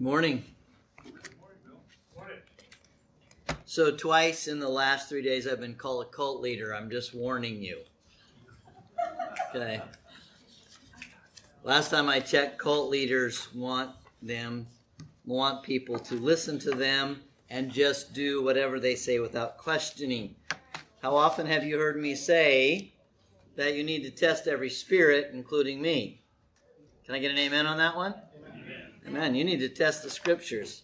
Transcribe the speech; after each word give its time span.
Morning. 0.00 0.44
So, 3.64 3.96
twice 3.96 4.46
in 4.46 4.60
the 4.60 4.68
last 4.68 5.08
three 5.08 5.22
days, 5.22 5.48
I've 5.48 5.58
been 5.58 5.74
called 5.74 6.06
a 6.06 6.08
cult 6.08 6.40
leader. 6.40 6.72
I'm 6.72 6.88
just 6.88 7.16
warning 7.16 7.60
you. 7.60 7.80
Okay. 9.50 9.82
Last 11.64 11.90
time 11.90 12.08
I 12.08 12.20
checked, 12.20 12.58
cult 12.58 12.90
leaders 12.90 13.52
want 13.52 13.90
them, 14.22 14.68
want 15.26 15.64
people 15.64 15.98
to 15.98 16.14
listen 16.14 16.60
to 16.60 16.70
them 16.70 17.20
and 17.50 17.68
just 17.68 18.14
do 18.14 18.44
whatever 18.44 18.78
they 18.78 18.94
say 18.94 19.18
without 19.18 19.58
questioning. 19.58 20.36
How 21.02 21.16
often 21.16 21.44
have 21.46 21.64
you 21.64 21.76
heard 21.76 22.00
me 22.00 22.14
say 22.14 22.92
that 23.56 23.74
you 23.74 23.82
need 23.82 24.04
to 24.04 24.10
test 24.10 24.46
every 24.46 24.70
spirit, 24.70 25.30
including 25.32 25.82
me? 25.82 26.22
Can 27.04 27.16
I 27.16 27.18
get 27.18 27.32
an 27.32 27.38
amen 27.38 27.66
on 27.66 27.78
that 27.78 27.96
one? 27.96 28.14
Amen. 29.08 29.34
You 29.34 29.42
need 29.42 29.60
to 29.60 29.70
test 29.70 30.02
the 30.02 30.10
scriptures. 30.10 30.82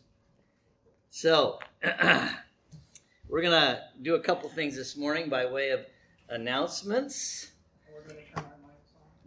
So, 1.10 1.58
we're 3.28 3.42
going 3.42 3.52
to 3.52 3.82
do 4.00 4.14
a 4.14 4.20
couple 4.20 4.48
things 4.48 4.74
this 4.76 4.96
morning 4.96 5.28
by 5.28 5.44
way 5.44 5.68
of 5.68 5.80
announcements. 6.30 7.50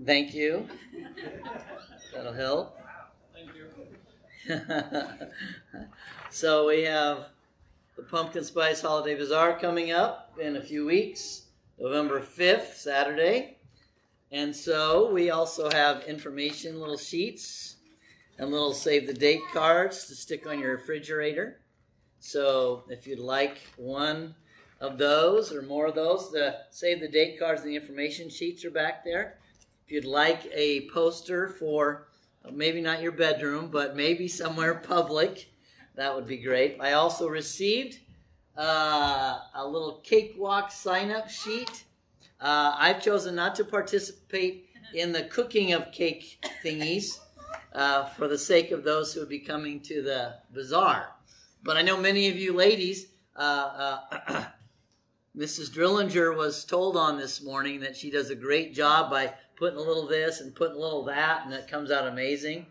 Thank 0.03 0.33
you. 0.33 0.67
That'll 2.13 2.33
help. 2.33 2.79
Thank 3.35 3.51
you. 3.55 5.27
so, 6.31 6.65
we 6.65 6.81
have 6.81 7.27
the 7.97 8.01
Pumpkin 8.01 8.43
Spice 8.43 8.81
Holiday 8.81 9.13
Bazaar 9.13 9.59
coming 9.59 9.91
up 9.91 10.33
in 10.41 10.55
a 10.55 10.61
few 10.61 10.87
weeks, 10.87 11.43
November 11.77 12.19
5th, 12.19 12.73
Saturday. 12.73 13.57
And 14.31 14.55
so, 14.55 15.11
we 15.13 15.29
also 15.29 15.69
have 15.69 16.03
information 16.05 16.79
little 16.79 16.97
sheets 16.97 17.76
and 18.37 18.51
little 18.51 18.73
save 18.73 19.07
the 19.07 19.13
date 19.13 19.41
cards 19.51 20.05
to 20.05 20.15
stick 20.15 20.45
on 20.47 20.59
your 20.59 20.71
refrigerator. 20.71 21.59
So 22.19 22.83
if 22.89 23.07
you'd 23.07 23.19
like 23.19 23.57
one 23.77 24.35
of 24.79 24.97
those 24.97 25.51
or 25.51 25.61
more 25.61 25.87
of 25.87 25.95
those, 25.95 26.31
the 26.31 26.57
save 26.69 26.99
the 26.99 27.07
date 27.07 27.39
cards 27.39 27.61
and 27.61 27.69
the 27.69 27.75
information 27.75 28.29
sheets 28.29 28.63
are 28.65 28.71
back 28.71 29.03
there. 29.03 29.37
If 29.85 29.91
you'd 29.91 30.05
like 30.05 30.47
a 30.53 30.89
poster 30.89 31.47
for 31.47 32.07
maybe 32.51 32.81
not 32.81 33.01
your 33.01 33.11
bedroom, 33.11 33.69
but 33.71 33.95
maybe 33.95 34.27
somewhere 34.27 34.75
public, 34.87 35.49
that 35.95 36.13
would 36.13 36.27
be 36.27 36.37
great. 36.37 36.77
I 36.79 36.93
also 36.93 37.27
received 37.27 37.99
uh, 38.57 39.39
a 39.55 39.67
little 39.67 40.01
cakewalk 40.03 40.71
sign 40.71 41.11
up 41.11 41.29
sheet. 41.29 41.85
Uh, 42.39 42.75
I've 42.77 43.01
chosen 43.01 43.35
not 43.35 43.55
to 43.55 43.63
participate 43.63 44.69
in 44.93 45.11
the 45.11 45.23
cooking 45.23 45.73
of 45.73 45.91
cake 45.91 46.45
thingies 46.63 47.19
uh, 47.77 48.05
for 48.05 48.27
the 48.27 48.37
sake 48.37 48.71
of 48.71 48.83
those 48.83 49.13
who 49.13 49.19
would 49.19 49.29
be 49.29 49.39
coming 49.39 49.79
to 49.79 50.01
the 50.01 50.33
bazaar. 50.51 51.11
But 51.63 51.77
I 51.77 51.83
know 51.83 51.95
many 51.95 52.27
of 52.27 52.35
you 52.35 52.53
ladies, 52.53 53.07
uh, 53.35 53.99
uh, 54.27 54.45
Mrs. 55.37 55.71
Drillinger 55.71 56.35
was 56.35 56.65
told 56.65 56.97
on 56.97 57.19
this 57.19 57.43
morning 57.43 57.79
that 57.81 57.95
she 57.95 58.09
does 58.09 58.31
a 58.31 58.35
great 58.35 58.73
job 58.73 59.11
by 59.11 59.31
putting 59.55 59.77
a 59.77 59.81
little 59.81 60.07
this 60.07 60.41
and 60.41 60.55
putting 60.55 60.75
a 60.75 60.79
little 60.79 61.03
that, 61.05 61.45
and 61.45 61.53
it 61.53 61.67
comes 61.67 61.91
out 61.91 62.07
amazing. 62.07 62.65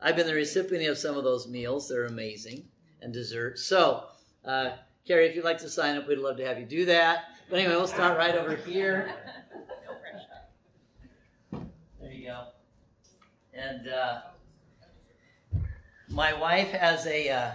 I've 0.00 0.16
been 0.16 0.26
the 0.26 0.34
recipient 0.34 0.88
of 0.88 0.98
some 0.98 1.16
of 1.16 1.22
those 1.22 1.46
meals. 1.46 1.88
They're 1.88 2.06
amazing. 2.06 2.64
And 3.02 3.14
desserts. 3.14 3.62
So, 3.62 4.04
uh, 4.44 4.72
Carrie, 5.06 5.26
if 5.26 5.36
you'd 5.36 5.44
like 5.44 5.58
to 5.58 5.70
sign 5.70 5.96
up, 5.96 6.08
we'd 6.08 6.18
love 6.18 6.36
to 6.38 6.46
have 6.46 6.58
you 6.58 6.66
do 6.66 6.84
that. 6.86 7.26
But 7.48 7.60
anyway, 7.60 7.76
we'll 7.76 7.86
start 7.86 8.18
right 8.18 8.34
over 8.34 8.56
here. 8.56 9.14
There 12.00 12.12
you 12.12 12.28
go. 12.28 12.46
And 13.52 13.88
uh, 13.88 14.20
my 16.10 16.32
wife 16.32 16.70
has 16.70 17.06
a, 17.06 17.28
uh, 17.28 17.50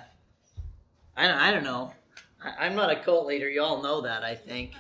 I, 1.16 1.28
don't, 1.28 1.38
I 1.38 1.52
don't 1.52 1.64
know. 1.64 1.94
I, 2.44 2.66
I'm 2.66 2.76
not 2.76 2.90
a 2.90 2.96
cult 2.96 3.28
leader. 3.28 3.50
You 3.50 3.62
all 3.62 3.82
know 3.82 4.02
that, 4.02 4.24
I 4.24 4.36
think. 4.36 4.74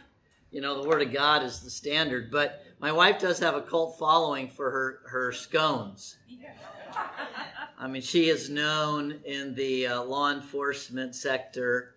You 0.51 0.61
know, 0.61 0.81
the 0.81 0.87
Word 0.87 1.01
of 1.01 1.11
God 1.11 1.43
is 1.43 1.59
the 1.59 1.69
standard. 1.69 2.31
But 2.31 2.63
my 2.79 2.91
wife 2.91 3.19
does 3.19 3.39
have 3.39 3.55
a 3.55 3.61
cult 3.61 3.99
following 3.99 4.49
for 4.49 4.71
her, 4.71 4.99
her 5.09 5.31
scones. 5.31 6.17
I 7.77 7.87
mean, 7.87 8.01
she 8.01 8.29
is 8.29 8.49
known 8.49 9.19
in 9.25 9.53
the 9.53 9.87
uh, 9.87 10.03
law 10.03 10.31
enforcement 10.31 11.13
sector 11.13 11.95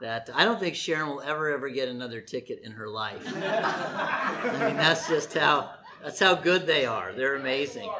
that 0.00 0.28
I 0.34 0.44
don't 0.44 0.60
think 0.60 0.74
Sharon 0.74 1.08
will 1.08 1.22
ever, 1.22 1.50
ever 1.50 1.70
get 1.70 1.88
another 1.88 2.20
ticket 2.20 2.60
in 2.62 2.72
her 2.72 2.88
life. 2.88 3.26
I 3.26 4.66
mean, 4.66 4.76
that's 4.76 5.08
just 5.08 5.32
how, 5.32 5.70
that's 6.02 6.20
how 6.20 6.34
good 6.34 6.66
they 6.66 6.84
are. 6.84 7.14
They're 7.14 7.36
amazing. 7.36 7.90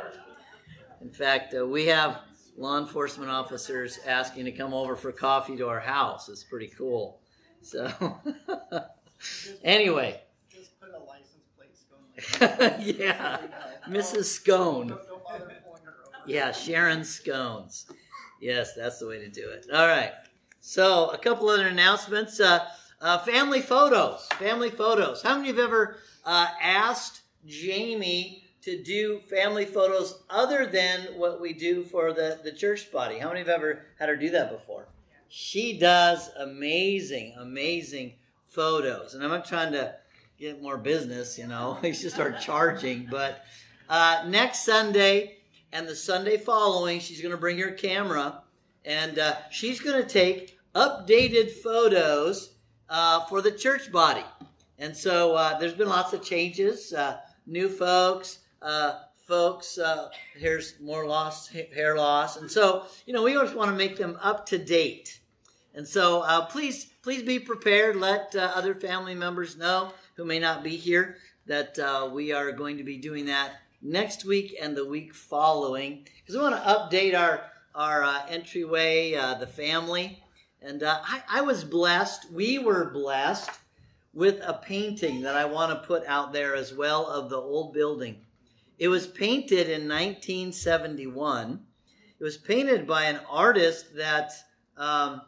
In 1.00 1.10
fact, 1.10 1.54
uh, 1.58 1.66
we 1.66 1.86
have 1.86 2.20
law 2.56 2.78
enforcement 2.78 3.30
officers 3.30 3.98
asking 4.06 4.44
to 4.44 4.52
come 4.52 4.72
over 4.72 4.96
for 4.96 5.12
coffee 5.12 5.56
to 5.56 5.68
our 5.68 5.80
house. 5.80 6.28
It's 6.28 6.44
pretty 6.44 6.68
cool. 6.68 7.20
So, 7.62 7.90
anyway. 9.64 10.20
Just 10.50 10.78
put 10.80 10.90
a 10.90 10.98
license 10.98 11.48
plate 11.56 11.76
scone. 11.76 12.80
yeah, 12.80 13.38
Mrs. 13.88 14.24
Scone. 14.24 14.98
Yeah, 16.26 16.52
Sharon 16.52 17.00
Scones. 17.00 17.86
Yes, 18.40 18.74
that's 18.74 18.98
the 18.98 19.06
way 19.06 19.18
to 19.18 19.28
do 19.28 19.48
it. 19.50 19.66
All 19.72 19.86
right. 19.86 20.12
So, 20.60 21.10
a 21.10 21.18
couple 21.18 21.48
other 21.48 21.66
announcements. 21.66 22.40
Uh, 22.40 22.66
uh, 23.00 23.18
family 23.18 23.60
photos. 23.60 24.26
Family 24.38 24.70
photos. 24.70 25.22
How 25.22 25.36
many 25.36 25.50
of 25.50 25.56
you 25.56 25.62
have 25.62 25.70
ever 25.70 25.96
uh, 26.24 26.48
asked 26.62 27.22
Jamie 27.46 28.43
to 28.64 28.82
do 28.82 29.20
family 29.28 29.66
photos 29.66 30.22
other 30.30 30.66
than 30.66 31.00
what 31.16 31.40
we 31.40 31.52
do 31.52 31.84
for 31.84 32.12
the, 32.12 32.40
the 32.42 32.52
church 32.52 32.90
body? 32.90 33.18
How 33.18 33.28
many 33.28 33.40
have 33.40 33.48
ever 33.48 33.84
had 33.98 34.08
her 34.08 34.16
do 34.16 34.30
that 34.30 34.50
before? 34.50 34.88
She 35.28 35.78
does 35.78 36.30
amazing, 36.38 37.34
amazing 37.38 38.14
photos. 38.46 39.14
And 39.14 39.22
I'm 39.22 39.30
not 39.30 39.44
trying 39.44 39.72
to 39.72 39.94
get 40.38 40.62
more 40.62 40.78
business, 40.78 41.38
you 41.38 41.46
know, 41.46 41.78
we 41.82 41.92
should 41.92 42.12
start 42.12 42.40
charging. 42.40 43.06
But 43.10 43.44
uh, 43.88 44.24
next 44.28 44.64
Sunday 44.64 45.38
and 45.72 45.86
the 45.86 45.96
Sunday 45.96 46.36
following, 46.36 47.00
she's 47.00 47.20
going 47.20 47.32
to 47.32 47.40
bring 47.40 47.58
her 47.58 47.72
camera 47.72 48.42
and 48.84 49.18
uh, 49.18 49.36
she's 49.50 49.80
going 49.80 50.02
to 50.02 50.08
take 50.08 50.58
updated 50.74 51.50
photos 51.50 52.54
uh, 52.88 53.24
for 53.26 53.42
the 53.42 53.52
church 53.52 53.92
body. 53.92 54.24
And 54.78 54.96
so 54.96 55.34
uh, 55.34 55.58
there's 55.58 55.74
been 55.74 55.88
lots 55.88 56.12
of 56.12 56.22
changes, 56.22 56.92
uh, 56.92 57.18
new 57.46 57.68
folks, 57.68 58.40
uh, 58.64 58.94
folks, 59.26 59.78
uh, 59.78 60.08
here's 60.36 60.80
more 60.80 61.06
loss, 61.06 61.48
hair 61.48 61.96
loss. 61.96 62.36
And 62.36 62.50
so, 62.50 62.84
you 63.06 63.12
know, 63.12 63.22
we 63.22 63.36
always 63.36 63.54
want 63.54 63.70
to 63.70 63.76
make 63.76 63.96
them 63.96 64.18
up 64.22 64.46
to 64.46 64.58
date. 64.58 65.20
And 65.74 65.86
so 65.86 66.22
uh, 66.22 66.46
please, 66.46 66.86
please 67.02 67.22
be 67.22 67.38
prepared. 67.38 67.96
Let 67.96 68.34
uh, 68.34 68.52
other 68.54 68.74
family 68.74 69.14
members 69.14 69.56
know 69.56 69.92
who 70.16 70.24
may 70.24 70.38
not 70.38 70.62
be 70.62 70.76
here 70.76 71.16
that 71.46 71.78
uh, 71.78 72.08
we 72.12 72.32
are 72.32 72.52
going 72.52 72.78
to 72.78 72.84
be 72.84 72.96
doing 72.96 73.26
that 73.26 73.52
next 73.82 74.24
week 74.24 74.56
and 74.60 74.76
the 74.76 74.86
week 74.86 75.14
following 75.14 76.06
because 76.20 76.36
we 76.36 76.42
want 76.42 76.56
to 76.56 76.70
update 76.70 77.18
our, 77.18 77.44
our 77.74 78.02
uh, 78.02 78.22
entryway, 78.28 79.14
uh, 79.14 79.34
the 79.34 79.46
family. 79.46 80.22
And 80.62 80.82
I, 80.82 81.22
I 81.28 81.40
was 81.42 81.64
blessed, 81.64 82.32
we 82.32 82.58
were 82.58 82.90
blessed 82.90 83.50
with 84.14 84.40
a 84.42 84.54
painting 84.54 85.22
that 85.22 85.34
I 85.34 85.44
want 85.44 85.72
to 85.72 85.86
put 85.86 86.06
out 86.06 86.32
there 86.32 86.54
as 86.54 86.72
well 86.72 87.06
of 87.06 87.28
the 87.28 87.36
old 87.36 87.74
building. 87.74 88.23
It 88.78 88.88
was 88.88 89.06
painted 89.06 89.68
in 89.68 89.88
1971. 89.88 91.60
It 92.18 92.24
was 92.24 92.36
painted 92.36 92.86
by 92.86 93.04
an 93.04 93.20
artist 93.28 93.96
that 93.96 94.32
um, 94.76 95.22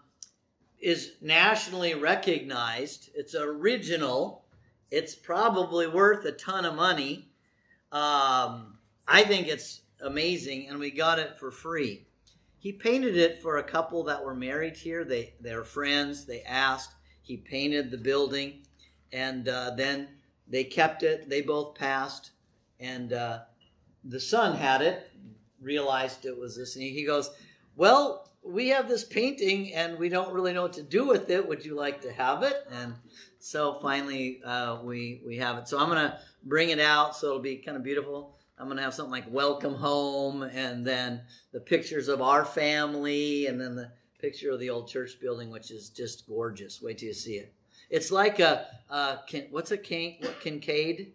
is 0.81 1.13
nationally 1.21 1.95
recognized. 1.95 3.11
It's 3.15 3.35
original. 3.35 4.45
It's 4.91 5.15
probably 5.15 5.87
worth 5.87 6.25
a 6.25 6.33
ton 6.33 6.65
of 6.65 6.75
money. 6.75 7.29
Um, 7.93 8.79
I 9.07 9.23
think 9.25 9.49
it's 9.49 9.83
amazing, 10.01 10.69
and 10.69 10.79
we 10.79 10.91
got 10.91 11.19
it 11.19 11.39
for 11.39 11.51
free. 11.51 12.07
He 12.59 12.73
painted 12.73 13.17
it 13.17 13.41
for 13.41 13.59
a 13.59 13.63
couple 13.63 14.03
that 14.05 14.25
were 14.25 14.35
married 14.35 14.77
here. 14.77 15.05
They 15.05 15.35
they're 15.41 15.65
friends. 15.65 16.25
They 16.25 16.43
asked. 16.43 16.95
He 17.23 17.37
painted 17.37 17.91
the 17.91 17.99
building, 17.99 18.63
and 19.13 19.49
uh, 19.49 19.71
then 19.77 20.09
they 20.49 20.65
kept 20.65 21.03
it. 21.03 21.29
They 21.29 21.43
both 21.43 21.75
passed, 21.75 22.31
and 22.81 23.13
uh, 23.13 23.41
the 24.05 24.21
son 24.21 24.57
had 24.57 24.83
it. 24.83 25.11
Realized 25.61 26.27
it 26.27 26.39
was 26.39 26.57
this, 26.57 26.77
and 26.77 26.85
he 26.85 27.05
goes, 27.05 27.31
"Well, 27.77 28.31
we 28.43 28.69
have 28.69 28.89
this 28.89 29.05
painting, 29.05 29.73
and 29.75 29.99
we 29.99 30.09
don't 30.09 30.33
really 30.33 30.53
know 30.53 30.63
what 30.63 30.75
to 30.75 30.83
do 30.83 31.07
with 31.07 31.31
it. 31.31 31.49
Would 31.49 31.65
you 31.65 31.75
like 31.75 32.01
to 32.03 32.13
have 32.13 32.43
it?" 32.43 32.67
And 32.71 32.95
so 33.39 33.79
finally, 33.81 34.43
uh, 34.45 34.81
we 34.83 35.23
we 35.25 35.37
have 35.39 35.57
it. 35.59 35.67
So 35.67 35.79
I'm 35.79 35.89
gonna 35.89 36.21
bring 36.45 36.71
it 36.71 36.79
out, 36.79 37.17
so 37.17 37.29
it'll 37.29 37.41
be 37.41 37.57
kind 37.57 37.77
of 37.77 37.83
beautiful. 37.83 38.37
I'm 38.59 38.75
to 38.75 38.83
have 38.83 38.95
something 38.95 39.13
like 39.13 39.31
welcome 39.31 39.75
home 39.75 40.43
and 40.43 40.85
then 40.85 41.21
the 41.53 41.61
pictures 41.61 42.09
of 42.09 42.23
our 42.23 42.45
family 42.45 43.47
and 43.47 43.61
then 43.61 43.77
the 43.77 43.93
picture 44.19 44.51
of 44.51 44.61
the 44.61 44.71
old 44.71 44.89
church 44.89 45.21
building, 45.21 45.51
which 45.51 45.71
is 45.71 45.91
just 45.91 46.27
gorgeous. 46.27 46.81
Wait 46.81 46.99
till 46.99 47.09
you 47.09 47.15
see 47.15 47.35
it. 47.35 47.53
It's 47.91 48.11
like 48.11 48.41
a, 48.41 48.67
uh, 48.89 49.19
what's 49.51 49.73
a 49.73 49.77
Kin, 49.77 50.17
Kinkade? 50.43 51.13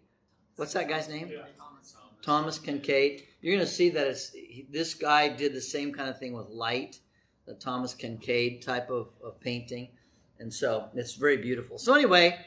What's 0.56 0.72
that 0.74 0.88
guy's 0.88 1.08
name? 1.08 1.28
Yeah. 1.32 1.42
Thomas. 1.58 1.96
Thomas 2.22 2.58
Kinkade. 2.58 3.22
You're 3.40 3.56
going 3.56 3.66
to 3.66 3.72
see 3.72 3.90
that 3.90 4.06
it's 4.06 4.34
this 4.70 4.94
guy 4.94 5.28
did 5.28 5.52
the 5.54 5.60
same 5.60 5.92
kind 5.92 6.08
of 6.08 6.18
thing 6.18 6.32
with 6.32 6.48
light. 6.48 6.98
the 7.46 7.54
Thomas 7.54 7.94
Kinkade 7.94 8.64
type 8.64 8.90
of, 8.90 9.08
of 9.24 9.40
painting. 9.40 9.88
And 10.38 10.52
so 10.52 10.88
it's 10.94 11.14
very 11.14 11.36
beautiful. 11.38 11.78
So, 11.78 11.94
anyway, 11.94 12.38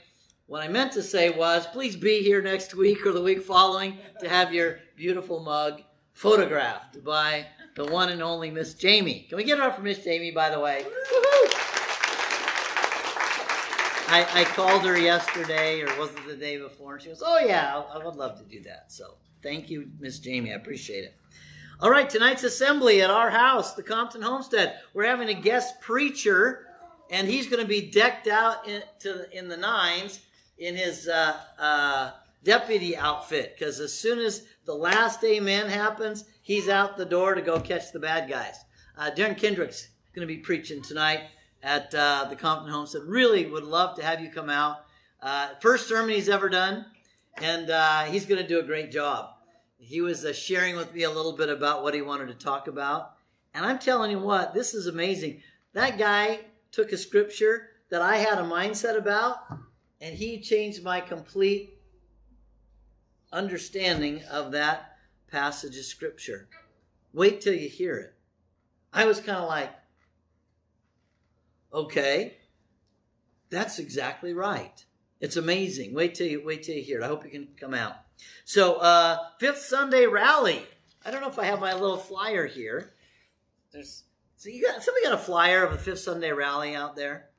what 0.47 0.61
I 0.61 0.67
meant 0.67 0.91
to 0.93 1.03
say 1.03 1.29
was 1.29 1.65
please 1.67 1.95
be 1.95 2.21
here 2.21 2.41
next 2.41 2.75
week 2.75 3.05
or 3.05 3.11
the 3.11 3.21
week 3.21 3.41
following 3.41 3.97
to 4.21 4.29
have 4.29 4.53
your 4.53 4.79
beautiful 4.95 5.39
mug 5.41 5.81
photographed 6.11 7.03
by 7.03 7.45
the 7.75 7.85
one 7.85 8.09
and 8.09 8.21
only 8.21 8.49
Miss 8.51 8.73
Jamie. 8.73 9.25
Can 9.27 9.37
we 9.37 9.43
get 9.43 9.57
it 9.57 9.63
up 9.63 9.75
for 9.75 9.81
Miss 9.81 10.03
Jamie, 10.03 10.31
by 10.31 10.49
the 10.49 10.59
way? 10.59 10.85
I, 14.07 14.41
I 14.41 14.43
called 14.43 14.83
her 14.83 14.97
yesterday, 14.97 15.81
or 15.81 15.87
was 15.97 16.11
it 16.11 16.27
the 16.27 16.35
day 16.35 16.57
before? 16.57 16.93
And 16.93 17.01
she 17.01 17.09
goes, 17.09 17.23
Oh, 17.25 17.39
yeah, 17.39 17.81
I 17.93 17.97
would 17.97 18.15
love 18.15 18.37
to 18.37 18.45
do 18.45 18.61
that. 18.63 18.91
So 18.91 19.15
thank 19.41 19.69
you, 19.69 19.89
Miss 19.99 20.19
Jamie. 20.19 20.51
I 20.51 20.55
appreciate 20.55 21.03
it. 21.03 21.15
All 21.79 21.89
right, 21.89 22.09
tonight's 22.09 22.43
assembly 22.43 23.01
at 23.01 23.09
our 23.09 23.29
house, 23.29 23.73
the 23.73 23.83
Compton 23.83 24.21
Homestead. 24.21 24.79
We're 24.93 25.05
having 25.05 25.29
a 25.29 25.33
guest 25.33 25.81
preacher, 25.81 26.67
and 27.09 27.27
he's 27.27 27.47
going 27.47 27.61
to 27.61 27.67
be 27.67 27.89
decked 27.89 28.27
out 28.27 28.67
in, 28.67 28.81
to, 28.99 29.37
in 29.37 29.49
the 29.49 29.57
nines 29.57 30.21
in 30.57 30.75
his 30.75 31.07
uh, 31.07 31.37
uh, 31.59 32.11
deputy 32.43 32.95
outfit 32.95 33.55
because 33.57 33.79
as 33.79 33.93
soon 33.93 34.19
as 34.19 34.43
the 34.65 34.73
last 34.73 35.23
amen 35.23 35.67
happens, 35.67 36.25
he's 36.41 36.69
out 36.69 36.95
the 36.95 37.05
door 37.05 37.35
to 37.35 37.41
go 37.41 37.59
catch 37.59 37.91
the 37.91 37.99
bad 37.99 38.29
guys. 38.29 38.55
Uh, 38.97 39.11
Darren 39.11 39.37
Kendrick's 39.37 39.89
going 40.13 40.25
to 40.25 40.33
be 40.33 40.39
preaching 40.39 40.81
tonight 40.81 41.23
at 41.65 41.93
uh, 41.95 42.27
the 42.29 42.35
Compton 42.35 42.71
Homestead. 42.71 43.01
Really 43.05 43.47
would 43.47 43.63
love 43.63 43.95
to 43.95 44.03
have 44.03 44.21
you 44.21 44.29
come 44.29 44.51
out. 44.51 44.85
Uh, 45.19 45.49
first 45.59 45.89
sermon 45.89 46.13
he's 46.13 46.29
ever 46.29 46.47
done, 46.47 46.85
and 47.41 47.71
uh, 47.71 48.03
he's 48.03 48.27
going 48.27 48.41
to 48.41 48.47
do 48.47 48.59
a 48.59 48.63
great 48.63 48.91
job. 48.91 49.31
He 49.77 49.99
was 49.99 50.23
uh, 50.23 50.31
sharing 50.31 50.75
with 50.75 50.93
me 50.93 51.03
a 51.03 51.11
little 51.11 51.33
bit 51.33 51.49
about 51.49 51.81
what 51.81 51.95
he 51.95 52.03
wanted 52.03 52.27
to 52.27 52.35
talk 52.35 52.67
about. 52.67 53.13
And 53.55 53.65
I'm 53.65 53.79
telling 53.79 54.11
you 54.11 54.19
what, 54.19 54.53
this 54.53 54.75
is 54.75 54.85
amazing. 54.85 55.41
That 55.73 55.97
guy 55.97 56.41
took 56.71 56.91
a 56.91 56.97
scripture 56.97 57.69
that 57.89 58.01
I 58.01 58.17
had 58.17 58.37
a 58.37 58.43
mindset 58.43 58.95
about, 58.95 59.37
and 59.99 60.15
he 60.15 60.39
changed 60.39 60.83
my 60.83 61.01
complete 61.01 61.79
understanding 63.33 64.21
of 64.29 64.51
that 64.51 64.97
passage 65.31 65.77
of 65.77 65.85
scripture. 65.85 66.47
Wait 67.11 67.41
till 67.41 67.55
you 67.55 67.67
hear 67.67 67.97
it. 67.97 68.13
I 68.93 69.05
was 69.05 69.19
kind 69.19 69.39
of 69.39 69.47
like, 69.47 69.71
okay, 71.75 72.37
that's 73.49 73.79
exactly 73.79 74.33
right. 74.33 74.83
It's 75.19 75.37
amazing. 75.37 75.93
Wait 75.93 76.15
till 76.15 76.27
you 76.27 76.43
wait 76.45 76.63
till 76.63 76.75
you 76.75 76.81
hear 76.81 77.01
it. 77.01 77.03
I 77.03 77.07
hope 77.07 77.23
you 77.23 77.29
can 77.29 77.47
come 77.59 77.73
out. 77.73 77.95
So, 78.43 78.75
uh, 78.75 79.17
fifth 79.39 79.61
Sunday 79.61 80.05
rally. 80.05 80.63
I 81.05 81.11
don't 81.11 81.21
know 81.21 81.29
if 81.29 81.39
I 81.39 81.45
have 81.45 81.59
my 81.59 81.73
little 81.73 81.97
flyer 81.97 82.47
here. 82.47 82.93
There's 83.71 84.03
so 84.37 84.49
you 84.49 84.63
got 84.63 84.83
somebody 84.83 85.05
got 85.05 85.13
a 85.13 85.17
flyer 85.17 85.63
of 85.63 85.73
a 85.73 85.77
fifth 85.77 85.99
Sunday 85.99 86.31
rally 86.31 86.75
out 86.75 86.95
there. 86.95 87.29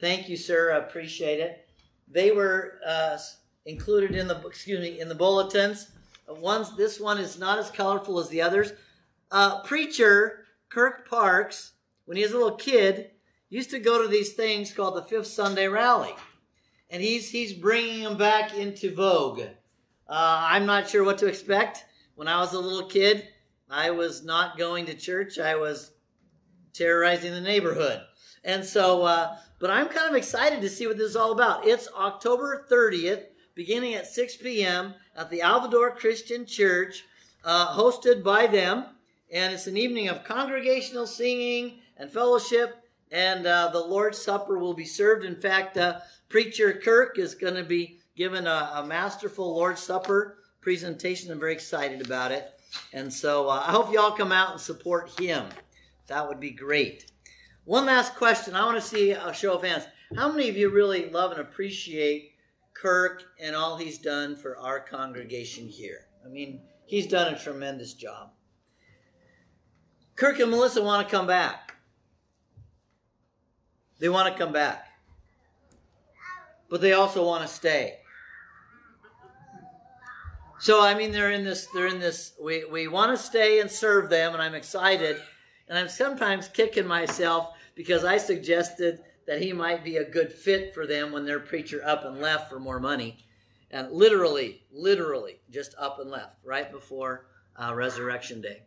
Thank 0.00 0.28
you, 0.28 0.36
sir. 0.36 0.72
I 0.72 0.78
appreciate 0.78 1.40
it. 1.40 1.66
They 2.08 2.30
were 2.30 2.80
uh, 2.86 3.18
included 3.66 4.14
in 4.14 4.28
the 4.28 4.40
excuse 4.46 4.80
me 4.80 5.00
in 5.00 5.08
the 5.08 5.14
bulletins. 5.14 5.90
One's 6.28 6.76
this 6.76 7.00
one 7.00 7.18
is 7.18 7.38
not 7.38 7.58
as 7.58 7.70
colorful 7.70 8.18
as 8.18 8.28
the 8.28 8.42
others. 8.42 8.72
Uh, 9.30 9.62
preacher 9.62 10.44
Kirk 10.68 11.08
Parks, 11.08 11.72
when 12.04 12.16
he 12.16 12.22
was 12.22 12.32
a 12.32 12.38
little 12.38 12.56
kid, 12.56 13.10
used 13.54 13.70
to 13.70 13.78
go 13.78 14.02
to 14.02 14.08
these 14.08 14.32
things 14.32 14.72
called 14.72 14.96
the 14.96 15.02
Fifth 15.02 15.28
Sunday 15.28 15.68
Rally, 15.68 16.12
and 16.90 17.00
he's 17.00 17.30
he's 17.30 17.52
bringing 17.52 18.02
them 18.02 18.16
back 18.16 18.52
into 18.52 18.92
vogue. 18.92 19.42
Uh, 20.08 20.46
I'm 20.50 20.66
not 20.66 20.88
sure 20.88 21.04
what 21.04 21.18
to 21.18 21.28
expect. 21.28 21.84
When 22.16 22.26
I 22.26 22.40
was 22.40 22.52
a 22.52 22.58
little 22.58 22.88
kid, 22.88 23.28
I 23.70 23.90
was 23.90 24.24
not 24.24 24.58
going 24.58 24.86
to 24.86 24.94
church. 24.94 25.38
I 25.38 25.54
was 25.54 25.92
terrorizing 26.72 27.30
the 27.30 27.40
neighborhood. 27.40 28.00
And 28.42 28.64
so, 28.64 29.02
uh, 29.02 29.36
but 29.60 29.70
I'm 29.70 29.88
kind 29.88 30.10
of 30.10 30.16
excited 30.16 30.60
to 30.60 30.68
see 30.68 30.88
what 30.88 30.98
this 30.98 31.10
is 31.10 31.16
all 31.16 31.30
about. 31.30 31.66
It's 31.66 31.88
October 31.96 32.66
30th, 32.68 33.22
beginning 33.54 33.94
at 33.94 34.08
6 34.08 34.36
p.m. 34.38 34.94
at 35.16 35.30
the 35.30 35.40
Alvadore 35.40 35.94
Christian 35.96 36.44
Church, 36.44 37.04
uh, 37.44 37.74
hosted 37.74 38.24
by 38.24 38.48
them. 38.48 38.86
And 39.32 39.54
it's 39.54 39.68
an 39.68 39.76
evening 39.76 40.08
of 40.08 40.24
congregational 40.24 41.06
singing 41.06 41.78
and 41.96 42.10
fellowship, 42.10 42.83
and 43.14 43.46
uh, 43.46 43.70
the 43.72 43.78
Lord's 43.78 44.18
Supper 44.18 44.58
will 44.58 44.74
be 44.74 44.84
served. 44.84 45.24
In 45.24 45.36
fact, 45.36 45.76
uh, 45.76 46.00
Preacher 46.28 46.72
Kirk 46.72 47.16
is 47.16 47.36
going 47.36 47.54
to 47.54 47.62
be 47.62 48.00
given 48.16 48.48
a, 48.48 48.72
a, 48.74 48.84
masterful 48.84 49.54
Lord's 49.54 49.80
Supper 49.80 50.38
presentation. 50.60 51.30
I'm 51.30 51.38
very 51.38 51.52
excited 51.52 52.04
about 52.04 52.32
it. 52.32 52.50
And 52.92 53.12
so 53.12 53.48
uh, 53.48 53.62
I 53.64 53.70
hope 53.70 53.92
you 53.92 54.00
all 54.00 54.10
come 54.10 54.32
out 54.32 54.50
and 54.50 54.60
support 54.60 55.18
him. 55.20 55.46
That 56.08 56.26
would 56.26 56.40
be 56.40 56.50
great. 56.50 57.12
One 57.64 57.86
last 57.86 58.16
question. 58.16 58.56
I 58.56 58.66
want 58.66 58.82
to 58.82 58.86
see 58.86 59.12
a 59.12 59.32
show 59.32 59.54
of 59.54 59.62
hands. 59.62 59.86
How 60.16 60.30
many 60.30 60.48
of 60.48 60.56
you 60.56 60.70
really 60.70 61.08
love 61.08 61.30
and 61.30 61.40
appreciate 61.40 62.32
Kirk 62.74 63.22
and 63.40 63.54
all 63.54 63.76
he's 63.76 63.98
done 63.98 64.34
for 64.34 64.58
our 64.58 64.80
congregation 64.80 65.68
here? 65.68 66.08
I 66.26 66.28
mean, 66.28 66.62
he's 66.84 67.06
done 67.06 67.32
a 67.32 67.38
tremendous 67.38 67.94
job. 67.94 68.32
Kirk 70.16 70.40
and 70.40 70.50
Melissa 70.50 70.82
want 70.82 71.06
to 71.06 71.16
come 71.16 71.28
back. 71.28 71.63
They 73.98 74.08
want 74.08 74.32
to 74.32 74.38
come 74.38 74.52
back. 74.52 74.86
But 76.68 76.80
they 76.80 76.92
also 76.92 77.24
want 77.24 77.42
to 77.42 77.48
stay. 77.48 77.98
So 80.60 80.82
I 80.82 80.94
mean 80.94 81.12
they're 81.12 81.30
in 81.30 81.44
this 81.44 81.68
they're 81.74 81.88
in 81.88 82.00
this 82.00 82.32
we, 82.42 82.64
we 82.64 82.88
want 82.88 83.10
to 83.10 83.22
stay 83.22 83.60
and 83.60 83.70
serve 83.70 84.08
them 84.08 84.32
and 84.32 84.42
I'm 84.42 84.54
excited 84.54 85.20
and 85.68 85.76
I'm 85.76 85.88
sometimes 85.88 86.48
kicking 86.48 86.86
myself 86.86 87.50
because 87.74 88.04
I 88.04 88.16
suggested 88.16 89.00
that 89.26 89.42
he 89.42 89.52
might 89.52 89.84
be 89.84 89.96
a 89.96 90.08
good 90.08 90.32
fit 90.32 90.74
for 90.74 90.86
them 90.86 91.12
when 91.12 91.24
their 91.24 91.40
preacher 91.40 91.82
up 91.84 92.04
and 92.04 92.20
left 92.20 92.50
for 92.50 92.60
more 92.60 92.80
money. 92.80 93.18
And 93.70 93.90
literally, 93.90 94.62
literally, 94.72 95.40
just 95.50 95.74
up 95.78 95.98
and 95.98 96.10
left 96.10 96.36
right 96.44 96.70
before 96.70 97.26
uh, 97.56 97.74
Resurrection 97.74 98.40
Day. 98.40 98.62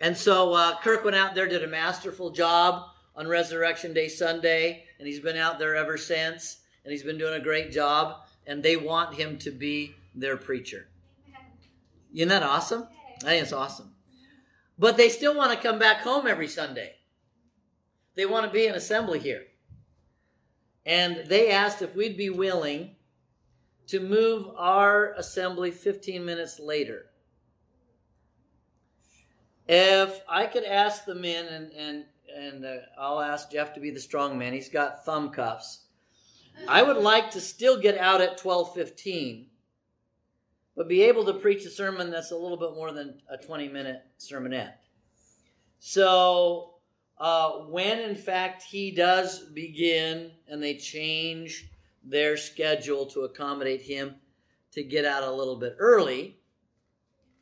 And 0.00 0.16
so 0.16 0.52
uh, 0.52 0.78
Kirk 0.80 1.04
went 1.04 1.16
out 1.16 1.34
there, 1.34 1.48
did 1.48 1.64
a 1.64 1.68
masterful 1.68 2.30
job 2.30 2.90
on 3.16 3.28
Resurrection 3.28 3.94
Day 3.94 4.08
Sunday, 4.08 4.84
and 4.98 5.06
he's 5.06 5.20
been 5.20 5.36
out 5.36 5.58
there 5.58 5.74
ever 5.74 5.96
since, 5.96 6.58
and 6.84 6.92
he's 6.92 7.02
been 7.02 7.18
doing 7.18 7.34
a 7.34 7.44
great 7.44 7.70
job, 7.70 8.26
and 8.46 8.62
they 8.62 8.76
want 8.76 9.14
him 9.14 9.38
to 9.38 9.50
be 9.50 9.94
their 10.14 10.36
preacher. 10.36 10.88
Isn't 12.14 12.28
that 12.28 12.42
awesome? 12.42 12.86
I 13.22 13.26
think 13.26 13.42
it's 13.42 13.52
awesome. 13.52 13.94
But 14.78 14.96
they 14.96 15.08
still 15.08 15.36
want 15.36 15.52
to 15.52 15.68
come 15.68 15.78
back 15.78 15.98
home 15.98 16.26
every 16.26 16.48
Sunday. 16.48 16.94
They 18.14 18.26
want 18.26 18.46
to 18.46 18.52
be 18.52 18.66
in 18.66 18.74
assembly 18.74 19.18
here. 19.18 19.44
And 20.86 21.26
they 21.26 21.50
asked 21.50 21.82
if 21.82 21.94
we'd 21.94 22.16
be 22.16 22.30
willing 22.30 22.96
to 23.86 24.00
move 24.00 24.48
our 24.56 25.12
assembly 25.14 25.70
15 25.70 26.24
minutes 26.24 26.58
later. 26.58 27.06
If 29.66 30.20
I 30.28 30.46
could 30.46 30.64
ask 30.64 31.04
the 31.04 31.14
men, 31.14 31.46
and, 31.46 31.72
and, 31.72 32.04
and 32.34 32.64
uh, 32.64 32.76
I'll 32.98 33.20
ask 33.20 33.50
Jeff 33.50 33.74
to 33.74 33.80
be 33.80 33.90
the 33.90 34.00
strong 34.00 34.38
man, 34.38 34.52
he's 34.52 34.68
got 34.68 35.04
thumb 35.04 35.30
cuffs. 35.30 35.86
I 36.68 36.82
would 36.82 36.98
like 36.98 37.32
to 37.32 37.40
still 37.40 37.80
get 37.80 37.98
out 37.98 38.20
at 38.20 38.44
1215 38.44 39.48
but 40.76 40.88
be 40.88 41.02
able 41.02 41.24
to 41.24 41.34
preach 41.34 41.64
a 41.64 41.70
sermon 41.70 42.10
that's 42.10 42.32
a 42.32 42.36
little 42.36 42.56
bit 42.56 42.74
more 42.74 42.92
than 42.92 43.20
a 43.30 43.36
20 43.36 43.68
minute 43.68 44.02
sermonette. 44.18 44.74
So, 45.78 46.74
uh, 47.18 47.50
when 47.68 48.00
in 48.00 48.16
fact 48.16 48.62
he 48.62 48.90
does 48.90 49.40
begin 49.50 50.32
and 50.48 50.62
they 50.62 50.74
change 50.74 51.70
their 52.02 52.36
schedule 52.36 53.06
to 53.06 53.20
accommodate 53.20 53.82
him 53.82 54.16
to 54.72 54.82
get 54.82 55.04
out 55.04 55.22
a 55.22 55.30
little 55.30 55.56
bit 55.56 55.76
early, 55.78 56.38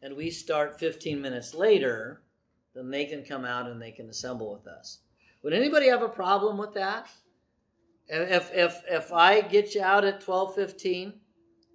and 0.03 0.15
we 0.15 0.31
start 0.31 0.79
15 0.79 1.21
minutes 1.21 1.55
later, 1.55 2.23
then 2.75 2.91
they 2.91 3.05
can 3.05 3.25
come 3.25 3.45
out 3.45 3.69
and 3.69 3.81
they 3.81 3.91
can 3.91 4.09
assemble 4.09 4.52
with 4.52 4.67
us. 4.67 4.99
Would 5.43 5.52
anybody 5.52 5.88
have 5.88 6.02
a 6.02 6.09
problem 6.09 6.57
with 6.59 6.75
that? 6.75 7.09
If, 8.09 8.50
if, 8.52 8.83
if 8.88 9.12
I 9.12 9.41
get 9.41 9.75
you 9.75 9.83
out 9.83 10.05
at 10.05 10.26
1215 10.26 11.14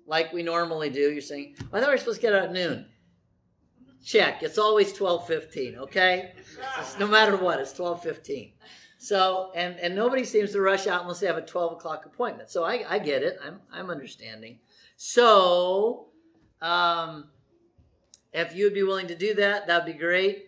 like 0.08 0.32
we 0.34 0.42
normally 0.42 0.90
do. 0.90 1.12
You're 1.12 1.22
saying, 1.22 1.56
I 1.72 1.80
thought 1.80 1.90
we 1.90 1.94
were 1.94 1.98
supposed 1.98 2.22
to 2.22 2.28
get 2.28 2.34
out 2.34 2.46
at 2.46 2.54
noon. 2.54 2.88
Check. 4.04 4.42
It's 4.42 4.58
always 4.58 4.94
12:15, 4.94 5.78
okay? 5.80 6.32
It's, 6.80 6.98
no 6.98 7.08
matter 7.08 7.36
what, 7.36 7.60
it's 7.60 7.74
12:15. 7.74 8.54
So, 9.00 9.52
and 9.54 9.78
and 9.80 9.96
nobody 9.96 10.24
seems 10.24 10.54
to 10.54 10.62
rush 10.62 10.88
out 10.88 11.02
unless 11.02 11.20
they 11.20 11.28
have 11.28 11.38
a 11.38 11.46
12 11.46 11.74
o'clock 11.74 12.06
appointment. 12.06 12.50
So 12.50 12.64
I, 12.64 12.86
I 12.88 13.00
get 13.00 13.22
it. 13.22 13.38
I'm 13.46 13.60
I'm 13.72 13.90
understanding. 13.90 14.60
So, 14.96 16.08
um, 16.62 17.26
if 18.34 18.56
you'd 18.56 18.74
be 18.74 18.84
willing 18.84 19.08
to 19.08 19.16
do 19.16 19.34
that, 19.36 19.68
that'd 19.68 19.86
be 19.86 20.00
great. 20.00 20.47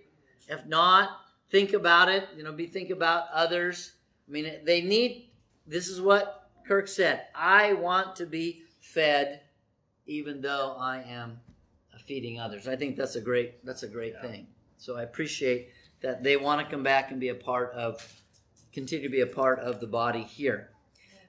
If 0.49 0.65
not, 0.65 1.11
think 1.49 1.73
about 1.73 2.09
it. 2.09 2.27
You 2.35 2.43
know, 2.43 2.51
be 2.51 2.67
think 2.67 2.89
about 2.89 3.25
others. 3.33 3.93
I 4.27 4.31
mean, 4.31 4.51
they 4.65 4.81
need. 4.81 5.29
This 5.65 5.87
is 5.87 6.01
what 6.01 6.49
Kirk 6.67 6.87
said. 6.87 7.27
I 7.33 7.73
want 7.73 8.15
to 8.17 8.25
be 8.25 8.63
fed 8.81 9.41
even 10.05 10.41
though 10.41 10.75
I 10.79 11.03
am 11.07 11.39
feeding 12.05 12.39
others. 12.39 12.67
I 12.67 12.75
think 12.75 12.95
that's 12.95 13.15
a 13.15 13.21
great 13.21 13.63
that's 13.63 13.83
a 13.83 13.87
great 13.87 14.13
yeah. 14.15 14.29
thing. 14.29 14.47
So 14.77 14.97
I 14.97 15.03
appreciate 15.03 15.69
that 16.01 16.23
they 16.23 16.37
want 16.37 16.61
to 16.61 16.71
come 16.71 16.83
back 16.83 17.11
and 17.11 17.19
be 17.19 17.29
a 17.29 17.35
part 17.35 17.71
of, 17.73 18.01
continue 18.73 19.07
to 19.07 19.11
be 19.11 19.21
a 19.21 19.27
part 19.27 19.59
of 19.59 19.79
the 19.79 19.87
body 19.87 20.23
here. 20.23 20.71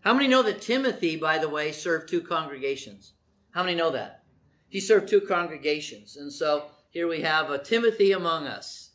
How 0.02 0.14
many 0.14 0.28
know 0.28 0.42
that 0.42 0.62
Timothy, 0.62 1.16
by 1.16 1.38
the 1.38 1.48
way, 1.48 1.72
served 1.72 2.08
two 2.08 2.22
congregations? 2.22 3.12
How 3.50 3.62
many 3.62 3.76
know 3.76 3.90
that? 3.90 4.22
He 4.68 4.80
served 4.80 5.08
two 5.08 5.20
congregations. 5.20 6.16
And 6.16 6.32
so 6.32 6.66
here 6.90 7.08
we 7.08 7.20
have 7.20 7.50
a 7.50 7.58
Timothy 7.58 8.12
among 8.12 8.46
us, 8.46 8.89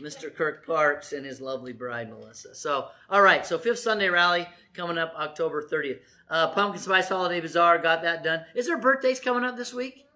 Mr. 0.00 0.34
Kirk 0.34 0.66
Parks 0.66 1.12
and 1.12 1.24
his 1.24 1.40
lovely 1.40 1.72
bride, 1.72 2.10
Melissa. 2.10 2.54
So, 2.54 2.88
all 3.08 3.22
right, 3.22 3.44
so 3.44 3.58
Fifth 3.58 3.78
Sunday 3.78 4.08
Rally 4.08 4.46
coming 4.74 4.98
up 4.98 5.14
October 5.16 5.62
30th. 5.62 6.00
Uh, 6.28 6.48
Pumpkin 6.48 6.80
Spice 6.80 7.08
Holiday 7.08 7.40
Bazaar, 7.40 7.78
got 7.78 8.02
that 8.02 8.22
done. 8.24 8.44
Is 8.54 8.66
there 8.66 8.78
birthdays 8.78 9.20
coming 9.20 9.44
up 9.44 9.56
this 9.56 9.74
week? 9.74 10.06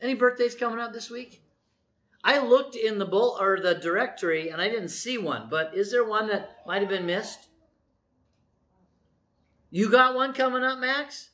Any 0.00 0.14
birthdays 0.14 0.54
coming 0.54 0.78
up 0.78 0.92
this 0.92 1.10
week? 1.10 1.42
I 2.24 2.38
looked 2.38 2.74
in 2.74 2.98
the 2.98 3.06
bull 3.06 3.36
or 3.40 3.60
the 3.60 3.74
directory 3.74 4.48
and 4.48 4.60
I 4.60 4.68
didn't 4.68 4.88
see 4.88 5.16
one, 5.16 5.48
but 5.48 5.74
is 5.74 5.92
there 5.92 6.04
one 6.04 6.26
that 6.28 6.56
might 6.66 6.80
have 6.80 6.88
been 6.88 7.06
missed? 7.06 7.48
You 9.70 9.90
got 9.90 10.14
one 10.14 10.32
coming 10.32 10.64
up, 10.64 10.78
Max? 10.78 11.30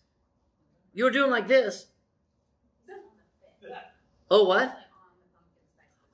You 0.93 1.05
were 1.05 1.11
doing 1.11 1.31
like 1.31 1.49
this. 1.49 1.87
Oh, 4.31 4.45
what? 4.45 4.77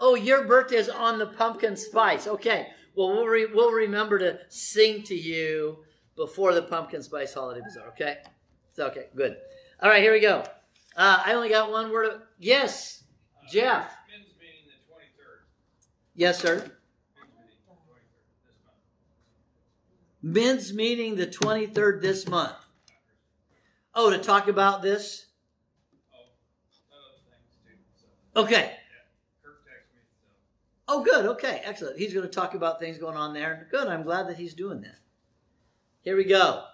Oh, 0.01 0.15
your 0.15 0.45
birthday 0.45 0.77
is 0.77 0.89
on 0.89 1.19
the 1.19 1.27
pumpkin 1.27 1.77
spice. 1.77 2.27
Okay. 2.27 2.69
Well, 2.95 3.09
we'll, 3.11 3.27
re- 3.27 3.47
we'll 3.53 3.73
remember 3.73 4.19
to 4.19 4.39
sing 4.49 5.03
to 5.05 5.15
you 5.15 5.79
before 6.17 6.55
the 6.55 6.63
pumpkin 6.63 7.03
spice 7.03 7.35
holiday 7.35 7.61
bazaar. 7.65 7.89
Okay. 7.89 8.19
It's 8.71 8.79
okay. 8.79 9.07
Good. 9.17 9.37
All 9.83 9.91
right. 9.91 10.03
Here 10.03 10.13
we 10.13 10.21
go. 10.21 10.45
Uh, 10.97 11.23
I 11.25 11.35
only 11.35 11.49
got 11.49 11.71
one 11.71 11.91
word 11.93 12.07
of 12.07 12.23
yes, 12.39 13.05
Jeff. 13.51 13.85
Men's 14.11 14.27
meeting 14.41 14.67
the 14.67 14.93
twenty-third. 14.93 15.41
Yes, 16.17 16.41
sir. 16.41 16.57
Men's 20.23 20.73
meeting 20.75 21.15
the 21.17 21.27
twenty-third 21.27 21.63
this 21.63 21.77
month. 21.85 21.95
Men's 21.95 21.95
meeting 21.95 21.95
the 21.95 21.97
23rd 21.97 22.03
this 22.03 22.27
month. 22.29 22.57
Oh, 23.95 24.11
to 24.11 24.19
talk 24.19 24.49
about 24.49 24.83
this? 24.83 25.27
Oh, 26.13 26.19
other 26.93 27.21
things 27.31 27.95
too, 28.01 28.07
so, 28.35 28.41
Okay. 28.43 28.53
yeah. 28.53 29.43
Kirk 29.45 29.63
texted 29.65 29.95
me, 29.95 30.03
so. 30.19 30.27
Oh, 30.89 31.05
good. 31.05 31.27
Okay, 31.27 31.61
excellent. 31.65 31.99
He's 31.99 32.15
going 32.15 32.27
to 32.27 32.33
talk 32.33 32.55
about 32.55 32.81
things 32.81 32.97
going 32.97 33.17
on 33.17 33.35
there. 33.35 33.69
Good. 33.71 33.89
I'm 33.89 34.03
glad 34.03 34.27
that 34.29 34.39
he's 34.39 34.55
doing 34.55 34.81
that. 34.81 34.99
Here 36.01 36.17
we 36.17 36.25
go. 36.25 36.65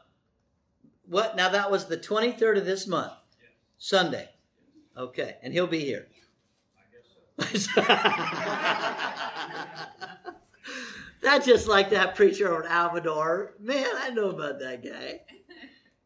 What? 1.06 1.36
Now 1.36 1.48
that 1.48 1.70
was 1.70 1.86
the 1.86 1.96
23rd 1.96 2.58
of 2.58 2.64
this 2.64 2.86
month, 2.86 3.12
Yes, 3.40 3.50
Sunday. 3.78 4.28
Okay, 4.96 5.34
and 5.42 5.52
he'll 5.52 5.66
be 5.66 5.80
here. 5.80 6.06
I 6.78 7.42
guess 7.42 7.64
so. 7.74 7.82
That's 11.22 11.46
just 11.46 11.66
like 11.66 11.90
that 11.90 12.14
preacher 12.14 12.62
at 12.62 12.70
Alvadore. 12.70 13.58
Man, 13.58 13.86
I 13.96 14.10
know 14.10 14.30
about 14.30 14.60
that 14.60 14.84
guy. 14.84 15.20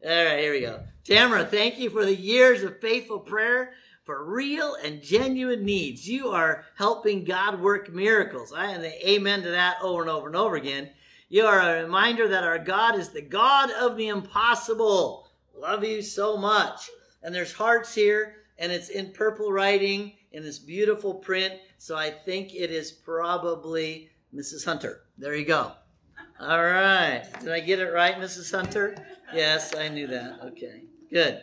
All 0.09 0.25
right, 0.25 0.39
here 0.39 0.53
we 0.53 0.61
go. 0.61 0.81
Tamara, 1.03 1.45
thank 1.45 1.77
you 1.77 1.91
for 1.91 2.05
the 2.05 2.15
years 2.15 2.63
of 2.63 2.79
faithful 2.79 3.19
prayer 3.19 3.73
for 4.09 4.25
real 4.25 4.75
and 4.83 5.03
genuine 5.03 5.63
needs. 5.63 6.09
You 6.09 6.29
are 6.29 6.65
helping 6.75 7.23
God 7.23 7.61
work 7.61 7.93
miracles. 7.93 8.51
I 8.51 8.71
and 8.71 8.83
the 8.83 9.07
amen 9.07 9.43
to 9.43 9.51
that 9.51 9.77
over 9.83 10.01
and 10.01 10.09
over 10.09 10.25
and 10.25 10.35
over 10.35 10.55
again. 10.55 10.89
You 11.27 11.45
are 11.45 11.59
a 11.59 11.83
reminder 11.83 12.27
that 12.27 12.43
our 12.43 12.57
God 12.57 12.97
is 12.97 13.09
the 13.09 13.21
God 13.21 13.69
of 13.69 13.97
the 13.97 14.07
impossible. 14.07 15.29
Love 15.55 15.83
you 15.83 16.01
so 16.01 16.37
much. 16.37 16.89
And 17.21 17.35
there's 17.35 17.53
hearts 17.53 17.93
here, 17.93 18.37
and 18.57 18.71
it's 18.71 18.89
in 18.89 19.11
purple 19.11 19.51
writing 19.51 20.13
in 20.31 20.41
this 20.41 20.57
beautiful 20.57 21.13
print. 21.13 21.53
So 21.77 21.95
I 21.95 22.09
think 22.09 22.55
it 22.55 22.71
is 22.71 22.91
probably 22.91 24.09
Mrs. 24.33 24.65
Hunter. 24.65 25.03
There 25.19 25.35
you 25.35 25.45
go. 25.45 25.73
All 26.39 26.63
right. 26.63 27.25
Did 27.41 27.51
I 27.51 27.59
get 27.59 27.77
it 27.77 27.93
right, 27.93 28.15
Mrs. 28.15 28.49
Hunter? 28.49 28.95
Yes, 29.35 29.75
I 29.75 29.87
knew 29.87 30.07
that. 30.07 30.39
Okay. 30.45 30.81
Good. 31.11 31.41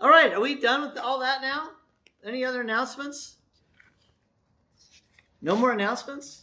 All 0.00 0.10
right. 0.10 0.32
Are 0.32 0.40
we 0.40 0.60
done 0.60 0.82
with 0.82 0.98
all 0.98 1.20
that 1.20 1.40
now? 1.40 1.68
Any 2.24 2.44
other 2.44 2.60
announcements? 2.60 3.36
No 5.40 5.56
more 5.56 5.72
announcements? 5.72 6.42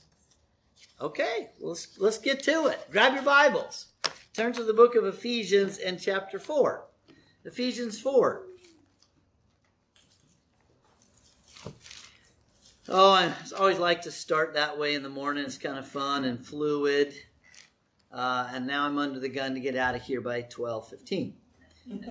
Okay. 0.99 1.49
Let's 1.59 1.99
let's 1.99 2.17
get 2.17 2.41
to 2.43 2.67
it. 2.67 2.87
Grab 2.91 3.13
your 3.13 3.23
Bibles. 3.23 3.87
Turn 4.33 4.53
to 4.53 4.63
the 4.63 4.73
book 4.73 4.95
of 4.95 5.05
Ephesians 5.05 5.77
and 5.77 5.99
chapter 5.99 6.39
4. 6.39 6.85
Ephesians 7.45 7.99
4. 7.99 8.43
Oh, 12.89 13.11
I 13.11 13.33
always 13.57 13.79
like 13.79 14.01
to 14.03 14.11
start 14.11 14.53
that 14.53 14.79
way 14.79 14.95
in 14.95 15.03
the 15.03 15.09
morning. 15.09 15.43
It's 15.43 15.57
kind 15.57 15.77
of 15.77 15.87
fun 15.87 16.23
and 16.23 16.45
fluid. 16.45 17.13
Uh, 18.11 18.49
and 18.53 18.65
now 18.65 18.85
I'm 18.85 18.97
under 18.97 19.19
the 19.19 19.29
gun 19.29 19.53
to 19.55 19.59
get 19.59 19.75
out 19.75 19.95
of 19.95 20.01
here 20.01 20.21
by 20.21 20.43
12:15. 20.43 21.33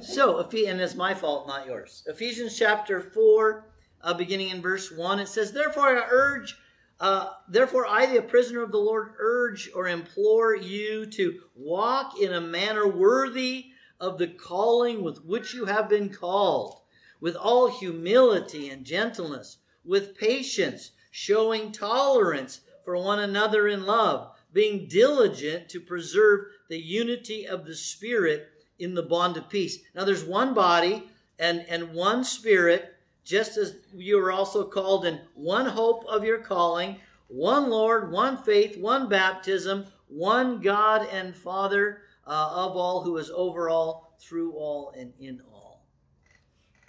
So, 0.00 0.40
and 0.40 0.80
it's 0.80 0.94
my 0.94 1.12
fault, 1.14 1.46
not 1.46 1.66
yours. 1.66 2.02
Ephesians 2.06 2.56
chapter 2.58 3.00
4, 3.00 3.66
uh, 4.02 4.14
beginning 4.14 4.50
in 4.50 4.62
verse 4.62 4.90
1, 4.90 5.18
it 5.18 5.28
says, 5.28 5.52
Therefore 5.52 5.88
I 5.88 6.06
urge, 6.08 6.56
uh, 7.00 7.30
therefore 7.48 7.86
I, 7.86 8.06
the 8.06 8.22
prisoner 8.22 8.62
of 8.62 8.72
the 8.72 8.78
Lord, 8.78 9.14
urge 9.18 9.70
or 9.74 9.88
implore 9.88 10.54
you 10.54 11.06
to 11.06 11.40
walk 11.54 12.18
in 12.20 12.32
a 12.32 12.40
manner 12.40 12.88
worthy 12.88 13.66
of 14.00 14.18
the 14.18 14.28
calling 14.28 15.02
with 15.02 15.24
which 15.24 15.52
you 15.52 15.64
have 15.64 15.88
been 15.88 16.10
called, 16.10 16.80
with 17.20 17.36
all 17.36 17.68
humility 17.68 18.70
and 18.70 18.84
gentleness, 18.84 19.58
with 19.84 20.16
patience, 20.16 20.92
showing 21.10 21.72
tolerance 21.72 22.60
for 22.84 22.96
one 22.96 23.18
another 23.18 23.68
in 23.68 23.84
love, 23.84 24.32
being 24.52 24.86
diligent 24.88 25.68
to 25.68 25.80
preserve 25.80 26.46
the 26.68 26.78
unity 26.78 27.46
of 27.46 27.66
the 27.66 27.74
Spirit 27.74 28.48
in 28.78 28.94
the 28.94 29.02
bond 29.02 29.36
of 29.36 29.48
peace. 29.48 29.78
Now 29.94 30.04
there's 30.04 30.24
one 30.24 30.54
body 30.54 31.08
and, 31.38 31.64
and 31.68 31.92
one 31.92 32.24
spirit, 32.24 32.94
just 33.24 33.56
as 33.56 33.76
you 33.94 34.18
are 34.18 34.32
also 34.32 34.64
called 34.64 35.06
in 35.06 35.20
one 35.34 35.66
hope 35.66 36.04
of 36.06 36.24
your 36.24 36.38
calling, 36.38 36.96
one 37.28 37.70
Lord, 37.70 38.12
one 38.12 38.36
faith, 38.36 38.78
one 38.78 39.08
baptism, 39.08 39.86
one 40.08 40.60
God 40.60 41.08
and 41.10 41.34
Father 41.34 42.02
uh, 42.26 42.50
of 42.52 42.76
all, 42.76 43.02
who 43.02 43.16
is 43.16 43.30
over 43.30 43.68
all, 43.68 44.16
through 44.20 44.52
all, 44.52 44.92
and 44.96 45.12
in 45.18 45.40
all. 45.52 45.84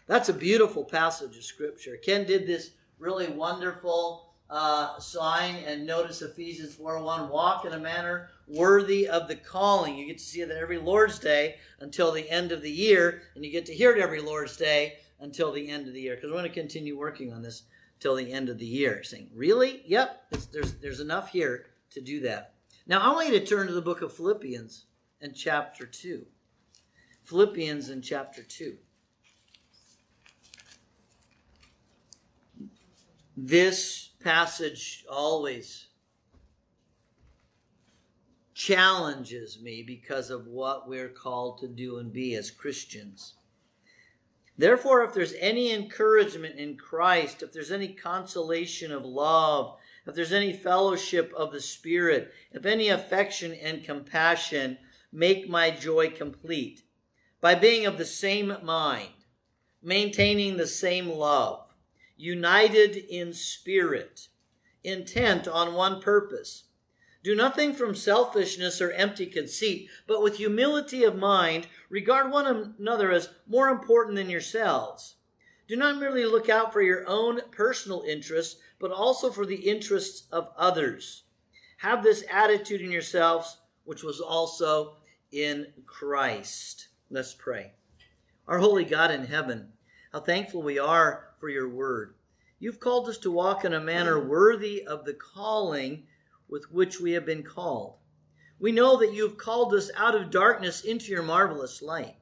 That's 0.08 0.30
a 0.30 0.34
beautiful 0.34 0.84
passage 0.84 1.36
of 1.36 1.44
Scripture. 1.44 1.98
Ken 1.98 2.26
did 2.26 2.48
this 2.48 2.72
really 3.00 3.28
wonderful 3.28 4.34
uh, 4.50 4.98
sign 5.00 5.56
and 5.66 5.86
notice 5.86 6.22
Ephesians 6.22 6.76
4:1 6.76 7.30
walk 7.30 7.66
in 7.66 7.74
a 7.74 7.80
manner 7.80 8.30
worthy 8.48 9.08
of 9.08 9.28
the 9.28 9.36
calling. 9.36 9.98
You 9.98 10.08
get 10.08 10.18
to 10.18 10.24
see 10.24 10.42
it 10.42 10.52
every 10.52 10.78
Lord's 10.78 11.20
Day 11.20 11.58
until 11.80 12.12
the 12.12 12.30
end 12.30 12.52
of 12.52 12.62
the 12.62 12.72
year, 12.72 13.24
and 13.36 13.44
you 13.46 13.52
get 13.52 13.66
to 13.68 13.74
hear 13.74 13.92
it 13.92 14.02
every 14.02 14.22
Lord's 14.22 14.58
Day 14.58 14.98
until 15.20 15.52
the 15.52 15.70
end 15.70 15.88
of 15.88 15.94
the 15.94 16.02
year 16.02 16.16
because 16.16 16.30
we're 16.30 16.38
going 16.38 16.50
to 16.50 16.60
continue 16.60 16.98
working 16.98 17.34
on 17.34 17.42
this 17.42 17.64
till 18.00 18.16
the 18.16 18.32
end 18.32 18.50
of 18.50 18.58
the 18.58 18.66
year. 18.66 19.04
Saying, 19.04 19.30
really? 19.34 19.82
Yep, 19.86 20.34
there's 20.52 20.74
there's 20.76 21.00
enough 21.00 21.32
here 21.32 21.68
to 21.92 22.02
do 22.02 22.22
that. 22.22 22.54
Now 22.88 23.02
I 23.02 23.14
want 23.14 23.30
you 23.30 23.40
to 23.40 23.46
turn 23.46 23.68
to 23.68 23.74
the 23.74 23.82
book 23.82 24.02
of 24.02 24.14
Philippians 24.14 24.86
and 25.22 25.36
chapter 25.36 25.86
two. 25.86 26.26
Philippians 27.24 27.90
in 27.90 28.02
chapter 28.02 28.44
two. 28.44 28.78
This 33.36 34.10
passage 34.24 35.06
always 35.12 35.87
challenges 38.58 39.62
me 39.62 39.84
because 39.84 40.32
of 40.32 40.48
what 40.48 40.90
we're 40.90 41.10
called 41.10 41.60
to 41.60 41.68
do 41.68 42.00
and 42.00 42.12
be 42.12 42.34
as 42.34 42.50
Christians. 42.50 43.36
Therefore, 44.58 45.04
if 45.04 45.14
there's 45.14 45.36
any 45.40 45.72
encouragement 45.72 46.58
in 46.58 46.76
Christ, 46.76 47.44
if 47.44 47.54
there's 47.54 47.72
any 47.72 47.90
consolation 47.90 48.92
of 48.92 49.06
love, 49.06 49.78
if 50.08 50.16
there's 50.16 50.34
any 50.34 50.52
fellowship 50.52 51.32
of 51.38 51.52
the 51.52 51.62
Spirit, 51.62 52.34
if 52.52 52.66
any 52.66 52.90
affection 52.90 53.54
and 53.54 53.84
compassion, 53.84 54.80
make 55.12 55.48
my 55.48 55.70
joy 55.70 56.10
complete 56.10 56.82
by 57.40 57.54
being 57.54 57.86
of 57.86 58.00
the 58.00 58.06
same 58.06 58.58
mind, 58.64 59.14
maintaining 59.84 60.58
the 60.58 60.66
same 60.66 61.08
love 61.08 61.68
united 62.18 62.96
in 62.96 63.32
spirit, 63.32 64.30
intent 64.84 65.48
on 65.48 65.76
one 65.76 66.02
purpose. 66.02 66.64
Do 67.28 67.36
nothing 67.36 67.74
from 67.74 67.94
selfishness 67.94 68.80
or 68.80 68.94
empty 68.94 69.26
conceit, 69.26 69.90
but 70.08 70.24
with 70.24 70.38
humility 70.38 71.04
of 71.04 71.18
mind, 71.18 71.68
regard 71.90 72.32
one 72.32 72.74
another 72.80 73.12
as 73.12 73.28
more 73.46 73.68
important 73.68 74.16
than 74.16 74.30
yourselves. 74.30 75.16
Do 75.68 75.76
not 75.76 76.00
merely 76.00 76.24
look 76.24 76.48
out 76.48 76.72
for 76.72 76.82
your 76.82 77.06
own 77.06 77.42
personal 77.52 78.04
interests, 78.04 78.62
but 78.80 78.94
also 78.94 79.30
for 79.30 79.46
the 79.46 79.70
interests 79.70 80.26
of 80.32 80.54
others. 80.56 81.24
Have 81.80 82.02
this 82.02 82.24
attitude 82.32 82.80
in 82.80 82.92
yourselves, 82.92 83.58
which 83.84 84.04
was 84.04 84.22
also 84.22 84.96
in 85.30 85.68
Christ. 85.86 86.88
Let's 87.10 87.34
pray. 87.34 87.74
Our 88.48 88.60
holy 88.60 88.86
God 88.86 89.12
in 89.12 89.26
heaven, 89.26 89.74
how 90.14 90.22
thankful 90.22 90.64
we 90.64 90.80
are 90.80 91.32
for 91.42 91.50
your 91.50 91.68
word. 91.68 92.14
You've 92.58 92.80
called 92.80 93.10
us 93.10 93.18
to 93.18 93.32
walk 93.32 93.66
in 93.66 93.74
a 93.74 93.82
manner 93.82 94.18
worthy 94.18 94.88
of 94.88 95.04
the 95.04 95.14
calling 95.14 96.08
with 96.50 96.72
which 96.72 97.00
we 97.00 97.12
have 97.12 97.26
been 97.26 97.44
called. 97.44 97.96
We 98.60 98.72
know 98.72 98.98
that 98.98 99.14
you 99.14 99.24
have 99.24 99.38
called 99.38 99.74
us 99.74 99.92
out 99.96 100.16
of 100.16 100.32
darkness 100.32 100.82
into 100.82 101.12
your 101.12 101.24
marvelous 101.24 101.82
light. 101.82 102.16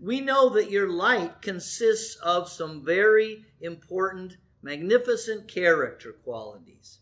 We 0.00 0.20
know 0.20 0.48
that 0.50 0.70
your 0.70 0.88
light 0.88 1.42
consists 1.42 2.16
of 2.16 2.48
some 2.48 2.84
very 2.84 3.44
important, 3.60 4.36
magnificent 4.62 5.46
character 5.46 6.12
qualities. 6.24 6.98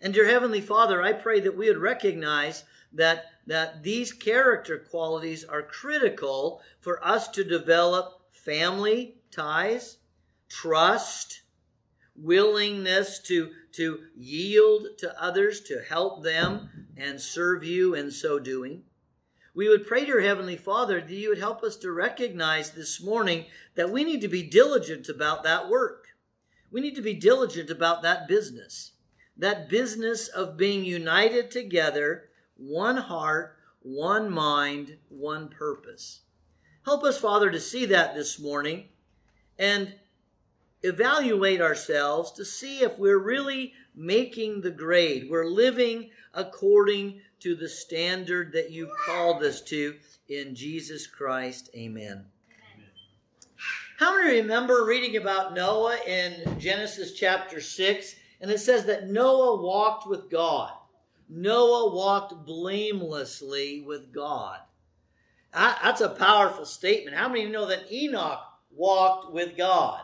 And 0.00 0.14
dear 0.14 0.26
Heavenly 0.26 0.60
Father, 0.60 1.02
I 1.02 1.12
pray 1.12 1.40
that 1.40 1.56
we 1.56 1.68
would 1.68 1.78
recognize 1.78 2.64
that, 2.92 3.26
that 3.46 3.82
these 3.82 4.12
character 4.12 4.78
qualities 4.78 5.44
are 5.44 5.62
critical 5.62 6.60
for 6.80 7.04
us 7.06 7.28
to 7.28 7.44
develop 7.44 8.22
family 8.30 9.16
ties, 9.30 9.98
trust, 10.48 11.41
willingness 12.16 13.18
to, 13.20 13.50
to 13.72 14.00
yield 14.16 14.86
to 14.98 15.22
others, 15.22 15.60
to 15.62 15.82
help 15.88 16.22
them 16.22 16.68
and 16.96 17.20
serve 17.20 17.64
you 17.64 17.94
in 17.94 18.10
so 18.10 18.38
doing. 18.38 18.82
We 19.54 19.68
would 19.68 19.86
pray 19.86 20.06
your 20.06 20.20
Heavenly 20.20 20.56
Father 20.56 21.00
that 21.00 21.10
you 21.10 21.28
would 21.28 21.38
help 21.38 21.62
us 21.62 21.76
to 21.78 21.92
recognize 21.92 22.70
this 22.70 23.02
morning 23.02 23.46
that 23.74 23.90
we 23.90 24.02
need 24.04 24.22
to 24.22 24.28
be 24.28 24.42
diligent 24.42 25.08
about 25.08 25.42
that 25.42 25.68
work. 25.68 26.06
We 26.70 26.80
need 26.80 26.94
to 26.96 27.02
be 27.02 27.14
diligent 27.14 27.68
about 27.68 28.02
that 28.02 28.28
business. 28.28 28.92
That 29.36 29.68
business 29.68 30.28
of 30.28 30.56
being 30.56 30.84
united 30.84 31.50
together, 31.50 32.30
one 32.56 32.96
heart, 32.96 33.56
one 33.80 34.30
mind, 34.30 34.96
one 35.08 35.48
purpose. 35.48 36.20
Help 36.84 37.04
us, 37.04 37.18
Father, 37.18 37.50
to 37.50 37.60
see 37.60 37.86
that 37.86 38.14
this 38.14 38.38
morning 38.38 38.88
and 39.58 39.94
evaluate 40.82 41.60
ourselves 41.60 42.32
to 42.32 42.44
see 42.44 42.80
if 42.80 42.98
we're 42.98 43.22
really 43.22 43.72
making 43.94 44.60
the 44.60 44.70
grade. 44.70 45.28
We're 45.30 45.46
living 45.46 46.10
according 46.34 47.20
to 47.40 47.54
the 47.54 47.68
standard 47.68 48.52
that 48.52 48.70
you've 48.70 48.96
called 49.06 49.42
us 49.42 49.60
to 49.62 49.94
in 50.28 50.54
Jesus 50.54 51.06
Christ. 51.06 51.70
Amen. 51.74 52.24
How 53.98 54.16
many 54.16 54.40
remember 54.40 54.84
reading 54.84 55.16
about 55.16 55.54
Noah 55.54 55.98
in 56.06 56.58
Genesis 56.58 57.12
chapter 57.12 57.60
6? 57.60 58.16
And 58.40 58.50
it 58.50 58.58
says 58.58 58.84
that 58.86 59.08
Noah 59.08 59.62
walked 59.62 60.08
with 60.08 60.28
God. 60.28 60.72
Noah 61.28 61.94
walked 61.94 62.44
blamelessly 62.44 63.84
with 63.86 64.12
God. 64.12 64.58
That's 65.52 66.00
a 66.00 66.08
powerful 66.08 66.64
statement. 66.64 67.16
How 67.16 67.28
many 67.28 67.46
know 67.46 67.66
that 67.66 67.92
Enoch 67.92 68.40
walked 68.70 69.32
with 69.32 69.56
God? 69.56 70.02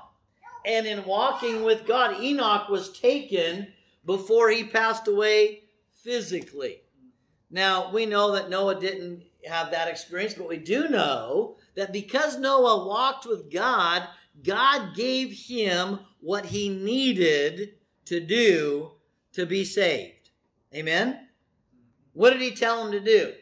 And 0.65 0.87
in 0.87 1.05
walking 1.05 1.63
with 1.65 1.87
God, 1.87 2.21
Enoch 2.21 2.69
was 2.69 2.99
taken 2.99 3.69
before 4.05 4.51
he 4.51 4.65
passed 4.65 5.09
away 5.09 5.65
physically. 6.03 6.83
Now, 7.51 7.91
we 7.93 8.07
know 8.07 8.33
that 8.33 8.51
Noah 8.51 8.79
didn't 8.79 9.23
have 9.47 9.71
that 9.71 9.89
experience, 9.89 10.35
but 10.35 10.49
we 10.49 10.59
do 10.59 10.89
know 10.89 11.57
that 11.75 11.93
because 11.93 12.39
Noah 12.39 12.87
walked 12.87 13.27
with 13.27 13.51
God, 13.51 14.07
God 14.43 14.95
gave 14.95 15.33
him 15.33 16.01
what 16.21 16.47
he 16.47 16.69
needed 16.69 17.75
to 18.07 18.21
do 18.21 18.93
to 19.33 19.47
be 19.47 19.65
saved. 19.65 20.31
Amen? 20.75 21.29
What 22.13 22.31
did 22.31 22.43
he 22.43 22.51
tell 22.51 22.85
him 22.85 22.93
to 22.93 23.01
do? 23.01 23.33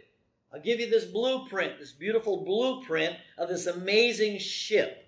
I'll 0.53 0.61
give 0.61 0.81
you 0.81 0.89
this 0.89 1.05
blueprint, 1.05 1.79
this 1.79 1.93
beautiful 1.93 2.45
blueprint 2.45 3.17
of 3.39 3.49
this 3.49 3.67
amazing 3.67 4.39
ship. 4.39 5.06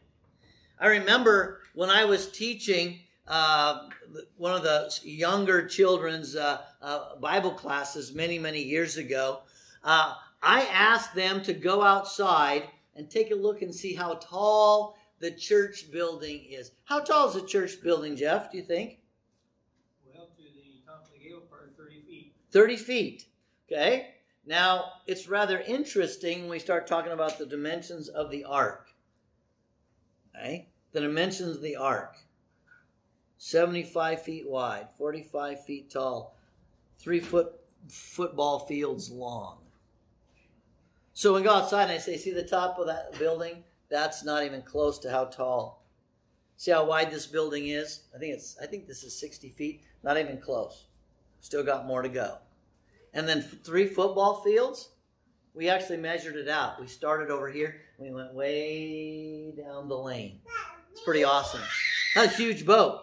I 0.80 0.86
remember 0.88 1.60
when 1.74 1.90
I 1.90 2.04
was 2.04 2.30
teaching 2.30 3.00
uh, 3.26 3.88
one 4.36 4.54
of 4.54 4.62
the 4.62 4.90
younger 5.02 5.66
children's 5.66 6.34
uh, 6.34 6.62
uh, 6.80 7.16
Bible 7.16 7.52
classes 7.52 8.14
many, 8.14 8.38
many 8.38 8.62
years 8.62 8.96
ago, 8.96 9.40
uh, 9.84 10.14
I 10.42 10.62
asked 10.62 11.14
them 11.14 11.42
to 11.42 11.52
go 11.52 11.82
outside 11.82 12.64
and 12.96 13.10
take 13.10 13.30
a 13.30 13.34
look 13.34 13.62
and 13.62 13.74
see 13.74 13.94
how 13.94 14.14
tall 14.14 14.96
the 15.20 15.30
church 15.30 15.90
building 15.90 16.46
is. 16.48 16.72
How 16.84 17.00
tall 17.00 17.28
is 17.28 17.34
the 17.34 17.46
church 17.46 17.82
building, 17.82 18.16
Jeff, 18.16 18.50
do 18.50 18.56
you 18.56 18.64
think? 18.64 18.98
Well, 20.06 20.28
to 20.36 20.42
the 20.42 20.80
top 20.86 21.04
of 21.04 21.12
the 21.12 21.28
gale 21.28 21.40
part, 21.40 21.74
30 21.76 22.00
feet. 22.02 22.34
30 22.52 22.76
feet. 22.76 23.26
Okay? 23.70 24.14
Now, 24.46 24.84
it's 25.06 25.28
rather 25.28 25.60
interesting 25.60 26.42
when 26.42 26.50
we 26.50 26.58
start 26.58 26.86
talking 26.86 27.12
about 27.12 27.38
the 27.38 27.46
dimensions 27.46 28.08
of 28.08 28.30
the 28.30 28.44
ark. 28.44 28.88
Okay? 30.34 30.68
The 30.92 31.00
dimensions 31.00 31.56
of 31.56 31.62
the 31.62 31.76
ark 31.76 32.16
75 33.38 34.22
feet 34.22 34.48
wide, 34.48 34.88
45 34.98 35.64
feet 35.64 35.90
tall, 35.90 36.36
three 36.98 37.20
foot 37.20 37.52
football 37.88 38.60
fields 38.60 39.10
long. 39.10 39.58
So 41.14 41.32
when 41.32 41.42
we 41.42 41.48
go 41.48 41.54
outside 41.54 41.84
and 41.84 41.92
I 41.92 41.98
say, 41.98 42.16
see 42.16 42.32
the 42.32 42.42
top 42.42 42.78
of 42.78 42.86
that 42.86 43.18
building? 43.18 43.64
That's 43.88 44.24
not 44.24 44.44
even 44.44 44.62
close 44.62 44.98
to 45.00 45.10
how 45.10 45.26
tall. 45.26 45.84
See 46.56 46.72
how 46.72 46.84
wide 46.84 47.10
this 47.10 47.26
building 47.26 47.68
is? 47.68 48.02
I 48.14 48.18
think 48.18 48.34
it's 48.34 48.56
I 48.60 48.66
think 48.66 48.86
this 48.86 49.04
is 49.04 49.18
60 49.18 49.50
feet. 49.50 49.82
Not 50.02 50.18
even 50.18 50.38
close. 50.38 50.86
Still 51.40 51.62
got 51.62 51.86
more 51.86 52.02
to 52.02 52.08
go. 52.08 52.38
And 53.14 53.28
then 53.28 53.42
three 53.42 53.86
football 53.86 54.42
fields, 54.42 54.90
we 55.54 55.68
actually 55.68 55.98
measured 55.98 56.36
it 56.36 56.48
out. 56.48 56.80
We 56.80 56.86
started 56.86 57.30
over 57.30 57.48
here, 57.48 57.80
we 57.98 58.10
went 58.10 58.34
way 58.34 59.52
down 59.56 59.88
the 59.88 59.96
lane. 59.96 60.40
It's 60.98 61.04
pretty 61.04 61.22
awesome. 61.22 61.60
That's 62.16 62.34
a 62.34 62.42
huge 62.42 62.66
boat. 62.66 63.02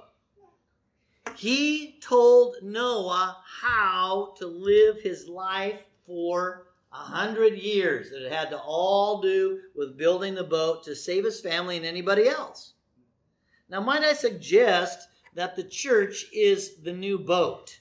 He 1.38 1.98
told 2.04 2.58
Noah 2.62 3.38
how 3.62 4.34
to 4.38 4.48
live 4.48 5.00
his 5.02 5.30
life 5.30 5.82
for 6.06 6.68
a 6.92 6.98
hundred 6.98 7.58
years 7.58 8.10
that 8.10 8.26
it 8.26 8.34
had 8.34 8.50
to 8.50 8.60
all 8.60 9.22
do 9.22 9.62
with 9.78 9.98
building 9.98 10.36
the 10.36 10.44
boat 10.44 10.84
to 10.84 10.94
save 10.94 11.24
his 11.24 11.40
family 11.40 11.78
and 11.78 11.86
anybody 11.86 12.28
else. 12.28 12.74
Now, 13.70 13.80
might 13.80 14.04
I 14.04 14.12
suggest 14.12 15.08
that 15.34 15.56
the 15.56 15.64
church 15.64 16.26
is 16.34 16.82
the 16.84 16.92
new 16.92 17.18
boat? 17.18 17.80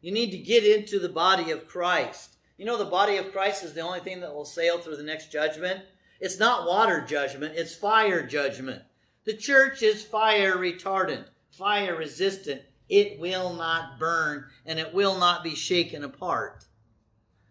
You 0.00 0.10
need 0.10 0.30
to 0.30 0.38
get 0.38 0.64
into 0.64 0.98
the 0.98 1.10
body 1.10 1.50
of 1.50 1.68
Christ. 1.68 2.38
You 2.56 2.64
know, 2.64 2.78
the 2.78 2.86
body 2.86 3.18
of 3.18 3.30
Christ 3.30 3.62
is 3.62 3.74
the 3.74 3.82
only 3.82 4.00
thing 4.00 4.20
that 4.20 4.34
will 4.34 4.46
sail 4.46 4.78
through 4.78 4.96
the 4.96 5.02
next 5.02 5.30
judgment. 5.30 5.82
It's 6.18 6.38
not 6.38 6.66
water 6.66 7.02
judgment, 7.02 7.56
it's 7.58 7.74
fire 7.74 8.26
judgment. 8.26 8.80
The 9.24 9.34
church 9.34 9.82
is 9.82 10.02
fire 10.02 10.56
retardant, 10.56 11.24
fire 11.50 11.96
resistant. 11.96 12.60
It 12.90 13.18
will 13.18 13.54
not 13.54 13.98
burn 13.98 14.44
and 14.66 14.78
it 14.78 14.92
will 14.92 15.18
not 15.18 15.42
be 15.42 15.54
shaken 15.54 16.04
apart. 16.04 16.66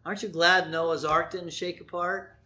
Aren't 0.05 0.21
you 0.21 0.29
glad 0.29 0.69
Noah's 0.69 1.03
ark 1.03 1.31
didn't 1.31 1.53
shake 1.53 1.81
apart? 1.81 2.37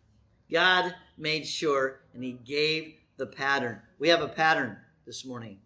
God 0.49 0.95
made 1.17 1.45
sure 1.45 1.99
and 2.13 2.23
he 2.23 2.33
gave 2.33 2.93
the 3.17 3.25
pattern. 3.25 3.81
We 3.99 4.07
have 4.09 4.21
a 4.21 4.29
pattern 4.29 4.77
this 5.05 5.25
morning. 5.25 5.59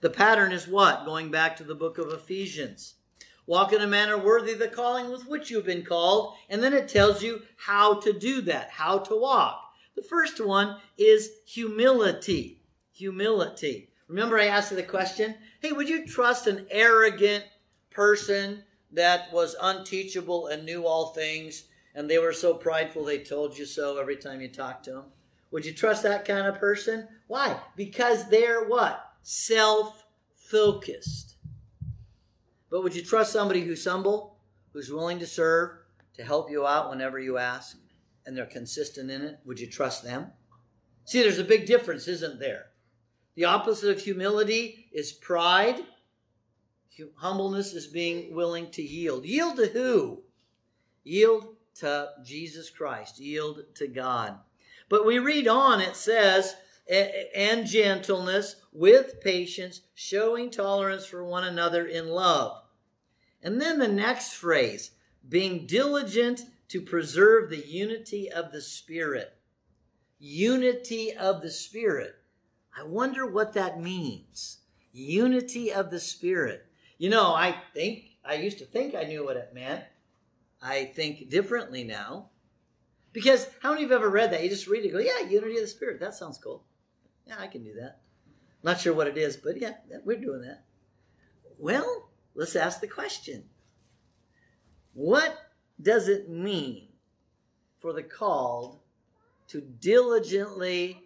The 0.00 0.10
pattern 0.10 0.52
is 0.52 0.68
what? 0.68 1.04
Going 1.04 1.32
back 1.32 1.56
to 1.56 1.64
the 1.64 1.74
book 1.74 1.98
of 1.98 2.12
Ephesians. 2.12 2.94
Walk 3.46 3.72
in 3.72 3.80
a 3.80 3.86
manner 3.88 4.18
worthy 4.18 4.52
of 4.52 4.60
the 4.60 4.68
calling 4.68 5.10
with 5.10 5.26
which 5.26 5.50
you've 5.50 5.66
been 5.66 5.84
called. 5.84 6.34
And 6.48 6.62
then 6.62 6.74
it 6.74 6.88
tells 6.88 7.22
you 7.22 7.42
how 7.56 8.00
to 8.00 8.12
do 8.12 8.40
that, 8.42 8.70
how 8.70 8.98
to 8.98 9.16
walk. 9.16 9.63
The 9.96 10.02
first 10.02 10.40
one 10.40 10.78
is 10.98 11.30
humility. 11.46 12.60
Humility. 12.92 13.90
Remember, 14.08 14.38
I 14.38 14.46
asked 14.46 14.70
you 14.70 14.76
the 14.76 14.82
question 14.82 15.34
hey, 15.60 15.72
would 15.72 15.88
you 15.88 16.06
trust 16.06 16.46
an 16.46 16.66
arrogant 16.70 17.44
person 17.90 18.62
that 18.92 19.32
was 19.32 19.56
unteachable 19.60 20.48
and 20.48 20.64
knew 20.64 20.86
all 20.86 21.06
things, 21.06 21.64
and 21.94 22.08
they 22.08 22.18
were 22.18 22.32
so 22.32 22.54
prideful 22.54 23.04
they 23.04 23.18
told 23.18 23.56
you 23.56 23.64
so 23.64 23.98
every 23.98 24.16
time 24.16 24.40
you 24.40 24.48
talked 24.48 24.84
to 24.84 24.92
them? 24.92 25.04
Would 25.50 25.64
you 25.64 25.72
trust 25.72 26.02
that 26.02 26.24
kind 26.24 26.46
of 26.46 26.58
person? 26.58 27.08
Why? 27.28 27.58
Because 27.76 28.28
they're 28.28 28.64
what? 28.66 29.12
self 29.24 30.04
focused. 30.34 31.36
But 32.70 32.82
would 32.82 32.94
you 32.94 33.02
trust 33.02 33.32
somebody 33.32 33.62
who's 33.62 33.84
humble, 33.84 34.36
who's 34.72 34.90
willing 34.90 35.18
to 35.20 35.26
serve, 35.26 35.78
to 36.14 36.24
help 36.24 36.50
you 36.50 36.66
out 36.66 36.90
whenever 36.90 37.18
you 37.18 37.38
ask, 37.38 37.76
and 38.26 38.36
they're 38.36 38.46
consistent 38.46 39.10
in 39.10 39.22
it? 39.22 39.38
Would 39.44 39.60
you 39.60 39.66
trust 39.66 40.04
them? 40.04 40.32
See, 41.04 41.22
there's 41.22 41.38
a 41.38 41.44
big 41.44 41.66
difference, 41.66 42.08
isn't 42.08 42.40
there? 42.40 42.66
The 43.34 43.44
opposite 43.44 43.90
of 43.90 44.00
humility 44.00 44.88
is 44.92 45.12
pride. 45.12 45.76
Humbleness 47.16 47.74
is 47.74 47.88
being 47.88 48.34
willing 48.34 48.70
to 48.70 48.82
yield. 48.82 49.24
Yield 49.24 49.56
to 49.56 49.66
who? 49.66 50.22
Yield 51.02 51.56
to 51.76 52.10
Jesus 52.24 52.70
Christ. 52.70 53.18
Yield 53.18 53.64
to 53.74 53.88
God. 53.88 54.38
But 54.88 55.04
we 55.04 55.18
read 55.18 55.48
on, 55.48 55.80
it 55.80 55.96
says, 55.96 56.54
and 56.88 57.66
gentleness 57.66 58.56
with 58.72 59.20
patience, 59.20 59.80
showing 59.94 60.50
tolerance 60.50 61.04
for 61.04 61.24
one 61.24 61.44
another 61.44 61.86
in 61.86 62.08
love. 62.08 62.62
And 63.42 63.60
then 63.60 63.78
the 63.78 63.88
next 63.88 64.34
phrase, 64.34 64.92
being 65.28 65.66
diligent 65.66 66.42
to 66.68 66.80
preserve 66.80 67.50
the 67.50 67.66
unity 67.66 68.30
of 68.30 68.52
the 68.52 68.60
Spirit. 68.60 69.36
Unity 70.18 71.12
of 71.12 71.42
the 71.42 71.50
Spirit. 71.50 72.14
I 72.76 72.82
wonder 72.82 73.26
what 73.26 73.52
that 73.52 73.80
means. 73.80 74.58
Unity 74.92 75.72
of 75.72 75.90
the 75.90 76.00
Spirit. 76.00 76.66
You 76.98 77.10
know, 77.10 77.34
I 77.34 77.54
think 77.74 78.04
I 78.24 78.34
used 78.34 78.58
to 78.58 78.64
think 78.64 78.94
I 78.94 79.04
knew 79.04 79.24
what 79.24 79.36
it 79.36 79.52
meant. 79.54 79.84
I 80.62 80.86
think 80.86 81.28
differently 81.28 81.84
now. 81.84 82.30
Because 83.12 83.46
how 83.60 83.70
many 83.70 83.84
of 83.84 83.90
you 83.90 83.94
have 83.94 84.02
ever 84.02 84.10
read 84.10 84.32
that? 84.32 84.42
You 84.42 84.48
just 84.48 84.66
read 84.66 84.84
it, 84.84 84.92
go, 84.92 84.98
yeah, 84.98 85.20
unity 85.28 85.56
of 85.56 85.62
the 85.62 85.66
Spirit. 85.68 86.00
That 86.00 86.14
sounds 86.14 86.38
cool. 86.38 86.64
Yeah, 87.26 87.36
I 87.38 87.46
can 87.46 87.62
do 87.62 87.74
that. 87.74 88.00
Not 88.62 88.80
sure 88.80 88.94
what 88.94 89.06
it 89.06 89.18
is, 89.18 89.36
but 89.36 89.60
yeah, 89.60 89.74
we're 90.04 90.18
doing 90.18 90.42
that. 90.42 90.64
Well, 91.58 92.08
let's 92.34 92.56
ask 92.56 92.80
the 92.80 92.88
question 92.88 93.44
What 94.94 95.36
does 95.80 96.08
it 96.08 96.28
mean 96.28 96.88
for 97.78 97.92
the 97.92 98.02
called 98.02 98.78
to 99.48 99.60
diligently 99.60 101.02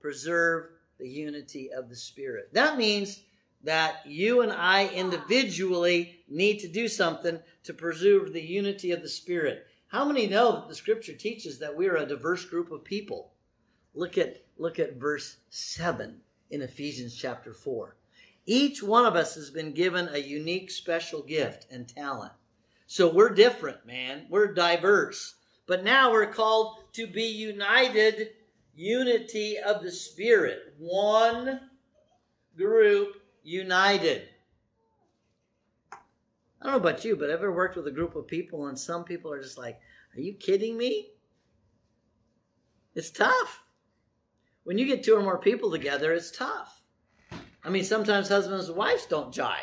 preserve 0.00 0.68
the 0.98 1.08
unity 1.08 1.70
of 1.72 1.88
the 1.88 1.96
Spirit? 1.96 2.48
That 2.52 2.76
means 2.76 3.22
that 3.64 4.06
you 4.06 4.42
and 4.42 4.52
I 4.52 4.88
individually 4.88 6.20
need 6.28 6.58
to 6.60 6.68
do 6.68 6.88
something 6.88 7.38
to 7.64 7.74
preserve 7.74 8.32
the 8.32 8.42
unity 8.42 8.92
of 8.92 9.02
the 9.02 9.08
Spirit. 9.08 9.66
How 9.88 10.04
many 10.04 10.26
know 10.26 10.52
that 10.52 10.68
the 10.68 10.74
scripture 10.74 11.14
teaches 11.14 11.58
that 11.58 11.76
we 11.76 11.88
are 11.88 11.96
a 11.96 12.06
diverse 12.06 12.44
group 12.44 12.70
of 12.70 12.84
people? 12.84 13.32
Look 13.94 14.18
at 14.18 14.44
look 14.58 14.78
at 14.78 14.96
verse 14.96 15.36
7 15.50 16.20
in 16.50 16.62
Ephesians 16.62 17.14
chapter 17.14 17.52
4. 17.52 17.96
Each 18.46 18.82
one 18.82 19.06
of 19.06 19.16
us 19.16 19.34
has 19.34 19.50
been 19.50 19.72
given 19.72 20.08
a 20.08 20.18
unique 20.18 20.70
special 20.70 21.22
gift 21.22 21.66
and 21.70 21.88
talent. 21.88 22.32
So 22.86 23.12
we're 23.12 23.30
different, 23.30 23.86
man. 23.86 24.26
We're 24.30 24.54
diverse. 24.54 25.34
But 25.66 25.84
now 25.84 26.12
we're 26.12 26.26
called 26.26 26.78
to 26.92 27.06
be 27.06 27.24
united, 27.24 28.30
unity 28.74 29.58
of 29.58 29.82
the 29.82 29.90
Spirit. 29.90 30.74
One 30.78 31.60
group 32.56 33.16
united. 33.42 34.28
I 35.92 36.64
don't 36.64 36.72
know 36.72 36.88
about 36.88 37.04
you, 37.04 37.16
but 37.16 37.28
I've 37.28 37.38
ever 37.38 37.52
worked 37.52 37.76
with 37.76 37.86
a 37.86 37.92
group 37.92 38.16
of 38.16 38.26
people 38.26 38.66
and 38.66 38.78
some 38.78 39.04
people 39.04 39.32
are 39.32 39.42
just 39.42 39.58
like, 39.58 39.78
are 40.16 40.20
you 40.20 40.34
kidding 40.34 40.76
me? 40.76 41.10
It's 42.94 43.10
tough. 43.10 43.64
When 44.64 44.78
you 44.78 44.86
get 44.86 45.04
two 45.04 45.14
or 45.14 45.22
more 45.22 45.38
people 45.38 45.70
together, 45.70 46.12
it's 46.12 46.30
tough. 46.30 46.82
I 47.62 47.68
mean, 47.68 47.84
sometimes 47.84 48.28
husbands 48.28 48.68
and 48.68 48.76
wives 48.76 49.06
don't 49.06 49.34
jive, 49.34 49.58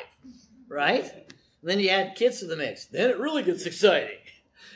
right? 0.67 1.22
And 1.63 1.71
then 1.71 1.79
you 1.79 1.87
add 1.87 2.17
kids 2.17 2.39
to 2.39 2.45
the 2.45 2.57
mix. 2.57 2.87
Then 2.87 3.09
it 3.09 3.19
really 3.19 3.41
gets 3.41 3.65
exciting. 3.65 4.17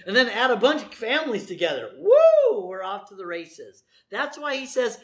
And 0.06 0.16
then 0.16 0.30
add 0.30 0.52
a 0.52 0.56
bunch 0.56 0.84
of 0.84 0.94
families 0.94 1.46
together. 1.46 1.92
Woo! 1.98 2.66
We're 2.66 2.82
off 2.82 3.10
to 3.10 3.16
the 3.16 3.26
races. 3.26 3.84
That's 4.10 4.40
why 4.40 4.56
he 4.56 4.66
says, 4.66 4.98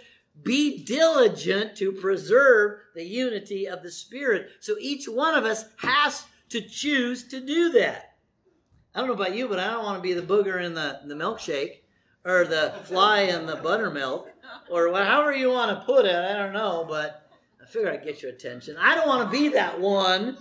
be 0.43 0.86
diligent 0.86 1.76
to 1.78 1.91
preserve 1.91 2.80
the 2.96 3.04
unity 3.04 3.67
of 3.67 3.84
the 3.84 3.91
Spirit. 3.91 4.48
So 4.62 4.78
each 4.80 5.10
one 5.10 5.36
of 5.36 5.43
us 5.43 5.65
has 5.80 6.26
to 6.52 6.62
choose 6.62 7.28
to 7.28 7.41
do 7.41 7.74
that. 7.74 8.15
I 8.96 9.00
don't 9.00 9.10
know 9.10 9.15
about 9.15 9.36
you, 9.36 9.50
but 9.50 9.60
I 9.60 9.72
don't 9.72 9.84
want 9.84 9.98
to 9.98 10.02
be 10.02 10.13
the 10.13 10.22
booger 10.22 10.63
in 10.63 10.74
the, 10.74 11.02
the 11.04 11.15
milkshake 11.15 11.82
or 12.24 12.46
the 12.46 12.74
fly 12.86 13.24
in 13.24 13.46
the 13.46 13.58
buttermilk 13.58 14.30
or 14.69 14.88
however 14.93 15.36
you 15.36 15.50
want 15.50 15.78
to 15.78 15.86
put 15.86 16.06
it. 16.06 16.15
I 16.15 16.38
don't 16.38 16.54
know, 16.54 16.86
but 16.88 17.30
I 17.62 17.65
figure 17.65 17.91
I'd 17.91 18.06
get 18.06 18.22
your 18.22 18.32
attention. 18.32 18.78
I 18.80 18.96
don't 18.96 19.08
want 19.08 19.30
to 19.30 19.38
be 19.38 19.50
that 19.50 19.82
one 19.82 20.38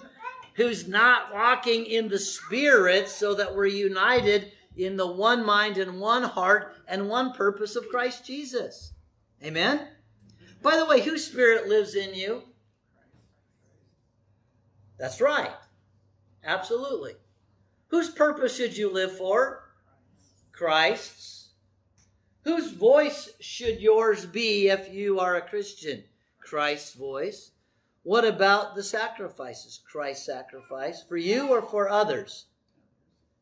who's 0.54 0.86
not 0.86 1.32
walking 1.32 1.86
in 1.86 2.08
the 2.08 2.18
Spirit 2.18 3.08
so 3.08 3.34
that 3.34 3.54
we're 3.54 3.66
united 3.66 4.52
in 4.76 4.96
the 4.96 5.06
one 5.06 5.44
mind 5.44 5.78
and 5.78 6.00
one 6.00 6.22
heart 6.22 6.74
and 6.88 7.08
one 7.08 7.32
purpose 7.32 7.76
of 7.76 7.88
Christ 7.88 8.24
Jesus. 8.24 8.92
Amen? 9.44 9.88
By 10.62 10.76
the 10.76 10.86
way, 10.86 11.00
whose 11.00 11.26
spirit 11.26 11.68
lives 11.68 11.94
in 11.94 12.14
you? 12.14 12.42
That's 14.98 15.20
right. 15.20 15.50
Absolutely. 16.44 17.14
Whose 17.88 18.10
purpose 18.10 18.56
should 18.56 18.76
you 18.76 18.90
live 18.92 19.16
for? 19.16 19.64
Christ's. 20.52 21.50
Whose 22.44 22.70
voice 22.70 23.30
should 23.40 23.80
yours 23.80 24.26
be 24.26 24.68
if 24.68 24.92
you 24.92 25.18
are 25.20 25.36
a 25.36 25.42
Christian? 25.42 26.04
Christ's 26.40 26.94
voice. 26.94 27.50
What 28.02 28.24
about 28.24 28.74
the 28.74 28.82
sacrifices? 28.82 29.80
Christ's 29.90 30.26
sacrifice 30.26 31.02
for 31.02 31.16
you 31.16 31.48
or 31.48 31.62
for 31.62 31.88
others? 31.88 32.46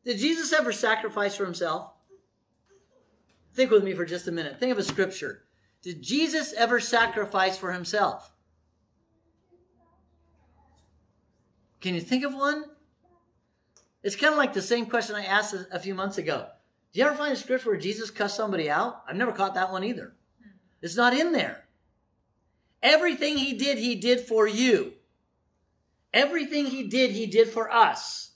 Did 0.05 0.17
Jesus 0.17 0.53
ever 0.53 0.71
sacrifice 0.71 1.35
for 1.35 1.45
himself? 1.45 1.91
Think 3.53 3.71
with 3.71 3.83
me 3.83 3.93
for 3.93 4.05
just 4.05 4.27
a 4.27 4.31
minute. 4.31 4.59
Think 4.59 4.71
of 4.71 4.77
a 4.77 4.83
scripture. 4.83 5.43
Did 5.81 6.01
Jesus 6.01 6.53
ever 6.53 6.79
sacrifice 6.79 7.57
for 7.57 7.71
himself? 7.71 8.31
Can 11.81 11.95
you 11.95 12.01
think 12.01 12.23
of 12.23 12.33
one? 12.33 12.65
It's 14.03 14.15
kind 14.15 14.31
of 14.31 14.37
like 14.37 14.53
the 14.53 14.61
same 14.61 14.85
question 14.85 15.15
I 15.15 15.25
asked 15.25 15.55
a 15.71 15.79
few 15.79 15.95
months 15.95 16.17
ago. 16.17 16.47
Do 16.93 16.99
you 16.99 17.05
ever 17.05 17.15
find 17.15 17.33
a 17.33 17.37
scripture 17.37 17.69
where 17.69 17.79
Jesus 17.79 18.11
cussed 18.11 18.35
somebody 18.35 18.69
out? 18.69 19.01
I've 19.07 19.15
never 19.15 19.31
caught 19.31 19.55
that 19.55 19.71
one 19.71 19.83
either. 19.83 20.13
It's 20.81 20.97
not 20.97 21.13
in 21.13 21.31
there. 21.31 21.65
Everything 22.83 23.37
he 23.37 23.53
did, 23.53 23.77
he 23.77 23.95
did 23.95 24.21
for 24.21 24.47
you. 24.47 24.93
Everything 26.13 26.65
he 26.65 26.83
did, 26.83 27.11
he 27.11 27.25
did 27.25 27.49
for 27.49 27.71
us. 27.71 28.31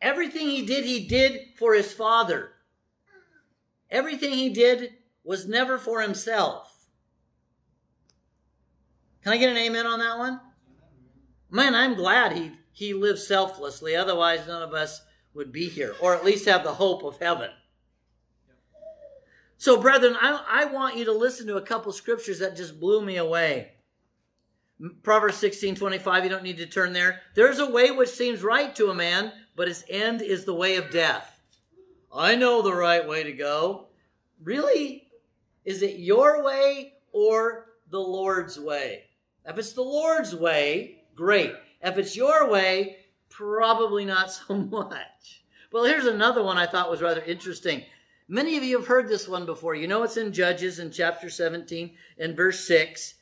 Everything 0.00 0.48
he 0.48 0.64
did, 0.64 0.84
he 0.84 1.06
did 1.06 1.40
for 1.58 1.74
his 1.74 1.92
father. 1.92 2.52
Everything 3.90 4.32
he 4.32 4.50
did 4.50 4.94
was 5.24 5.46
never 5.46 5.78
for 5.78 6.00
himself. 6.00 6.66
Can 9.22 9.32
I 9.32 9.36
get 9.36 9.50
an 9.50 9.56
amen 9.56 9.86
on 9.86 9.98
that 9.98 10.18
one? 10.18 10.40
Man, 11.50 11.74
I'm 11.74 11.94
glad 11.94 12.32
he, 12.32 12.52
he 12.72 12.94
lived 12.94 13.18
selflessly. 13.18 13.94
Otherwise, 13.94 14.46
none 14.46 14.62
of 14.62 14.72
us 14.72 15.02
would 15.34 15.52
be 15.52 15.68
here, 15.68 15.94
or 16.00 16.14
at 16.14 16.24
least 16.24 16.46
have 16.46 16.64
the 16.64 16.74
hope 16.74 17.02
of 17.02 17.18
heaven. 17.18 17.50
So, 19.60 19.76
brethren, 19.76 20.16
I, 20.18 20.42
I 20.48 20.64
want 20.72 20.96
you 20.96 21.04
to 21.04 21.12
listen 21.12 21.46
to 21.48 21.58
a 21.58 21.62
couple 21.62 21.92
scriptures 21.92 22.38
that 22.38 22.56
just 22.56 22.80
blew 22.80 23.02
me 23.02 23.18
away. 23.18 23.72
Proverbs 25.02 25.36
16 25.36 25.74
25, 25.74 26.24
you 26.24 26.30
don't 26.30 26.42
need 26.42 26.56
to 26.56 26.66
turn 26.66 26.94
there. 26.94 27.20
There's 27.34 27.58
a 27.58 27.70
way 27.70 27.90
which 27.90 28.08
seems 28.08 28.42
right 28.42 28.74
to 28.76 28.88
a 28.88 28.94
man, 28.94 29.30
but 29.54 29.68
its 29.68 29.84
end 29.90 30.22
is 30.22 30.46
the 30.46 30.54
way 30.54 30.76
of 30.76 30.90
death. 30.90 31.42
I 32.10 32.36
know 32.36 32.62
the 32.62 32.72
right 32.72 33.06
way 33.06 33.22
to 33.22 33.32
go. 33.32 33.88
Really? 34.42 35.10
Is 35.66 35.82
it 35.82 35.98
your 35.98 36.42
way 36.42 36.94
or 37.12 37.66
the 37.90 38.00
Lord's 38.00 38.58
way? 38.58 39.04
If 39.44 39.58
it's 39.58 39.74
the 39.74 39.82
Lord's 39.82 40.34
way, 40.34 41.02
great. 41.14 41.52
If 41.82 41.98
it's 41.98 42.16
your 42.16 42.48
way, 42.50 42.96
probably 43.28 44.06
not 44.06 44.32
so 44.32 44.54
much. 44.56 45.44
Well, 45.70 45.84
here's 45.84 46.06
another 46.06 46.42
one 46.42 46.56
I 46.56 46.66
thought 46.66 46.90
was 46.90 47.02
rather 47.02 47.20
interesting. 47.20 47.84
Many 48.30 48.56
of 48.56 48.64
you 48.64 48.78
have 48.78 48.86
heard 48.86 49.08
this 49.08 49.28
one 49.28 49.44
before. 49.44 49.74
You 49.74 49.88
know 49.88 50.02
it's 50.04 50.16
in 50.16 50.32
Judges 50.32 50.78
in 50.78 50.90
chapter 50.90 51.28
17 51.28 51.90
and 52.18 52.36
verse 52.36 52.66
6. 52.66 53.14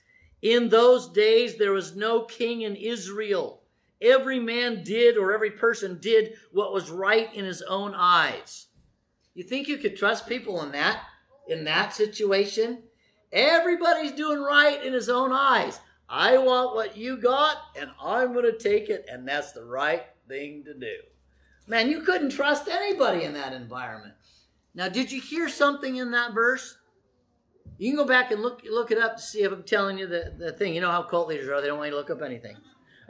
In 0.42 0.68
those 0.68 1.08
days 1.08 1.56
there 1.56 1.72
was 1.72 1.96
no 1.96 2.22
king 2.22 2.62
in 2.62 2.76
Israel. 2.76 3.62
Every 4.00 4.38
man 4.38 4.84
did 4.84 5.16
or 5.16 5.32
every 5.32 5.50
person 5.50 5.98
did 6.00 6.34
what 6.52 6.72
was 6.72 6.90
right 6.90 7.34
in 7.34 7.44
his 7.44 7.62
own 7.62 7.94
eyes. 7.96 8.66
You 9.34 9.42
think 9.42 9.66
you 9.66 9.78
could 9.78 9.96
trust 9.96 10.28
people 10.28 10.62
in 10.62 10.70
that? 10.72 11.02
in 11.48 11.64
that 11.64 11.94
situation, 11.94 12.82
everybody's 13.32 14.12
doing 14.12 14.40
right 14.40 14.84
in 14.84 14.92
his 14.92 15.08
own 15.08 15.32
eyes. 15.32 15.80
I 16.08 16.38
want 16.38 16.74
what 16.74 16.96
you 16.96 17.16
got, 17.16 17.56
and 17.78 17.90
I'm 18.02 18.32
going 18.32 18.44
to 18.44 18.58
take 18.58 18.88
it, 18.88 19.06
and 19.10 19.26
that's 19.26 19.52
the 19.52 19.64
right 19.64 20.04
thing 20.28 20.64
to 20.64 20.74
do. 20.74 20.96
Man, 21.66 21.90
you 21.90 22.02
couldn't 22.02 22.30
trust 22.30 22.68
anybody 22.68 23.24
in 23.24 23.34
that 23.34 23.52
environment. 23.52 24.14
Now, 24.78 24.88
did 24.88 25.10
you 25.10 25.20
hear 25.20 25.48
something 25.48 25.96
in 25.96 26.12
that 26.12 26.32
verse? 26.32 26.78
You 27.78 27.90
can 27.90 27.96
go 27.96 28.06
back 28.06 28.30
and 28.30 28.40
look 28.40 28.62
look 28.70 28.92
it 28.92 28.98
up 28.98 29.16
to 29.16 29.22
see 29.22 29.42
if 29.42 29.50
I'm 29.50 29.64
telling 29.64 29.98
you 29.98 30.06
the, 30.06 30.32
the 30.38 30.52
thing. 30.52 30.72
You 30.72 30.80
know 30.80 30.92
how 30.92 31.02
cult 31.02 31.26
leaders 31.26 31.48
are, 31.48 31.60
they 31.60 31.66
don't 31.66 31.78
want 31.78 31.88
you 31.88 31.94
to 31.94 31.96
look 31.96 32.10
up 32.10 32.22
anything. 32.22 32.56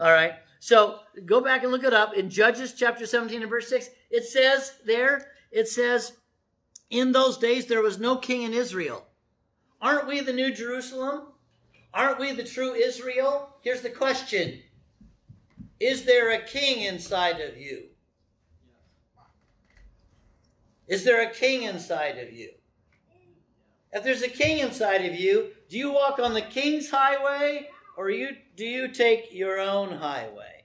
All 0.01 0.11
right. 0.11 0.33
So 0.61 1.01
go 1.27 1.43
back 1.43 1.65
and 1.65 1.71
look 1.71 1.85
it 1.85 1.93
up. 1.93 2.15
In 2.15 2.31
Judges 2.31 2.73
chapter 2.73 3.05
17 3.05 3.43
and 3.43 3.51
verse 3.51 3.69
6, 3.69 3.91
it 4.11 4.25
says 4.25 4.77
there, 4.87 5.27
it 5.53 5.69
says, 5.69 6.15
in 6.89 7.13
those 7.13 7.37
days, 7.37 7.67
there 7.67 7.83
was 7.83 8.01
no 8.01 8.17
king 8.17 8.43
in 8.43 8.55
Israel. 8.55 9.07
Aren't 9.83 10.09
we 10.09 10.21
the 10.21 10.33
New 10.33 10.53
Jerusalem? 10.55 11.33
Aren't 11.93 12.19
we 12.19 12.33
the 12.33 12.45
true 12.45 12.73
Israel? 12.73 13.57
Here's 13.61 13.83
the 13.83 13.91
question 13.91 14.63
Is 15.79 16.05
there 16.05 16.33
a 16.33 16.43
king 16.43 16.85
inside 16.85 17.41
of 17.43 17.59
you? 17.59 17.89
Is 20.89 21.05
there 21.05 21.23
a 21.23 21.33
king 21.33 21.63
inside 21.63 22.19
of 22.19 22.33
you? 22.33 22.51
If 23.93 24.05
there's 24.05 24.23
a 24.23 24.29
king 24.29 24.59
inside 24.59 25.05
of 25.05 25.15
you, 25.15 25.51
do 25.69 25.79
you 25.79 25.93
walk 25.93 26.19
on 26.19 26.35
the 26.35 26.43
king's 26.43 26.91
highway 26.91 27.69
or 27.97 28.11
you, 28.11 28.31
do 28.57 28.65
you 28.65 28.89
take 28.89 29.33
your 29.33 29.59
own 29.61 29.93
highway? 29.93 30.65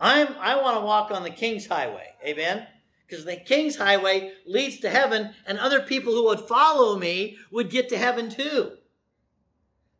I'm, 0.00 0.28
I 0.40 0.60
want 0.60 0.78
to 0.78 0.84
walk 0.84 1.10
on 1.10 1.22
the 1.22 1.30
king's 1.30 1.66
highway. 1.66 2.06
Amen? 2.24 2.66
because 3.10 3.24
the 3.24 3.36
king's 3.36 3.76
highway 3.76 4.32
leads 4.46 4.78
to 4.78 4.88
heaven, 4.88 5.34
and 5.44 5.58
other 5.58 5.80
people 5.80 6.12
who 6.12 6.26
would 6.26 6.40
follow 6.40 6.96
me 6.96 7.36
would 7.50 7.68
get 7.68 7.88
to 7.88 7.98
heaven 7.98 8.30
too. 8.30 8.72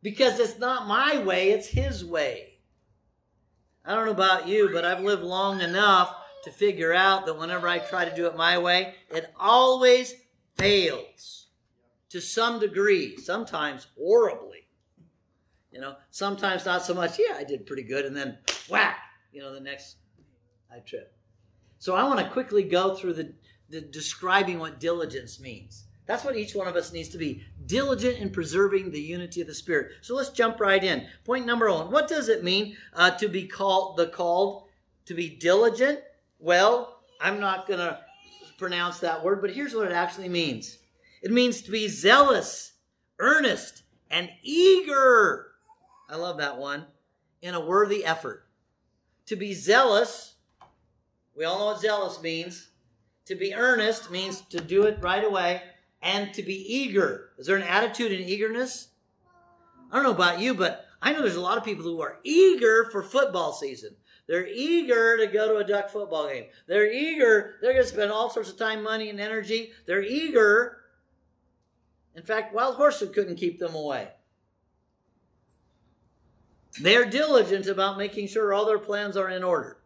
Because 0.01 0.39
it's 0.39 0.57
not 0.57 0.87
my 0.87 1.21
way, 1.21 1.51
it's 1.51 1.67
his 1.67 2.05
way. 2.05 2.59
I 3.83 3.95
don't 3.95 4.05
know 4.05 4.11
about 4.11 4.47
you, 4.47 4.69
but 4.71 4.85
I've 4.85 5.03
lived 5.03 5.23
long 5.23 5.59
enough 5.59 6.15
to 6.43 6.51
figure 6.51 6.93
out 6.93 7.25
that 7.25 7.37
whenever 7.37 7.67
I 7.67 7.79
try 7.79 8.05
to 8.05 8.15
do 8.15 8.25
it 8.27 8.35
my 8.35 8.57
way, 8.57 8.95
it 9.09 9.33
always 9.39 10.13
fails 10.57 11.47
to 12.09 12.19
some 12.19 12.59
degree, 12.59 13.17
sometimes 13.17 13.87
horribly. 13.97 14.67
You 15.71 15.79
know, 15.79 15.95
sometimes 16.09 16.65
not 16.65 16.83
so 16.83 16.93
much, 16.93 17.17
yeah, 17.17 17.35
I 17.37 17.43
did 17.43 17.65
pretty 17.65 17.83
good, 17.83 18.05
and 18.05 18.15
then 18.15 18.37
whack, 18.69 18.97
you 19.31 19.41
know, 19.41 19.53
the 19.53 19.61
next 19.61 19.95
I 20.73 20.79
trip. 20.79 21.15
So 21.79 21.95
I 21.95 22.03
want 22.03 22.19
to 22.19 22.29
quickly 22.29 22.63
go 22.63 22.95
through 22.95 23.13
the, 23.13 23.33
the 23.69 23.81
describing 23.81 24.59
what 24.59 24.79
diligence 24.79 25.39
means. 25.39 25.85
That's 26.05 26.25
what 26.25 26.35
each 26.35 26.55
one 26.55 26.67
of 26.67 26.75
us 26.75 26.91
needs 26.91 27.09
to 27.09 27.17
be 27.17 27.43
diligent 27.67 28.17
in 28.17 28.31
preserving 28.31 28.91
the 28.91 28.99
unity 28.99 29.39
of 29.39 29.47
the 29.47 29.53
Spirit. 29.53 29.91
So 30.01 30.15
let's 30.15 30.29
jump 30.29 30.59
right 30.59 30.83
in. 30.83 31.07
Point 31.23 31.45
number 31.45 31.71
one 31.71 31.89
What 31.89 32.09
does 32.09 32.27
it 32.27 32.43
mean 32.43 32.75
uh, 32.93 33.11
to 33.11 33.29
be 33.29 33.47
called, 33.47 33.97
the 33.97 34.07
called, 34.07 34.67
to 35.05 35.13
be 35.13 35.29
diligent? 35.29 36.01
Well, 36.41 36.97
I'm 37.21 37.39
not 37.39 37.67
going 37.67 37.79
to 37.79 37.99
pronounce 38.57 38.99
that 38.99 39.23
word, 39.23 39.41
but 39.41 39.51
here's 39.51 39.75
what 39.75 39.85
it 39.85 39.93
actually 39.93 40.29
means 40.29 40.79
it 41.21 41.31
means 41.31 41.61
to 41.61 41.71
be 41.71 41.87
zealous, 41.87 42.73
earnest, 43.19 43.83
and 44.09 44.27
eager. 44.41 45.51
I 46.09 46.15
love 46.15 46.37
that 46.39 46.57
one. 46.57 46.85
In 47.43 47.53
a 47.53 47.63
worthy 47.63 48.03
effort. 48.03 48.47
To 49.27 49.35
be 49.35 49.53
zealous, 49.53 50.33
we 51.35 51.45
all 51.45 51.59
know 51.59 51.65
what 51.67 51.79
zealous 51.81 52.21
means. 52.21 52.69
To 53.25 53.35
be 53.35 53.53
earnest 53.53 54.09
means 54.09 54.41
to 54.49 54.59
do 54.59 54.83
it 54.83 54.97
right 55.01 55.23
away 55.23 55.61
and 56.01 56.33
to 56.33 56.41
be 56.41 56.55
eager. 56.55 57.29
Is 57.37 57.45
there 57.45 57.55
an 57.55 57.63
attitude 57.63 58.11
and 58.11 58.27
eagerness? 58.27 58.89
I 59.91 59.95
don't 59.95 60.03
know 60.03 60.11
about 60.11 60.39
you, 60.39 60.55
but 60.55 60.85
I 61.01 61.13
know 61.13 61.21
there's 61.21 61.35
a 61.35 61.41
lot 61.41 61.57
of 61.57 61.63
people 61.63 61.83
who 61.83 62.01
are 62.01 62.17
eager 62.23 62.89
for 62.91 63.03
football 63.03 63.53
season. 63.53 63.95
They're 64.27 64.47
eager 64.47 65.17
to 65.17 65.27
go 65.27 65.47
to 65.47 65.57
a 65.57 65.63
duck 65.63 65.89
football 65.89 66.27
game. 66.27 66.45
They're 66.67 66.91
eager. 66.91 67.55
They're 67.61 67.73
going 67.73 67.83
to 67.83 67.89
spend 67.89 68.11
all 68.11 68.29
sorts 68.29 68.49
of 68.49 68.57
time, 68.57 68.83
money, 68.83 69.09
and 69.09 69.19
energy. 69.19 69.71
They're 69.85 70.03
eager. 70.03 70.77
In 72.15 72.23
fact, 72.23 72.53
wild 72.53 72.75
horses 72.75 73.13
couldn't 73.13 73.35
keep 73.35 73.59
them 73.59 73.75
away. 73.75 74.09
They're 76.79 77.05
diligent 77.05 77.67
about 77.67 77.97
making 77.97 78.27
sure 78.27 78.53
all 78.53 78.65
their 78.65 78.79
plans 78.79 79.17
are 79.17 79.29
in 79.29 79.43
order 79.43 79.77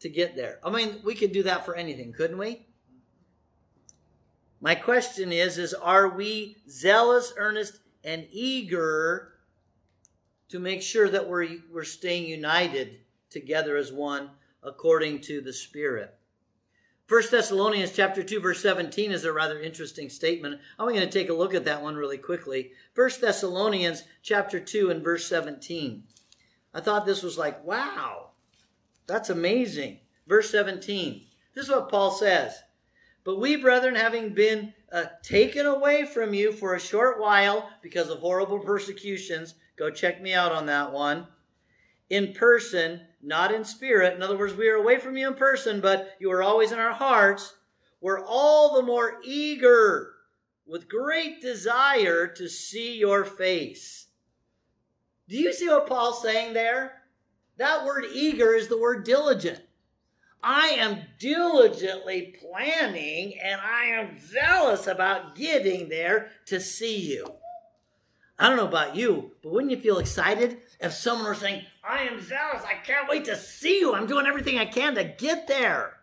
to 0.00 0.08
get 0.08 0.36
there. 0.36 0.60
I 0.64 0.70
mean, 0.70 1.00
we 1.04 1.14
could 1.14 1.32
do 1.32 1.42
that 1.44 1.64
for 1.64 1.74
anything, 1.74 2.12
couldn't 2.12 2.38
we? 2.38 2.66
My 4.60 4.74
question 4.74 5.32
is 5.32 5.58
is 5.58 5.74
are 5.74 6.08
we 6.08 6.56
zealous, 6.68 7.32
earnest 7.36 7.80
and 8.04 8.26
eager 8.30 9.32
to 10.48 10.58
make 10.58 10.82
sure 10.82 11.08
that 11.08 11.28
we're 11.28 11.58
we're 11.72 11.84
staying 11.84 12.28
united 12.28 13.00
together 13.34 13.76
as 13.76 13.92
one 13.92 14.30
according 14.62 15.20
to 15.20 15.42
the 15.42 15.52
Spirit? 15.52 16.14
1 17.06 17.22
Thessalonians 17.30 17.92
chapter 17.92 18.22
2 18.22 18.40
verse 18.40 18.62
17 18.62 19.12
is 19.12 19.26
a 19.26 19.32
rather 19.32 19.60
interesting 19.60 20.08
statement. 20.08 20.58
I'm 20.78 20.88
going 20.88 21.00
to 21.00 21.06
take 21.06 21.28
a 21.28 21.34
look 21.34 21.52
at 21.52 21.66
that 21.66 21.82
one 21.82 21.96
really 21.96 22.16
quickly. 22.16 22.72
1 22.94 23.10
Thessalonians 23.20 24.04
chapter 24.22 24.58
2 24.58 24.90
and 24.90 25.04
verse 25.04 25.26
17. 25.26 26.04
I 26.72 26.80
thought 26.80 27.04
this 27.04 27.22
was 27.22 27.36
like, 27.36 27.62
wow. 27.62 28.30
That's 29.06 29.28
amazing. 29.28 29.98
Verse 30.26 30.50
17. 30.50 31.26
This 31.54 31.66
is 31.66 31.70
what 31.70 31.90
Paul 31.90 32.10
says. 32.10 32.58
But 33.22 33.38
we, 33.38 33.56
brethren, 33.56 33.94
having 33.96 34.34
been 34.34 34.72
uh, 34.90 35.04
taken 35.22 35.66
away 35.66 36.04
from 36.06 36.34
you 36.34 36.52
for 36.52 36.74
a 36.74 36.80
short 36.80 37.20
while 37.20 37.70
because 37.82 38.08
of 38.08 38.18
horrible 38.18 38.60
persecutions, 38.60 39.54
go 39.76 39.90
check 39.90 40.22
me 40.22 40.34
out 40.34 40.52
on 40.52 40.66
that 40.66 40.92
one, 40.92 41.26
in 42.10 42.32
person, 42.32 43.00
not 43.22 43.52
in 43.52 43.64
spirit. 43.64 44.14
In 44.14 44.22
other 44.22 44.36
words, 44.36 44.54
we 44.54 44.68
are 44.68 44.76
away 44.76 44.98
from 44.98 45.16
you 45.16 45.28
in 45.28 45.34
person, 45.34 45.80
but 45.80 46.10
you 46.20 46.30
are 46.30 46.42
always 46.42 46.72
in 46.72 46.78
our 46.78 46.92
hearts. 46.92 47.54
We're 48.00 48.24
all 48.24 48.74
the 48.74 48.82
more 48.82 49.20
eager 49.24 50.12
with 50.66 50.88
great 50.88 51.40
desire 51.40 52.26
to 52.26 52.48
see 52.48 52.98
your 52.98 53.24
face. 53.24 54.08
Do 55.28 55.36
you 55.36 55.52
see 55.52 55.68
what 55.68 55.86
Paul's 55.86 56.22
saying 56.22 56.52
there? 56.52 57.02
That 57.56 57.84
word 57.84 58.04
eager 58.12 58.52
is 58.52 58.68
the 58.68 58.78
word 58.78 59.04
diligent. 59.04 59.60
I 60.42 60.76
am 60.78 61.00
diligently 61.18 62.36
planning 62.38 63.38
and 63.42 63.58
I 63.60 63.86
am 63.86 64.18
zealous 64.18 64.86
about 64.86 65.36
getting 65.36 65.88
there 65.88 66.30
to 66.46 66.60
see 66.60 66.98
you. 66.98 67.26
I 68.38 68.48
don't 68.48 68.58
know 68.58 68.66
about 68.66 68.96
you, 68.96 69.32
but 69.42 69.52
wouldn't 69.52 69.70
you 69.70 69.78
feel 69.78 69.98
excited 69.98 70.58
if 70.80 70.92
someone 70.92 71.26
were 71.26 71.34
saying, 71.34 71.64
I 71.86 72.02
am 72.02 72.20
zealous, 72.20 72.62
I 72.64 72.74
can't 72.84 73.08
wait 73.08 73.24
to 73.26 73.36
see 73.36 73.78
you, 73.78 73.94
I'm 73.94 74.06
doing 74.06 74.26
everything 74.26 74.58
I 74.58 74.64
can 74.64 74.94
to 74.94 75.04
get 75.04 75.46
there? 75.46 76.00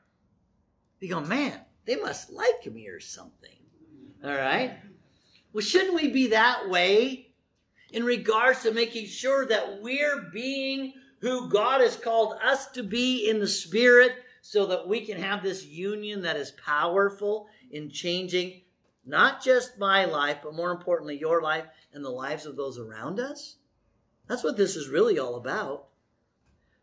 You 0.99 1.09
go, 1.09 1.21
man, 1.21 1.59
they 1.85 1.95
must 1.95 2.31
like 2.31 2.71
me 2.71 2.87
or 2.87 2.99
something. 2.99 3.49
All 4.23 4.31
right? 4.31 4.77
Well, 5.51 5.63
shouldn't 5.63 5.95
we 5.95 6.09
be 6.09 6.27
that 6.27 6.69
way 6.69 7.31
in 7.91 8.03
regards 8.03 8.61
to 8.61 8.71
making 8.71 9.07
sure 9.07 9.45
that 9.47 9.81
we're 9.81 10.29
being 10.31 10.93
who 11.19 11.49
God 11.49 11.81
has 11.81 11.95
called 11.95 12.37
us 12.43 12.67
to 12.71 12.83
be 12.83 13.29
in 13.29 13.39
the 13.39 13.47
Spirit 13.47 14.13
so 14.41 14.65
that 14.67 14.87
we 14.87 15.05
can 15.05 15.21
have 15.21 15.41
this 15.41 15.65
union 15.65 16.21
that 16.21 16.35
is 16.35 16.51
powerful 16.51 17.47
in 17.71 17.89
changing 17.89 18.61
not 19.05 19.43
just 19.43 19.79
my 19.79 20.05
life, 20.05 20.37
but 20.43 20.55
more 20.55 20.71
importantly, 20.71 21.17
your 21.17 21.41
life 21.41 21.65
and 21.93 22.05
the 22.05 22.09
lives 22.09 22.45
of 22.45 22.55
those 22.55 22.77
around 22.77 23.19
us? 23.19 23.55
That's 24.31 24.45
what 24.45 24.55
this 24.55 24.77
is 24.77 24.87
really 24.87 25.19
all 25.19 25.35
about. 25.35 25.89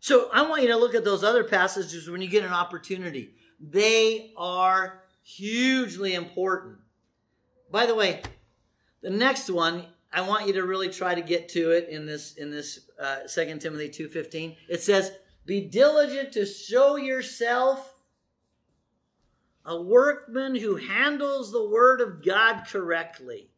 So 0.01 0.29
I 0.35 0.47
want 0.47 0.61
you 0.61 0.69
to 0.69 0.77
look 0.77 0.95
at 0.95 1.03
those 1.03 1.25
other 1.25 1.45
passages 1.45 2.07
when 2.07 2.21
you 2.21 2.29
get 2.29 2.45
an 2.45 2.53
opportunity. 2.53 3.37
They 3.59 4.35
are 4.37 5.01
hugely 5.23 6.13
important. 6.13 6.77
By 7.71 7.87
the 7.87 7.95
way, 7.95 8.21
the 9.01 9.09
next 9.09 9.49
one 9.49 9.87
I 10.13 10.21
want 10.21 10.47
you 10.47 10.53
to 10.53 10.67
really 10.67 10.91
try 10.91 11.15
to 11.15 11.23
get 11.23 11.49
to 11.51 11.71
it 11.71 11.89
in 11.89 12.05
this 12.05 12.35
in 12.35 12.51
this 12.51 12.81
uh, 13.01 13.21
Timothy 13.27 13.89
2:15. 13.89 14.55
It 14.69 14.83
says, 14.83 15.11
be 15.47 15.63
diligent 15.63 16.33
to 16.33 16.45
show 16.45 16.97
yourself 16.97 17.95
a 19.65 19.81
workman 19.81 20.55
who 20.55 20.77
handles 20.77 21.51
the 21.51 21.67
word 21.67 22.03
of 22.03 22.23
God 22.23 22.65
correctly. 22.67 23.49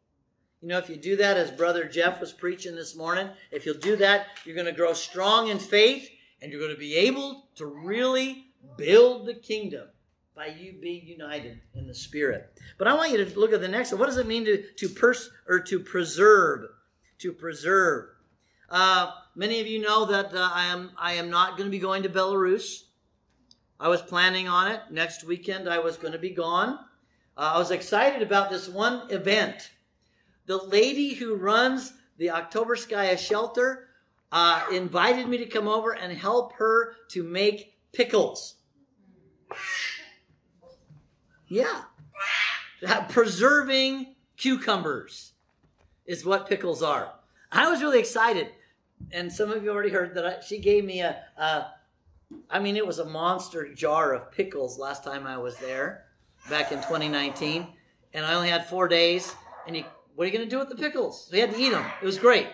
You 0.61 0.67
know, 0.67 0.77
if 0.77 0.89
you 0.89 0.95
do 0.95 1.15
that, 1.15 1.37
as 1.37 1.49
Brother 1.49 1.85
Jeff 1.85 2.21
was 2.21 2.31
preaching 2.31 2.75
this 2.75 2.95
morning, 2.95 3.27
if 3.49 3.65
you'll 3.65 3.79
do 3.79 3.95
that, 3.95 4.27
you're 4.45 4.55
going 4.55 4.67
to 4.67 4.71
grow 4.71 4.93
strong 4.93 5.47
in 5.47 5.57
faith 5.57 6.07
and 6.39 6.51
you're 6.51 6.61
going 6.61 6.73
to 6.73 6.79
be 6.79 6.95
able 6.95 7.47
to 7.55 7.65
really 7.65 8.45
build 8.77 9.25
the 9.25 9.33
kingdom 9.33 9.87
by 10.35 10.47
you 10.47 10.73
being 10.79 11.07
united 11.07 11.59
in 11.73 11.87
the 11.87 11.95
Spirit. 11.95 12.59
But 12.77 12.87
I 12.87 12.93
want 12.93 13.11
you 13.11 13.25
to 13.25 13.39
look 13.39 13.53
at 13.53 13.61
the 13.61 13.67
next 13.67 13.91
one. 13.91 13.99
What 13.99 14.05
does 14.05 14.17
it 14.17 14.27
mean 14.27 14.45
to, 14.45 14.61
to 14.61 14.89
pers- 14.89 15.31
or 15.47 15.59
to 15.61 15.79
preserve? 15.79 16.69
To 17.19 17.33
preserve. 17.33 18.09
Uh, 18.69 19.11
many 19.35 19.59
of 19.61 19.67
you 19.67 19.81
know 19.81 20.05
that 20.05 20.33
uh, 20.33 20.49
I 20.53 20.67
am 20.67 20.91
I 20.97 21.13
am 21.13 21.29
not 21.29 21.57
going 21.57 21.65
to 21.67 21.71
be 21.71 21.79
going 21.79 22.03
to 22.03 22.09
Belarus. 22.09 22.83
I 23.79 23.87
was 23.87 24.01
planning 24.01 24.47
on 24.47 24.71
it. 24.71 24.79
Next 24.91 25.23
weekend, 25.23 25.67
I 25.67 25.79
was 25.79 25.97
going 25.97 26.13
to 26.13 26.19
be 26.19 26.29
gone. 26.29 26.79
Uh, 27.35 27.53
I 27.55 27.57
was 27.57 27.71
excited 27.71 28.21
about 28.21 28.51
this 28.51 28.69
one 28.69 29.09
event. 29.11 29.71
The 30.51 30.61
lady 30.61 31.13
who 31.13 31.35
runs 31.35 31.93
the 32.17 32.27
Oktoberskaya 32.27 33.17
shelter 33.17 33.87
uh, 34.33 34.65
invited 34.73 35.29
me 35.29 35.37
to 35.37 35.45
come 35.45 35.65
over 35.65 35.93
and 35.93 36.11
help 36.11 36.51
her 36.57 36.95
to 37.11 37.23
make 37.23 37.77
pickles. 37.93 38.55
Yeah. 41.47 41.83
Preserving 43.07 44.15
cucumbers 44.35 45.31
is 46.05 46.25
what 46.25 46.49
pickles 46.49 46.83
are. 46.83 47.13
I 47.49 47.71
was 47.71 47.81
really 47.81 47.99
excited 47.99 48.49
and 49.13 49.31
some 49.31 49.53
of 49.53 49.63
you 49.63 49.71
already 49.71 49.91
heard 49.91 50.13
that 50.15 50.25
I, 50.25 50.41
she 50.41 50.59
gave 50.59 50.83
me 50.83 50.99
a, 50.99 51.15
a, 51.37 51.67
I 52.49 52.59
mean, 52.59 52.75
it 52.75 52.85
was 52.85 52.99
a 52.99 53.05
monster 53.05 53.73
jar 53.73 54.13
of 54.13 54.33
pickles 54.33 54.77
last 54.77 55.05
time 55.05 55.25
I 55.25 55.37
was 55.37 55.55
there, 55.59 56.07
back 56.49 56.73
in 56.73 56.79
2019, 56.79 57.65
and 58.13 58.25
I 58.25 58.33
only 58.33 58.49
had 58.49 58.65
four 58.65 58.89
days. 58.89 59.33
And 59.65 59.77
you, 59.77 59.85
what 60.21 60.25
are 60.25 60.31
you 60.33 60.37
going 60.37 60.47
to 60.47 60.55
do 60.55 60.59
with 60.59 60.69
the 60.69 60.75
pickles? 60.75 61.27
We 61.33 61.39
had 61.39 61.51
to 61.51 61.59
eat 61.59 61.71
them. 61.71 61.83
It 61.99 62.05
was 62.05 62.19
great. 62.19 62.45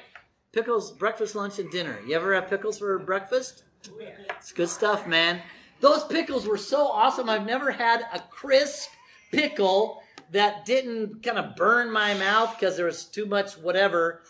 Pickles, 0.53 0.93
breakfast, 0.93 1.35
lunch, 1.35 1.59
and 1.59 1.69
dinner. 1.69 1.99
You 2.07 2.15
ever 2.15 2.33
have 2.33 2.49
pickles 2.49 2.79
for 2.79 2.97
breakfast? 2.97 3.63
It's 4.37 4.53
good 4.53 4.69
stuff, 4.69 5.05
man. 5.05 5.41
Those 5.81 6.05
pickles 6.05 6.47
were 6.47 6.55
so 6.55 6.87
awesome. 6.87 7.29
I've 7.29 7.45
never 7.45 7.71
had 7.71 8.05
a 8.13 8.19
crisp 8.29 8.91
pickle 9.33 10.01
that 10.31 10.65
didn't 10.65 11.21
kind 11.21 11.37
of 11.37 11.57
burn 11.57 11.91
my 11.91 12.13
mouth 12.13 12.55
because 12.57 12.77
there 12.77 12.85
was 12.85 13.03
too 13.03 13.25
much 13.25 13.57
whatever 13.57 14.21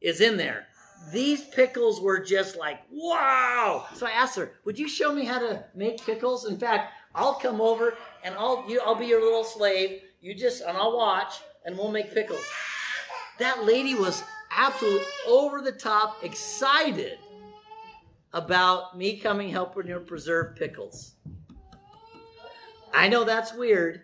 is 0.00 0.22
in 0.22 0.38
there 0.38 0.66
these 1.12 1.44
pickles 1.44 2.00
were 2.00 2.18
just 2.18 2.56
like, 2.56 2.80
wow. 2.90 3.86
So 3.94 4.06
I 4.06 4.10
asked 4.10 4.36
her, 4.36 4.54
would 4.64 4.78
you 4.78 4.88
show 4.88 5.12
me 5.12 5.24
how 5.24 5.38
to 5.38 5.64
make 5.74 6.04
pickles? 6.04 6.46
In 6.46 6.58
fact, 6.58 6.94
I'll 7.14 7.34
come 7.34 7.60
over 7.60 7.94
and 8.24 8.34
I'll, 8.34 8.64
you, 8.66 8.80
I'll 8.84 8.96
be 8.96 9.06
your 9.06 9.22
little 9.22 9.44
slave. 9.44 10.00
You 10.20 10.34
just, 10.34 10.62
and 10.62 10.76
I'll 10.76 10.96
watch 10.96 11.34
and 11.64 11.76
we'll 11.76 11.92
make 11.92 12.12
pickles. 12.12 12.44
That 13.38 13.64
lady 13.64 13.94
was 13.94 14.22
absolutely 14.50 15.06
over 15.26 15.60
the 15.60 15.72
top 15.72 16.24
excited 16.24 17.18
about 18.32 18.96
me 18.96 19.18
coming 19.18 19.50
help 19.50 19.76
you 19.76 19.98
preserve 20.00 20.56
pickles. 20.56 21.14
I 22.92 23.08
know 23.08 23.24
that's 23.24 23.52
weird, 23.52 24.02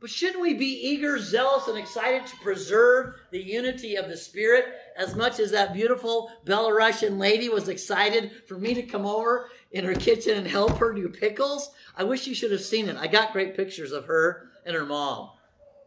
but 0.00 0.10
shouldn't 0.10 0.40
we 0.40 0.54
be 0.54 0.66
eager, 0.66 1.18
zealous, 1.18 1.66
and 1.66 1.76
excited 1.76 2.26
to 2.26 2.36
preserve 2.36 3.14
the 3.32 3.42
unity 3.42 3.96
of 3.96 4.08
the 4.08 4.16
Spirit 4.16 4.66
as 4.96 5.16
much 5.16 5.40
as 5.40 5.50
that 5.50 5.72
beautiful 5.72 6.30
Belarusian 6.44 7.18
lady 7.18 7.48
was 7.48 7.68
excited 7.68 8.30
for 8.46 8.56
me 8.56 8.74
to 8.74 8.82
come 8.82 9.04
over 9.04 9.48
in 9.72 9.84
her 9.84 9.94
kitchen 9.94 10.36
and 10.36 10.46
help 10.46 10.78
her 10.78 10.92
do 10.92 11.08
pickles? 11.08 11.70
I 11.96 12.04
wish 12.04 12.26
you 12.26 12.34
should 12.34 12.52
have 12.52 12.60
seen 12.60 12.88
it. 12.88 12.96
I 12.96 13.08
got 13.08 13.32
great 13.32 13.56
pictures 13.56 13.90
of 13.92 14.04
her 14.04 14.50
and 14.64 14.76
her 14.76 14.86
mom. 14.86 15.30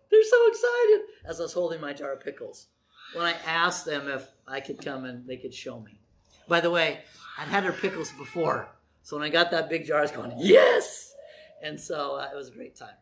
They're 0.09 0.23
so 0.23 0.47
excited 0.47 0.99
as 1.25 1.39
I 1.39 1.43
was 1.43 1.53
holding 1.53 1.81
my 1.81 1.93
jar 1.93 2.13
of 2.13 2.21
pickles 2.21 2.67
when 3.13 3.25
I 3.25 3.33
asked 3.45 3.85
them 3.85 4.07
if 4.07 4.27
I 4.47 4.59
could 4.59 4.83
come 4.83 5.05
and 5.05 5.27
they 5.27 5.37
could 5.37 5.53
show 5.53 5.79
me. 5.79 5.99
By 6.47 6.61
the 6.61 6.71
way, 6.71 6.99
I'd 7.37 7.47
had 7.47 7.63
her 7.63 7.73
pickles 7.73 8.11
before. 8.13 8.69
So 9.03 9.17
when 9.17 9.25
I 9.25 9.29
got 9.29 9.51
that 9.51 9.69
big 9.69 9.85
jar, 9.85 9.99
I 9.99 10.01
was 10.01 10.11
going, 10.11 10.33
yes! 10.37 11.13
And 11.61 11.79
so 11.79 12.15
uh, 12.15 12.29
it 12.31 12.35
was 12.35 12.49
a 12.49 12.51
great 12.51 12.75
time. 12.75 12.95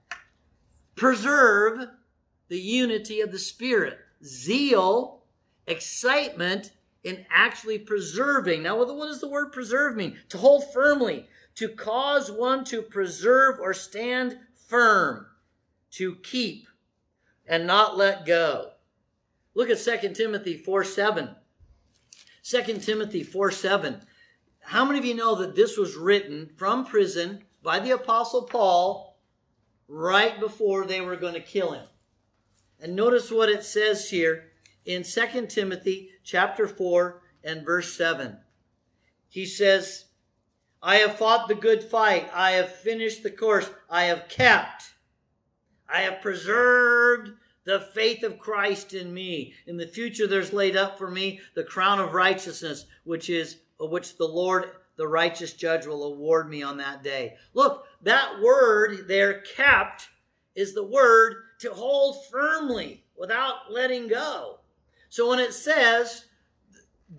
Preserve 0.96 1.88
the 2.48 2.60
unity 2.60 3.22
of 3.22 3.32
the 3.32 3.40
Spirit. 3.40 3.98
Zeal, 4.24 5.24
excitement 5.68 6.72
in 7.04 7.26
actually 7.30 7.80
preserving. 7.80 8.64
Now, 8.64 8.78
what 8.78 8.88
does 8.88 9.22
the 9.22 9.28
word 9.28 9.52
preserve 9.52 9.96
mean? 9.96 10.18
To 10.30 10.38
hold 10.38 10.72
firmly, 10.74 11.28
to 11.56 11.70
cause 11.70 12.32
one 12.32 12.64
to 12.66 12.82
preserve 12.82 13.60
or 13.60 13.74
stand 13.74 14.38
firm, 14.68 15.28
to 15.92 16.16
keep 16.24 16.68
and 17.48 17.68
not 17.68 17.98
let 17.98 18.26
go. 18.26 18.72
Look 19.54 19.70
at 19.70 19.80
2 19.80 20.14
Timothy 20.14 20.58
4 20.58 20.84
7. 20.84 21.36
2 22.44 22.64
Timothy 22.80 23.24
4 23.24 23.52
7. 23.52 24.02
How 24.60 24.86
many 24.86 25.00
of 25.00 25.06
you 25.06 25.16
know 25.16 25.36
that 25.36 25.56
this 25.56 25.78
was 25.78 25.96
written 25.96 26.50
from 26.56 26.86
prison 26.86 27.44
by 27.62 27.80
the 27.80 27.92
Apostle 27.92 28.44
Paul 28.44 29.20
right 29.88 30.40
before 30.40 30.86
they 30.86 31.02
were 31.02 31.16
going 31.16 31.36
to 31.36 31.40
kill 31.40 31.74
him? 31.74 31.86
And 32.80 32.96
notice 32.96 33.32
what 33.32 33.50
it 33.50 33.64
says 33.64 34.10
here 34.10 34.52
in 34.86 35.04
2 35.04 35.48
Timothy 35.48 36.10
chapter 36.24 36.68
4 36.68 37.22
and 37.44 37.66
verse 37.66 37.94
7. 37.96 38.38
He 39.30 39.46
says, 39.46 40.06
I 40.82 40.98
have 40.98 41.18
fought 41.18 41.48
the 41.48 41.56
good 41.56 41.84
fight. 41.84 42.30
I 42.34 42.52
have 42.52 42.74
finished 42.74 43.24
the 43.24 43.32
course. 43.32 43.70
I 43.90 44.06
have 44.06 44.28
kept. 44.28 44.95
I 45.90 46.02
have 46.02 46.22
preserved 46.22 47.32
the 47.66 47.80
faith 47.80 48.24
of 48.24 48.40
Christ 48.40 48.94
in 48.94 49.14
me. 49.14 49.54
In 49.68 49.78
the 49.78 49.88
future, 49.88 50.28
there's 50.28 50.54
laid 50.54 50.78
up 50.78 50.98
for 50.98 51.10
me 51.10 51.40
the 51.56 51.64
crown 51.64 52.00
of 52.00 52.14
righteousness, 52.14 52.86
which 53.04 53.30
is 53.30 53.58
which 53.80 54.18
the 54.18 54.28
Lord, 54.28 54.72
the 54.96 55.08
righteous 55.08 55.54
judge, 55.54 55.86
will 55.86 56.04
award 56.04 56.50
me 56.50 56.64
on 56.64 56.78
that 56.78 57.04
day. 57.04 57.36
Look, 57.54 57.86
that 58.04 58.40
word 58.42 59.08
there, 59.08 59.42
kept, 59.42 60.08
is 60.56 60.74
the 60.74 60.86
word 60.86 61.36
to 61.60 61.74
hold 61.74 62.26
firmly 62.32 63.04
without 63.18 63.72
letting 63.72 64.08
go. 64.08 64.60
So 65.10 65.30
when 65.30 65.40
it 65.40 65.54
says 65.54 66.26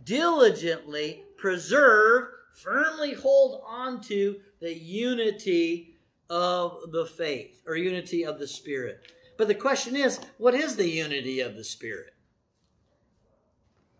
diligently 0.04 1.24
preserve, 1.36 2.28
firmly 2.54 3.14
hold 3.14 3.62
on 3.66 4.00
to 4.02 4.36
the 4.60 4.74
unity 4.74 5.95
of 6.28 6.92
the 6.92 7.06
faith 7.06 7.62
or 7.66 7.76
unity 7.76 8.24
of 8.24 8.38
the 8.38 8.48
Spirit. 8.48 9.00
But 9.36 9.48
the 9.48 9.54
question 9.54 9.96
is, 9.96 10.20
what 10.38 10.54
is 10.54 10.76
the 10.76 10.88
unity 10.88 11.40
of 11.40 11.56
the 11.56 11.64
Spirit? 11.64 12.14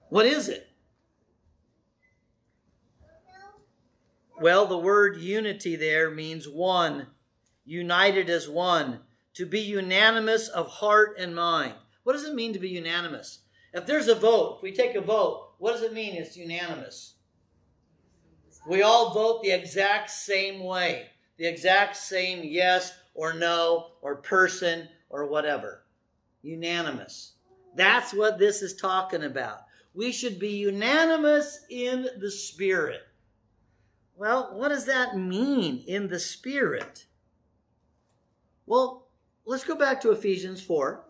What 0.09 0.27
is 0.27 0.49
it? 0.49 0.69
Well, 4.41 4.67
the 4.67 4.79
word 4.79 5.19
unity 5.19 5.77
there 5.77 6.11
means 6.11 6.47
one, 6.47 7.07
united 7.65 8.29
as 8.29 8.49
one, 8.49 9.01
to 9.35 9.47
be 9.47 9.61
unanimous 9.61 10.49
of 10.49 10.69
heart 10.69 11.17
and 11.19 11.35
mind. 11.35 11.75
What 12.05 12.13
does 12.13 12.25
it 12.25 12.35
mean 12.35 12.53
to 12.53 12.59
be 12.59 12.69
unanimous? 12.69 13.41
If 13.73 13.87
there's 13.87 14.09
a 14.09 14.15
vote, 14.15 14.57
if 14.57 14.63
we 14.63 14.73
take 14.73 14.95
a 14.95 15.01
vote, 15.01 15.55
what 15.59 15.73
does 15.73 15.83
it 15.83 15.93
mean 15.93 16.15
it's 16.15 16.37
unanimous? 16.37 17.15
We 18.67 18.83
all 18.83 19.15
vote 19.15 19.43
the 19.43 19.51
exact 19.51 20.11
same 20.11 20.63
way, 20.63 21.09
the 21.39 21.47
exact 21.47 21.97
same 21.97 22.41
yes 22.43 22.93
or 23.15 23.33
no 23.33 23.93
or 24.03 24.17
person 24.17 24.89
or 25.11 25.27
whatever. 25.27 25.85
Unanimous. 26.43 27.33
That's 27.75 28.15
what 28.15 28.39
this 28.39 28.63
is 28.63 28.75
talking 28.75 29.25
about. 29.25 29.61
We 29.95 30.13
should 30.13 30.39
be 30.39 30.51
unanimous 30.51 31.61
in 31.71 32.09
the 32.19 32.31
Spirit. 32.31 33.01
Well, 34.15 34.51
what 34.55 34.69
does 34.69 34.87
that 34.87 35.17
mean 35.17 35.85
in 35.87 36.09
the 36.09 36.19
Spirit? 36.19 37.07
Well, 38.67 39.09
let's 39.45 39.65
go 39.65 39.75
back 39.75 40.01
to 40.03 40.11
Ephesians 40.11 40.61
4. 40.63 41.05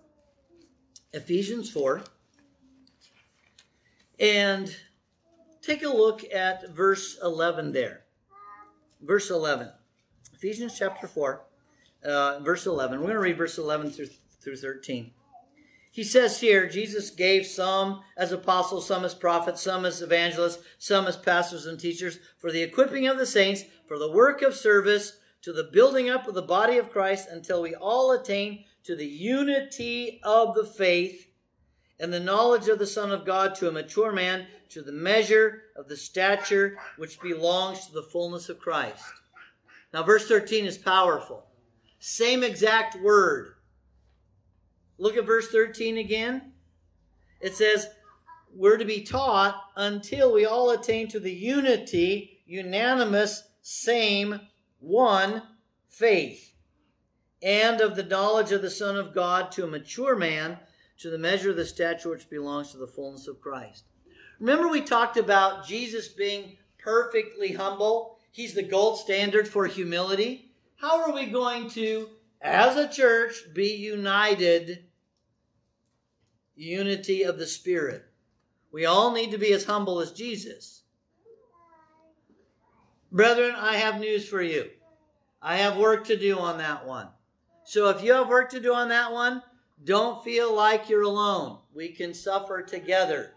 Ephesians 1.13 1.71
4. 1.71 2.03
And 4.19 4.75
take 5.63 5.83
a 5.83 5.89
look 5.89 6.23
at 6.33 6.71
verse 6.71 7.19
11 7.23 7.73
there. 7.73 8.03
Verse 9.01 9.31
11. 9.31 9.71
Ephesians 10.37 10.77
chapter 10.79 11.07
4, 11.07 11.47
uh, 12.05 12.41
verse 12.41 12.67
11. 12.67 12.99
We're 12.99 13.07
going 13.07 13.15
to 13.15 13.21
read 13.21 13.39
verse 13.39 13.57
11 13.57 13.91
through, 13.91 14.09
through 14.43 14.57
13. 14.57 15.11
He 15.91 16.05
says 16.05 16.39
here, 16.39 16.69
Jesus 16.69 17.09
gave 17.09 17.47
some 17.47 18.03
as 18.19 18.33
apostles, 18.33 18.87
some 18.87 19.03
as 19.07 19.15
prophets, 19.15 19.63
some 19.63 19.87
as 19.87 20.03
evangelists, 20.03 20.63
some 20.77 21.07
as 21.07 21.17
pastors 21.17 21.65
and 21.65 21.81
teachers 21.81 22.19
for 22.37 22.53
the 22.53 22.61
equipping 22.61 23.07
of 23.07 23.17
the 23.17 23.25
saints, 23.25 23.65
for 23.89 23.99
the 23.99 24.11
work 24.11 24.43
of 24.43 24.55
service, 24.55 25.17
to 25.41 25.55
the 25.55 25.71
building 25.73 26.11
up 26.11 26.29
of 26.29 26.35
the 26.35 26.43
body 26.43 26.77
of 26.77 26.93
Christ 26.93 27.29
until 27.31 27.63
we 27.63 27.75
all 27.75 28.13
attain 28.13 28.67
to 28.85 28.95
the 28.95 29.07
unity 29.07 30.21
of 30.23 30.55
the 30.55 30.67
faith 30.67 31.31
and 31.99 32.13
the 32.13 32.21
knowledge 32.21 32.69
of 32.69 32.79
the 32.79 32.87
Son 32.87 33.11
of 33.11 33.25
God 33.25 33.55
to 33.55 33.69
a 33.69 33.73
mature 33.73 34.13
man, 34.13 34.49
to 34.69 34.83
the 34.83 34.93
measure 34.93 35.63
of 35.77 35.89
the 35.89 35.97
stature 35.97 36.77
which 36.99 37.23
belongs 37.23 37.87
to 37.87 37.95
the 37.95 38.03
fullness 38.03 38.51
of 38.51 38.59
Christ. 38.59 39.03
Now, 39.93 40.03
verse 40.03 40.29
13 40.29 40.67
is 40.67 40.79
powerful. 40.79 41.47
Same 41.99 42.43
exact 42.43 43.01
word. 43.01 43.55
Look 44.99 45.17
at 45.17 45.27
verse 45.27 45.49
13 45.49 45.99
again. 45.99 46.53
It 47.41 47.55
says, 47.55 47.89
We're 48.55 48.79
to 48.79 48.85
be 48.85 49.03
taught 49.03 49.61
until 49.77 50.33
we 50.33 50.47
all 50.47 50.71
attain 50.71 51.09
to 51.09 51.21
the 51.21 51.33
unity, 51.33 52.41
unanimous, 52.47 53.45
same, 53.63 54.41
one 54.79 55.43
faith, 55.89 56.53
and 57.43 57.81
of 57.81 57.97
the 57.97 58.03
knowledge 58.03 58.53
of 58.53 58.63
the 58.63 58.71
Son 58.71 58.97
of 58.97 59.15
God 59.15 59.51
to 59.53 59.65
a 59.65 59.69
mature 59.69 60.17
man, 60.17 60.59
to 60.99 61.11
the 61.11 61.19
measure 61.19 61.51
of 61.51 61.57
the 61.57 61.67
stature 61.67 62.11
which 62.11 62.31
belongs 62.31 62.73
to 62.73 62.79
the 62.79 62.87
fullness 62.87 63.27
of 63.29 63.41
Christ. 63.41 63.85
Remember, 64.41 64.69
we 64.69 64.81
talked 64.81 65.17
about 65.17 65.67
Jesus 65.67 66.09
being 66.09 66.57
perfectly 66.79 67.53
humble. 67.53 68.16
He's 68.37 68.53
the 68.53 68.63
gold 68.63 68.99
standard 68.99 69.49
for 69.49 69.65
humility. 69.65 70.53
How 70.75 71.03
are 71.03 71.15
we 71.15 71.25
going 71.25 71.71
to, 71.71 72.11
as 72.43 72.77
a 72.77 72.87
church, 72.87 73.33
be 73.55 73.77
united? 73.77 74.85
Unity 76.55 77.23
of 77.23 77.39
the 77.39 77.47
Spirit. 77.47 78.05
We 78.71 78.85
all 78.85 79.11
need 79.15 79.31
to 79.31 79.39
be 79.39 79.55
as 79.55 79.65
humble 79.65 80.01
as 80.01 80.13
Jesus. 80.13 80.83
Brethren, 83.11 83.55
I 83.57 83.77
have 83.77 84.01
news 84.01 84.29
for 84.29 84.43
you. 84.43 84.69
I 85.41 85.57
have 85.57 85.79
work 85.79 86.05
to 86.09 86.19
do 86.19 86.39
on 86.39 86.59
that 86.59 86.87
one. 86.87 87.09
So 87.65 87.89
if 87.89 88.03
you 88.03 88.13
have 88.13 88.29
work 88.29 88.51
to 88.51 88.61
do 88.61 88.75
on 88.75 88.91
that 88.91 89.13
one, 89.13 89.43
don't 89.83 90.23
feel 90.23 90.55
like 90.55 90.91
you're 90.91 91.01
alone. 91.01 91.61
We 91.73 91.89
can 91.89 92.13
suffer 92.13 92.61
together. 92.61 93.33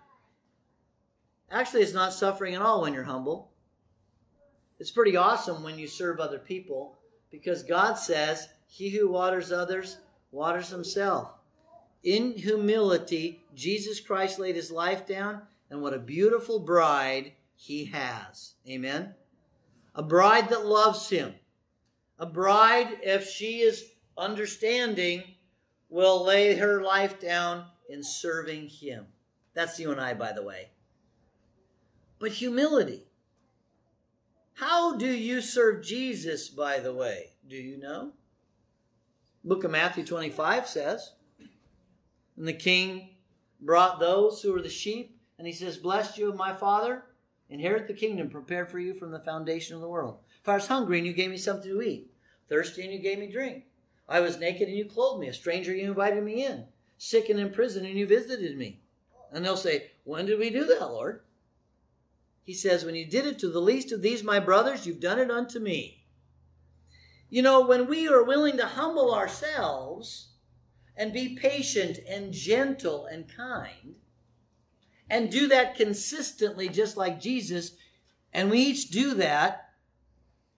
Actually, 1.49 1.83
it's 1.83 1.93
not 1.93 2.11
suffering 2.11 2.53
at 2.53 2.61
all 2.61 2.81
when 2.81 2.93
you're 2.93 3.03
humble. 3.03 3.48
It's 4.79 4.91
pretty 4.91 5.17
awesome 5.17 5.63
when 5.63 5.77
you 5.77 5.87
serve 5.87 6.19
other 6.19 6.39
people 6.39 6.97
because 7.31 7.63
God 7.63 7.95
says, 7.95 8.47
He 8.67 8.89
who 8.89 9.09
waters 9.09 9.51
others 9.51 9.97
waters 10.31 10.69
himself. 10.69 11.31
In 12.03 12.33
humility, 12.33 13.41
Jesus 13.55 13.99
Christ 13.99 14.39
laid 14.39 14.55
his 14.55 14.71
life 14.71 15.05
down, 15.05 15.41
and 15.69 15.81
what 15.81 15.93
a 15.93 15.99
beautiful 15.99 16.59
bride 16.59 17.33
he 17.55 17.85
has. 17.85 18.53
Amen. 18.67 19.13
A 19.95 20.03
bride 20.03 20.49
that 20.49 20.65
loves 20.65 21.09
him. 21.09 21.33
A 22.17 22.25
bride, 22.25 22.99
if 23.03 23.27
she 23.27 23.59
is 23.59 23.83
understanding, 24.17 25.23
will 25.89 26.23
lay 26.23 26.55
her 26.55 26.81
life 26.81 27.19
down 27.19 27.65
in 27.89 28.03
serving 28.03 28.67
him. 28.69 29.07
That's 29.53 29.79
you 29.79 29.91
and 29.91 29.99
I, 29.99 30.13
by 30.13 30.31
the 30.31 30.43
way. 30.43 30.69
But 32.19 32.31
humility. 32.31 33.08
How 34.59 34.97
do 34.97 35.07
you 35.07 35.39
serve 35.41 35.83
Jesus, 35.83 36.49
by 36.49 36.79
the 36.79 36.93
way? 36.93 37.31
Do 37.47 37.55
you 37.55 37.77
know? 37.77 38.11
Book 39.43 39.63
of 39.63 39.71
Matthew 39.71 40.05
25 40.05 40.67
says, 40.67 41.13
And 42.35 42.45
the 42.45 42.53
king 42.53 43.11
brought 43.61 43.99
those 43.99 44.41
who 44.41 44.51
were 44.51 44.61
the 44.61 44.69
sheep, 44.69 45.17
and 45.37 45.47
he 45.47 45.53
says, 45.53 45.77
Blessed 45.77 46.17
you 46.17 46.27
of 46.27 46.35
my 46.35 46.53
father, 46.53 47.05
Inherit 47.49 47.87
the 47.87 47.93
kingdom 47.93 48.29
prepared 48.29 48.69
for 48.69 48.79
you 48.79 48.93
from 48.93 49.11
the 49.11 49.19
foundation 49.19 49.75
of 49.75 49.81
the 49.81 49.87
world. 49.87 50.19
If 50.41 50.47
I 50.47 50.55
was 50.55 50.67
hungry 50.67 50.97
and 50.97 51.07
you 51.07 51.13
gave 51.13 51.31
me 51.31 51.37
something 51.37 51.71
to 51.71 51.81
eat, 51.81 52.11
thirsty 52.47 52.83
and 52.83 52.93
you 52.93 52.99
gave 52.99 53.17
me 53.17 53.31
drink, 53.31 53.63
I 54.07 54.19
was 54.19 54.39
naked 54.39 54.67
and 54.67 54.77
you 54.77 54.85
clothed 54.85 55.21
me, 55.21 55.29
a 55.29 55.33
stranger 55.33 55.73
you 55.73 55.87
invited 55.87 56.23
me 56.23 56.45
in, 56.45 56.65
sick 56.97 57.29
and 57.29 57.39
in 57.39 57.51
prison 57.51 57.85
and 57.85 57.97
you 57.97 58.05
visited 58.05 58.57
me. 58.57 58.81
And 59.31 59.43
they'll 59.43 59.57
say, 59.57 59.91
When 60.03 60.25
did 60.25 60.37
we 60.37 60.49
do 60.49 60.65
that, 60.65 60.91
Lord? 60.91 61.21
He 62.43 62.53
says, 62.53 62.83
When 62.83 62.95
you 62.95 63.05
did 63.05 63.25
it 63.25 63.39
to 63.39 63.49
the 63.49 63.61
least 63.61 63.91
of 63.91 64.01
these, 64.01 64.23
my 64.23 64.39
brothers, 64.39 64.85
you've 64.85 64.99
done 64.99 65.19
it 65.19 65.29
unto 65.29 65.59
me. 65.59 66.05
You 67.29 67.41
know, 67.43 67.65
when 67.65 67.87
we 67.87 68.07
are 68.07 68.23
willing 68.23 68.57
to 68.57 68.65
humble 68.65 69.13
ourselves 69.13 70.29
and 70.95 71.13
be 71.13 71.35
patient 71.35 71.99
and 72.09 72.33
gentle 72.33 73.05
and 73.05 73.25
kind, 73.33 73.95
and 75.09 75.31
do 75.31 75.47
that 75.47 75.75
consistently, 75.75 76.69
just 76.69 76.97
like 76.97 77.21
Jesus, 77.21 77.71
and 78.33 78.49
we 78.49 78.59
each 78.59 78.89
do 78.89 79.13
that, 79.15 79.69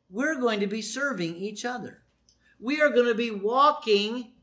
we're 0.10 0.40
going 0.40 0.60
to 0.60 0.68
be 0.68 0.82
serving 0.82 1.36
each 1.36 1.64
other. 1.64 2.04
We 2.60 2.82
are 2.82 2.90
going 2.90 3.08
to 3.08 3.16
be 3.16 3.32
walking, 3.32 4.34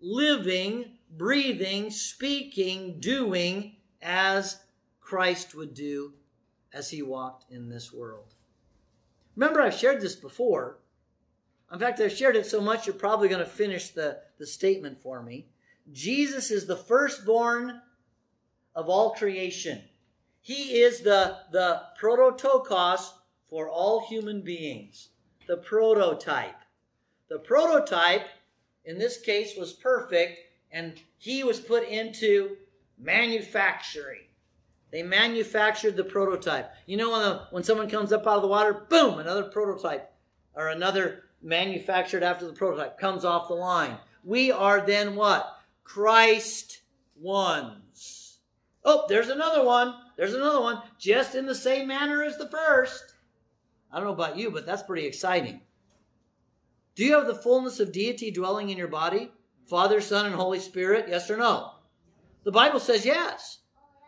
living, 0.00 0.98
breathing, 1.10 1.90
speaking, 1.90 3.00
doing 3.00 3.76
as 4.00 4.60
Christ 5.00 5.54
would 5.54 5.74
do 5.74 6.12
as 6.72 6.90
he 6.90 7.02
walked 7.02 7.50
in 7.50 7.68
this 7.68 7.92
world. 7.92 8.34
Remember, 9.36 9.60
I've 9.60 9.74
shared 9.74 10.00
this 10.00 10.16
before. 10.16 10.78
In 11.72 11.78
fact, 11.78 12.00
I've 12.00 12.12
shared 12.12 12.36
it 12.36 12.46
so 12.46 12.60
much 12.60 12.86
you're 12.86 12.94
probably 12.94 13.28
going 13.28 13.44
to 13.44 13.50
finish 13.50 13.90
the, 13.90 14.18
the 14.38 14.46
statement 14.46 15.00
for 15.00 15.22
me. 15.22 15.46
Jesus 15.92 16.50
is 16.50 16.66
the 16.66 16.76
firstborn 16.76 17.80
of 18.74 18.88
all 18.88 19.14
creation. 19.14 19.82
He 20.40 20.80
is 20.80 21.00
the, 21.00 21.38
the 21.52 21.82
prototokos 22.00 23.12
for 23.48 23.68
all 23.68 24.06
human 24.06 24.42
beings, 24.42 25.08
the 25.46 25.56
prototype. 25.56 26.54
The 27.28 27.38
prototype, 27.38 28.26
in 28.84 28.98
this 28.98 29.20
case, 29.20 29.56
was 29.56 29.72
perfect, 29.72 30.38
and 30.70 31.00
he 31.18 31.44
was 31.44 31.60
put 31.60 31.86
into 31.88 32.56
manufacturing. 32.98 34.27
They 34.90 35.02
manufactured 35.02 35.96
the 35.96 36.04
prototype. 36.04 36.70
You 36.86 36.96
know, 36.96 37.10
when, 37.10 37.20
the, 37.20 37.42
when 37.50 37.62
someone 37.62 37.90
comes 37.90 38.12
up 38.12 38.26
out 38.26 38.36
of 38.36 38.42
the 38.42 38.48
water, 38.48 38.86
boom, 38.88 39.18
another 39.18 39.44
prototype 39.44 40.10
or 40.54 40.68
another 40.68 41.24
manufactured 41.42 42.22
after 42.22 42.46
the 42.46 42.52
prototype 42.52 42.98
comes 42.98 43.24
off 43.24 43.48
the 43.48 43.54
line. 43.54 43.98
We 44.24 44.50
are 44.50 44.84
then 44.84 45.14
what? 45.14 45.46
Christ 45.84 46.82
ones. 47.14 48.38
Oh, 48.84 49.04
there's 49.08 49.28
another 49.28 49.64
one. 49.64 49.94
There's 50.16 50.34
another 50.34 50.60
one, 50.60 50.82
just 50.98 51.34
in 51.34 51.46
the 51.46 51.54
same 51.54 51.86
manner 51.88 52.22
as 52.24 52.38
the 52.38 52.48
first. 52.48 53.14
I 53.92 53.96
don't 53.96 54.06
know 54.06 54.12
about 54.12 54.36
you, 54.36 54.50
but 54.50 54.66
that's 54.66 54.82
pretty 54.82 55.06
exciting. 55.06 55.60
Do 56.94 57.04
you 57.04 57.14
have 57.14 57.26
the 57.26 57.34
fullness 57.34 57.78
of 57.78 57.92
deity 57.92 58.30
dwelling 58.30 58.70
in 58.70 58.78
your 58.78 58.88
body? 58.88 59.30
Father, 59.66 60.00
Son, 60.00 60.26
and 60.26 60.34
Holy 60.34 60.58
Spirit? 60.58 61.06
Yes 61.08 61.30
or 61.30 61.36
no? 61.36 61.72
The 62.44 62.50
Bible 62.50 62.80
says 62.80 63.06
yes. 63.06 63.58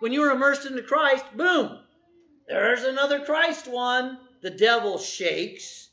When 0.00 0.12
you 0.12 0.22
are 0.22 0.32
immersed 0.32 0.66
into 0.66 0.82
Christ, 0.82 1.24
boom, 1.36 1.78
there's 2.48 2.84
another 2.84 3.20
Christ 3.20 3.68
one. 3.68 4.18
The 4.42 4.50
devil 4.50 4.98
shakes. 4.98 5.90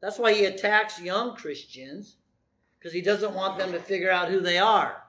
That's 0.00 0.18
why 0.18 0.34
he 0.34 0.44
attacks 0.44 1.00
young 1.00 1.34
Christians, 1.34 2.16
because 2.78 2.92
he 2.92 3.00
doesn't 3.00 3.34
want 3.34 3.58
them 3.58 3.72
to 3.72 3.80
figure 3.80 4.10
out 4.10 4.28
who 4.28 4.40
they 4.40 4.58
are. 4.58 5.02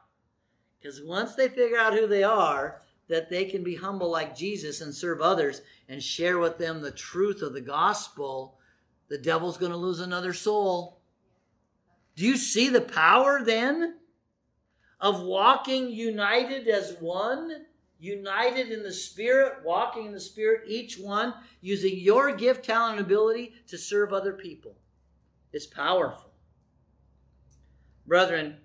Because 0.80 1.02
once 1.04 1.36
they 1.36 1.50
figure 1.50 1.78
out 1.78 1.94
who 1.94 2.08
they 2.08 2.24
are, 2.24 2.82
that 3.10 3.30
they 3.30 3.46
can 3.46 3.64
be 3.64 3.76
humble 3.76 4.10
like 4.10 4.36
Jesus 4.36 4.82
and 4.82 4.94
serve 4.94 5.20
others 5.20 5.62
and 5.90 6.02
share 6.02 6.40
with 6.40 6.58
them 6.58 6.82
the 6.82 6.92
truth 6.92 7.42
of 7.42 7.54
the 7.54 7.62
gospel, 7.62 8.58
the 9.10 9.18
devil's 9.18 9.58
going 9.58 9.72
to 9.72 9.78
lose 9.78 10.00
another 10.00 10.34
soul. 10.34 11.02
Do 12.16 12.26
you 12.26 12.38
see 12.38 12.70
the 12.70 12.82
power 12.82 13.44
then 13.44 13.98
of 15.02 15.22
walking 15.22 15.90
united 15.90 16.68
as 16.68 16.96
one? 17.00 17.66
United 18.00 18.72
in 18.72 18.82
the 18.82 18.92
Spirit, 18.92 19.60
walking 19.64 20.06
in 20.06 20.14
the 20.14 20.20
Spirit, 20.20 20.62
each 20.68 20.98
one 20.98 21.34
using 21.62 21.98
your 21.98 22.34
gift, 22.34 22.66
talent, 22.66 22.98
and 22.98 23.06
ability 23.06 23.54
to 23.68 23.78
serve 23.78 24.14
other 24.14 24.34
people. 24.34 24.76
It's 25.52 25.66
powerful. 25.66 26.32
Brethren, 28.08 28.58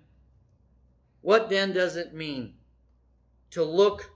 what 1.21 1.49
then 1.49 1.73
does 1.73 1.97
it 1.97 2.13
mean 2.13 2.53
to 3.51 3.63
look, 3.63 4.11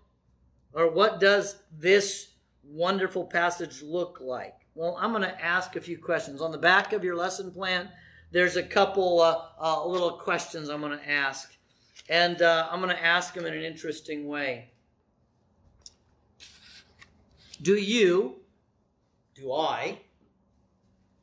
or 0.73 0.89
what 0.89 1.19
does 1.19 1.57
this 1.71 2.33
wonderful 2.63 3.25
passage 3.25 3.81
look 3.81 4.19
like? 4.21 4.55
Well, 4.75 4.97
I'm 4.99 5.11
going 5.11 5.23
to 5.23 5.43
ask 5.43 5.75
a 5.75 5.81
few 5.81 5.97
questions. 5.97 6.41
On 6.41 6.51
the 6.51 6.57
back 6.57 6.93
of 6.93 7.03
your 7.03 7.15
lesson 7.15 7.51
plan, 7.51 7.89
there's 8.31 8.55
a 8.55 8.63
couple 8.63 9.21
uh, 9.21 9.41
uh, 9.59 9.85
little 9.85 10.11
questions 10.11 10.69
I'm 10.69 10.81
going 10.81 10.97
to 10.97 11.09
ask. 11.09 11.51
And 12.07 12.41
uh, 12.41 12.67
I'm 12.71 12.79
going 12.79 12.95
to 12.95 13.05
ask 13.05 13.33
them 13.33 13.45
in 13.45 13.53
an 13.53 13.63
interesting 13.63 14.27
way. 14.27 14.71
Do 17.61 17.75
you, 17.75 18.37
do 19.35 19.53
I, 19.53 19.99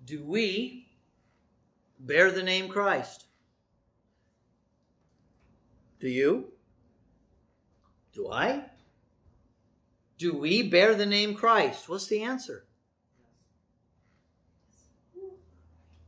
do 0.05 0.23
we 0.23 0.89
bear 1.99 2.31
the 2.31 2.43
name 2.43 2.69
Christ? 2.69 3.27
Do 5.99 6.09
you? 6.09 6.53
Do 8.13 8.31
I? 8.31 8.65
Do 10.19 10.37
we 10.37 10.63
bear 10.63 10.95
the 10.95 11.07
name 11.07 11.35
Christ? 11.35 11.89
What's 11.89 12.07
the 12.07 12.23
answer? 12.23 12.67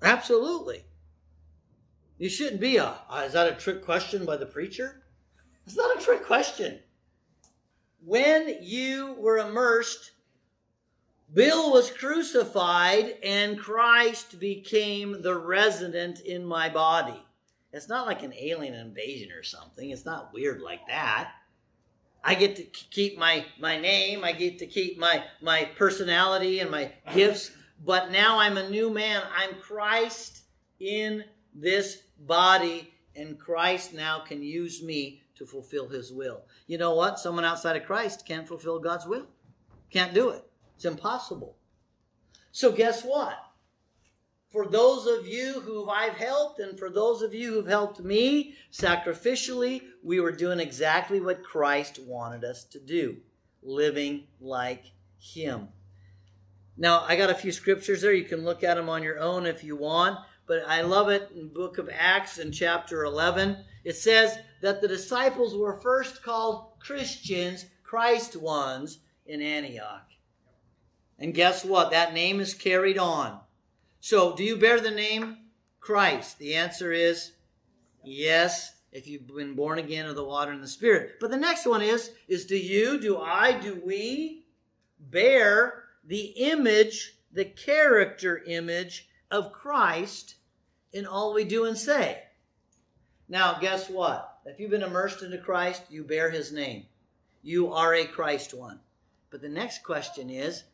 Absolutely. 0.02 0.84
You 2.18 2.28
shouldn't 2.28 2.60
be 2.60 2.76
a, 2.76 2.94
uh, 3.08 3.24
is 3.26 3.32
that 3.32 3.50
a 3.50 3.56
trick 3.56 3.84
question 3.84 4.24
by 4.24 4.36
the 4.36 4.46
preacher? 4.46 5.02
It's 5.66 5.76
not 5.76 5.98
a 5.98 6.00
trick 6.00 6.24
question. 6.24 6.80
When 8.04 8.56
you 8.60 9.14
were 9.18 9.38
immersed, 9.38 10.12
Bill 11.32 11.72
was 11.72 11.90
crucified 11.90 13.16
and 13.22 13.58
Christ 13.58 14.40
became 14.40 15.20
the 15.20 15.36
resident 15.36 16.20
in 16.20 16.44
my 16.44 16.68
body. 16.68 17.22
It's 17.72 17.88
not 17.88 18.06
like 18.06 18.22
an 18.22 18.32
alien 18.34 18.74
invasion 18.74 19.30
or 19.32 19.42
something. 19.42 19.90
It's 19.90 20.06
not 20.06 20.32
weird 20.32 20.62
like 20.62 20.86
that. 20.88 21.32
I 22.24 22.34
get 22.34 22.56
to 22.56 22.62
keep 22.62 23.18
my, 23.18 23.44
my 23.60 23.78
name, 23.78 24.24
I 24.24 24.32
get 24.32 24.58
to 24.58 24.66
keep 24.66 24.98
my, 24.98 25.22
my 25.40 25.64
personality 25.76 26.60
and 26.60 26.70
my 26.70 26.92
gifts, 27.14 27.52
but 27.84 28.10
now 28.10 28.38
I'm 28.38 28.56
a 28.56 28.68
new 28.68 28.90
man. 28.90 29.22
I'm 29.36 29.60
Christ 29.60 30.42
in 30.80 31.24
this 31.54 32.02
body, 32.20 32.92
and 33.14 33.38
Christ 33.38 33.94
now 33.94 34.20
can 34.20 34.42
use 34.42 34.82
me 34.82 35.22
to 35.36 35.46
fulfill 35.46 35.88
his 35.88 36.12
will. 36.12 36.42
You 36.66 36.78
know 36.78 36.94
what? 36.94 37.18
Someone 37.18 37.44
outside 37.44 37.76
of 37.76 37.84
Christ 37.84 38.26
can't 38.26 38.48
fulfill 38.48 38.80
God's 38.80 39.06
will. 39.06 39.26
Can't 39.90 40.12
do 40.12 40.30
it. 40.30 40.47
It's 40.78 40.84
impossible. 40.84 41.56
So 42.52 42.70
guess 42.70 43.02
what? 43.02 43.36
For 44.52 44.64
those 44.64 45.08
of 45.08 45.26
you 45.26 45.54
who 45.54 45.90
I've 45.90 46.14
helped 46.14 46.60
and 46.60 46.78
for 46.78 46.88
those 46.88 47.20
of 47.20 47.34
you 47.34 47.52
who've 47.52 47.66
helped 47.66 47.98
me 47.98 48.54
sacrificially, 48.72 49.82
we 50.04 50.20
were 50.20 50.30
doing 50.30 50.60
exactly 50.60 51.20
what 51.20 51.42
Christ 51.42 51.98
wanted 51.98 52.44
us 52.44 52.62
to 52.66 52.78
do, 52.78 53.16
living 53.60 54.28
like 54.40 54.84
him. 55.18 55.66
Now, 56.76 57.04
I 57.08 57.16
got 57.16 57.30
a 57.30 57.34
few 57.34 57.50
scriptures 57.50 58.02
there. 58.02 58.12
You 58.12 58.22
can 58.22 58.44
look 58.44 58.62
at 58.62 58.76
them 58.76 58.88
on 58.88 59.02
your 59.02 59.18
own 59.18 59.46
if 59.46 59.64
you 59.64 59.74
want, 59.74 60.16
but 60.46 60.62
I 60.64 60.82
love 60.82 61.08
it 61.08 61.28
in 61.34 61.48
book 61.48 61.78
of 61.78 61.90
Acts 61.92 62.38
in 62.38 62.52
chapter 62.52 63.02
11. 63.02 63.64
It 63.82 63.96
says 63.96 64.38
that 64.62 64.80
the 64.80 64.86
disciples 64.86 65.56
were 65.56 65.80
first 65.80 66.22
called 66.22 66.78
Christians, 66.78 67.64
Christ 67.82 68.36
ones 68.36 69.00
in 69.26 69.42
Antioch. 69.42 70.07
And 71.18 71.34
guess 71.34 71.64
what? 71.64 71.90
That 71.90 72.14
name 72.14 72.40
is 72.40 72.54
carried 72.54 72.98
on. 72.98 73.40
So, 74.00 74.36
do 74.36 74.44
you 74.44 74.56
bear 74.56 74.80
the 74.80 74.90
name 74.90 75.38
Christ? 75.80 76.38
The 76.38 76.54
answer 76.54 76.92
is 76.92 77.32
yes, 78.04 78.76
if 78.92 79.06
you've 79.06 79.26
been 79.26 79.54
born 79.54 79.78
again 79.78 80.06
of 80.06 80.16
the 80.16 80.24
water 80.24 80.52
and 80.52 80.62
the 80.62 80.68
Spirit. 80.68 81.16
But 81.20 81.30
the 81.30 81.36
next 81.36 81.66
one 81.66 81.82
is, 81.82 82.12
is 82.28 82.46
do 82.46 82.56
you, 82.56 83.00
do 83.00 83.18
I, 83.18 83.52
do 83.58 83.82
we 83.84 84.46
bear 84.98 85.84
the 86.04 86.26
image, 86.36 87.16
the 87.32 87.44
character 87.44 88.42
image 88.46 89.08
of 89.30 89.52
Christ 89.52 90.36
in 90.92 91.06
all 91.06 91.34
we 91.34 91.44
do 91.44 91.64
and 91.64 91.76
say? 91.76 92.22
Now, 93.28 93.58
guess 93.60 93.90
what? 93.90 94.38
If 94.46 94.58
you've 94.58 94.70
been 94.70 94.82
immersed 94.82 95.22
into 95.22 95.38
Christ, 95.38 95.82
you 95.90 96.02
bear 96.02 96.30
his 96.30 96.50
name. 96.50 96.86
You 97.42 97.72
are 97.72 97.94
a 97.94 98.06
Christ 98.06 98.54
one. 98.54 98.80
But 99.30 99.42
the 99.42 99.48
next 99.48 99.82
question 99.82 100.30
is, 100.30 100.64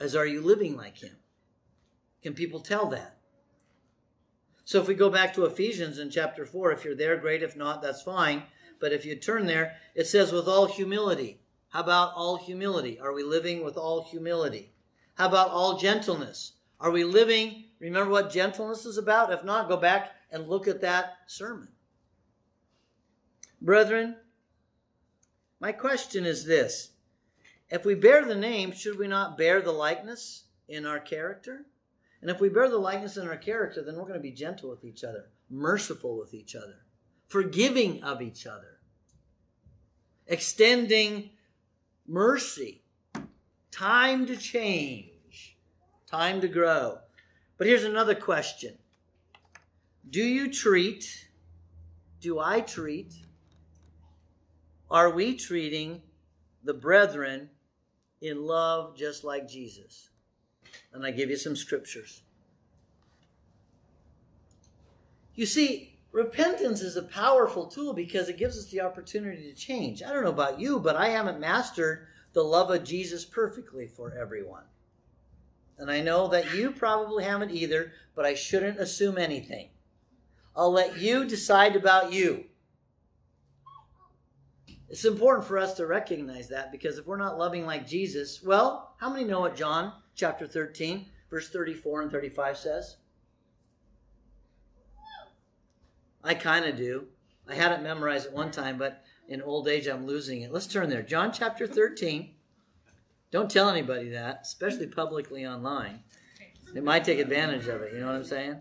is 0.00 0.16
are 0.16 0.26
you 0.26 0.40
living 0.40 0.76
like 0.76 0.98
him? 0.98 1.16
Can 2.22 2.34
people 2.34 2.60
tell 2.60 2.86
that? 2.86 3.18
So 4.64 4.80
if 4.80 4.88
we 4.88 4.94
go 4.94 5.10
back 5.10 5.34
to 5.34 5.44
Ephesians 5.44 5.98
in 5.98 6.10
chapter 6.10 6.46
4, 6.46 6.72
if 6.72 6.84
you're 6.84 6.96
there, 6.96 7.16
great. 7.16 7.42
If 7.42 7.56
not, 7.56 7.82
that's 7.82 8.02
fine. 8.02 8.44
But 8.80 8.92
if 8.92 9.04
you 9.04 9.14
turn 9.16 9.46
there, 9.46 9.76
it 9.94 10.06
says, 10.06 10.32
with 10.32 10.48
all 10.48 10.66
humility. 10.66 11.40
How 11.68 11.80
about 11.80 12.12
all 12.14 12.36
humility? 12.36 12.98
Are 12.98 13.12
we 13.12 13.22
living 13.22 13.62
with 13.62 13.76
all 13.76 14.04
humility? 14.04 14.72
How 15.14 15.28
about 15.28 15.50
all 15.50 15.78
gentleness? 15.78 16.52
Are 16.80 16.90
we 16.90 17.04
living? 17.04 17.64
Remember 17.78 18.10
what 18.10 18.30
gentleness 18.30 18.86
is 18.86 18.96
about? 18.96 19.32
If 19.32 19.44
not, 19.44 19.68
go 19.68 19.76
back 19.76 20.12
and 20.30 20.48
look 20.48 20.66
at 20.66 20.80
that 20.80 21.16
sermon. 21.26 21.68
Brethren, 23.60 24.16
my 25.60 25.72
question 25.72 26.24
is 26.24 26.44
this 26.44 26.90
If 27.74 27.84
we 27.84 27.96
bear 27.96 28.24
the 28.24 28.36
name, 28.36 28.70
should 28.70 29.00
we 29.00 29.08
not 29.08 29.36
bear 29.36 29.60
the 29.60 29.72
likeness 29.72 30.44
in 30.68 30.86
our 30.86 31.00
character? 31.00 31.66
And 32.22 32.30
if 32.30 32.40
we 32.40 32.48
bear 32.48 32.68
the 32.68 32.78
likeness 32.78 33.16
in 33.16 33.26
our 33.26 33.36
character, 33.36 33.82
then 33.82 33.96
we're 33.96 34.02
going 34.02 34.14
to 34.14 34.20
be 34.20 34.30
gentle 34.30 34.70
with 34.70 34.84
each 34.84 35.02
other, 35.02 35.24
merciful 35.50 36.16
with 36.16 36.34
each 36.34 36.54
other, 36.54 36.84
forgiving 37.26 38.00
of 38.04 38.22
each 38.22 38.46
other, 38.46 38.78
extending 40.28 41.30
mercy, 42.06 42.84
time 43.72 44.24
to 44.26 44.36
change, 44.36 45.58
time 46.06 46.40
to 46.42 46.46
grow. 46.46 46.98
But 47.58 47.66
here's 47.66 47.82
another 47.82 48.14
question 48.14 48.78
Do 50.08 50.22
you 50.22 50.48
treat, 50.52 51.26
do 52.20 52.38
I 52.38 52.60
treat, 52.60 53.14
are 54.88 55.10
we 55.10 55.34
treating 55.36 56.00
the 56.62 56.72
brethren 56.72 57.50
in 58.24 58.44
love 58.44 58.96
just 58.96 59.24
like 59.24 59.48
Jesus? 59.48 60.10
And 60.92 61.04
I 61.04 61.10
give 61.10 61.30
you 61.30 61.36
some 61.36 61.56
scriptures. 61.56 62.22
You 65.34 65.46
see, 65.46 65.98
repentance 66.12 66.80
is 66.80 66.96
a 66.96 67.02
powerful 67.02 67.66
tool 67.66 67.92
because 67.92 68.28
it 68.28 68.38
gives 68.38 68.56
us 68.56 68.66
the 68.66 68.80
opportunity 68.80 69.50
to 69.50 69.54
change. 69.54 70.02
I 70.02 70.12
don't 70.12 70.24
know 70.24 70.30
about 70.30 70.60
you, 70.60 70.78
but 70.78 70.96
I 70.96 71.08
haven't 71.08 71.40
mastered 71.40 72.06
the 72.32 72.42
love 72.42 72.70
of 72.70 72.84
Jesus 72.84 73.24
perfectly 73.24 73.86
for 73.86 74.16
everyone. 74.16 74.64
And 75.76 75.90
I 75.90 76.00
know 76.00 76.28
that 76.28 76.54
you 76.54 76.70
probably 76.70 77.24
haven't 77.24 77.50
either, 77.50 77.92
but 78.14 78.24
I 78.24 78.34
shouldn't 78.34 78.78
assume 78.78 79.18
anything. 79.18 79.70
I'll 80.56 80.70
let 80.70 80.98
you 80.98 81.24
decide 81.24 81.74
about 81.74 82.12
you. 82.12 82.44
It's 84.88 85.04
important 85.04 85.46
for 85.46 85.58
us 85.58 85.74
to 85.74 85.86
recognize 85.86 86.48
that 86.48 86.70
because 86.70 86.98
if 86.98 87.06
we're 87.06 87.16
not 87.16 87.38
loving 87.38 87.66
like 87.66 87.86
Jesus, 87.86 88.42
well, 88.42 88.94
how 88.98 89.10
many 89.10 89.24
know 89.24 89.40
what 89.40 89.56
John 89.56 89.92
chapter 90.14 90.46
13, 90.46 91.06
verse 91.30 91.48
34 91.48 92.02
and 92.02 92.10
35 92.10 92.58
says? 92.58 92.96
I 96.22 96.34
kind 96.34 96.64
of 96.64 96.76
do. 96.76 97.06
I 97.48 97.54
had 97.54 97.72
it 97.72 97.82
memorized 97.82 98.26
at 98.26 98.32
one 98.32 98.50
time, 98.50 98.78
but 98.78 99.04
in 99.28 99.42
old 99.42 99.68
age 99.68 99.86
I'm 99.86 100.06
losing 100.06 100.42
it. 100.42 100.52
Let's 100.52 100.66
turn 100.66 100.88
there. 100.88 101.02
John 101.02 101.32
chapter 101.32 101.66
13. 101.66 102.34
Don't 103.30 103.50
tell 103.50 103.68
anybody 103.68 104.10
that, 104.10 104.40
especially 104.42 104.86
publicly 104.86 105.46
online. 105.46 106.00
They 106.72 106.80
might 106.80 107.04
take 107.04 107.18
advantage 107.18 107.66
of 107.68 107.82
it. 107.82 107.92
You 107.92 108.00
know 108.00 108.06
what 108.06 108.16
I'm 108.16 108.24
saying? 108.24 108.56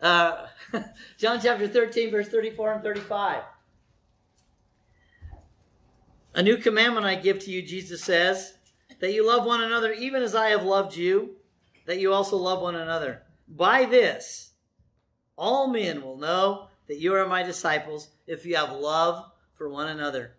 Uh, 0.00 0.46
John 1.18 1.40
chapter 1.40 1.68
13, 1.68 2.10
verse 2.10 2.28
34 2.28 2.72
and 2.74 2.82
35. 2.82 3.42
A 6.34 6.42
new 6.42 6.56
commandment 6.56 7.04
I 7.04 7.14
give 7.16 7.40
to 7.40 7.50
you, 7.50 7.60
Jesus 7.60 8.02
says, 8.02 8.54
that 9.00 9.12
you 9.12 9.26
love 9.26 9.44
one 9.44 9.62
another 9.62 9.92
even 9.92 10.22
as 10.22 10.34
I 10.34 10.48
have 10.48 10.64
loved 10.64 10.96
you, 10.96 11.36
that 11.86 12.00
you 12.00 12.12
also 12.12 12.36
love 12.36 12.62
one 12.62 12.76
another. 12.76 13.22
By 13.48 13.84
this, 13.84 14.52
all 15.36 15.68
men 15.68 16.02
will 16.02 16.16
know 16.16 16.68
that 16.88 17.00
you 17.00 17.14
are 17.14 17.26
my 17.26 17.42
disciples 17.42 18.08
if 18.26 18.46
you 18.46 18.56
have 18.56 18.72
love 18.72 19.30
for 19.52 19.68
one 19.68 19.88
another. 19.88 20.36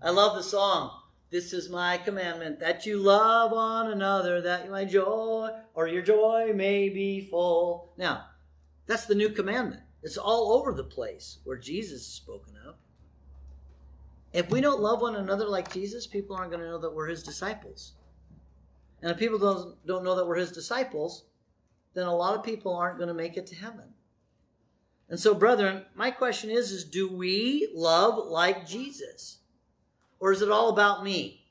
I 0.00 0.10
love 0.10 0.36
the 0.36 0.42
song. 0.42 0.90
This 1.30 1.52
is 1.52 1.68
my 1.68 1.98
commandment 1.98 2.60
that 2.60 2.86
you 2.86 2.98
love 2.98 3.52
one 3.52 3.92
another, 3.92 4.40
that 4.42 4.70
my 4.70 4.84
joy 4.84 5.50
or 5.74 5.88
your 5.88 6.02
joy 6.02 6.52
may 6.54 6.88
be 6.88 7.20
full. 7.20 7.92
Now, 7.96 8.26
that's 8.86 9.06
the 9.06 9.14
new 9.14 9.28
commandment. 9.28 9.82
It's 10.02 10.16
all 10.16 10.52
over 10.52 10.72
the 10.72 10.84
place 10.84 11.38
where 11.44 11.56
Jesus 11.56 12.00
is 12.00 12.06
spoken 12.06 12.54
of. 12.66 12.76
If 14.32 14.50
we 14.50 14.60
don't 14.60 14.80
love 14.80 15.02
one 15.02 15.16
another 15.16 15.46
like 15.46 15.72
Jesus, 15.72 16.06
people 16.06 16.36
aren't 16.36 16.50
going 16.50 16.62
to 16.62 16.68
know 16.68 16.78
that 16.78 16.94
we're 16.94 17.08
his 17.08 17.22
disciples. 17.22 17.92
And 19.02 19.10
if 19.10 19.18
people 19.18 19.38
don't, 19.38 19.86
don't 19.86 20.04
know 20.04 20.14
that 20.14 20.26
we're 20.26 20.36
his 20.36 20.52
disciples, 20.52 21.24
then 21.94 22.06
a 22.06 22.16
lot 22.16 22.36
of 22.36 22.44
people 22.44 22.74
aren't 22.74 22.98
going 22.98 23.08
to 23.08 23.14
make 23.14 23.36
it 23.36 23.46
to 23.48 23.54
heaven. 23.54 23.92
And 25.10 25.20
so, 25.20 25.34
brethren, 25.34 25.84
my 25.94 26.10
question 26.10 26.48
is, 26.50 26.72
is 26.72 26.84
do 26.84 27.12
we 27.12 27.68
love 27.74 28.16
like 28.26 28.66
Jesus? 28.66 29.38
Or 30.18 30.32
is 30.32 30.40
it 30.40 30.50
all 30.50 30.70
about 30.70 31.04
me? 31.04 31.44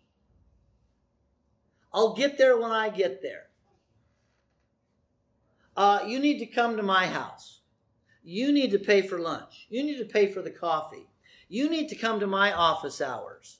I'll 1.93 2.15
get 2.15 2.37
there 2.37 2.57
when 2.57 2.71
I 2.71 2.89
get 2.89 3.21
there. 3.21 3.47
Uh, 5.77 5.99
you 6.07 6.19
need 6.19 6.39
to 6.39 6.45
come 6.45 6.77
to 6.77 6.83
my 6.83 7.05
house. 7.05 7.59
You 8.23 8.51
need 8.51 8.71
to 8.71 8.79
pay 8.79 9.01
for 9.01 9.19
lunch. 9.19 9.67
You 9.69 9.83
need 9.83 9.97
to 9.97 10.05
pay 10.05 10.31
for 10.31 10.41
the 10.41 10.51
coffee. 10.51 11.10
You 11.51 11.69
need 11.69 11.89
to 11.89 11.97
come 11.97 12.21
to 12.21 12.27
my 12.27 12.53
office 12.53 13.01
hours. 13.01 13.59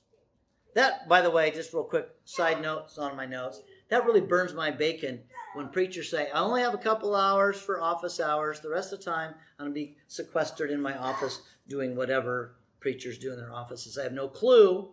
That, 0.74 1.06
by 1.10 1.20
the 1.20 1.30
way, 1.30 1.50
just 1.50 1.74
real 1.74 1.84
quick 1.84 2.08
side 2.24 2.62
notes 2.62 2.96
on 2.96 3.14
my 3.14 3.26
notes. 3.26 3.60
That 3.90 4.06
really 4.06 4.22
burns 4.22 4.54
my 4.54 4.70
bacon 4.70 5.20
when 5.54 5.68
preachers 5.68 6.10
say, 6.10 6.30
I 6.30 6.40
only 6.40 6.62
have 6.62 6.72
a 6.72 6.78
couple 6.78 7.14
hours 7.14 7.60
for 7.60 7.82
office 7.82 8.18
hours. 8.18 8.60
The 8.60 8.70
rest 8.70 8.94
of 8.94 9.00
the 9.00 9.04
time, 9.04 9.34
I'm 9.58 9.66
going 9.66 9.74
to 9.74 9.74
be 9.74 9.96
sequestered 10.06 10.70
in 10.70 10.80
my 10.80 10.96
office 10.96 11.42
doing 11.68 11.94
whatever 11.94 12.56
preachers 12.80 13.18
do 13.18 13.30
in 13.30 13.36
their 13.36 13.52
offices. 13.52 13.98
I 13.98 14.04
have 14.04 14.14
no 14.14 14.26
clue. 14.26 14.88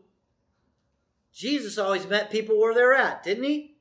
Jesus 1.32 1.78
always 1.78 2.06
met 2.06 2.30
people 2.30 2.60
where 2.60 2.74
they're 2.74 2.96
at, 2.96 3.24
didn't 3.24 3.46
he? 3.46 3.78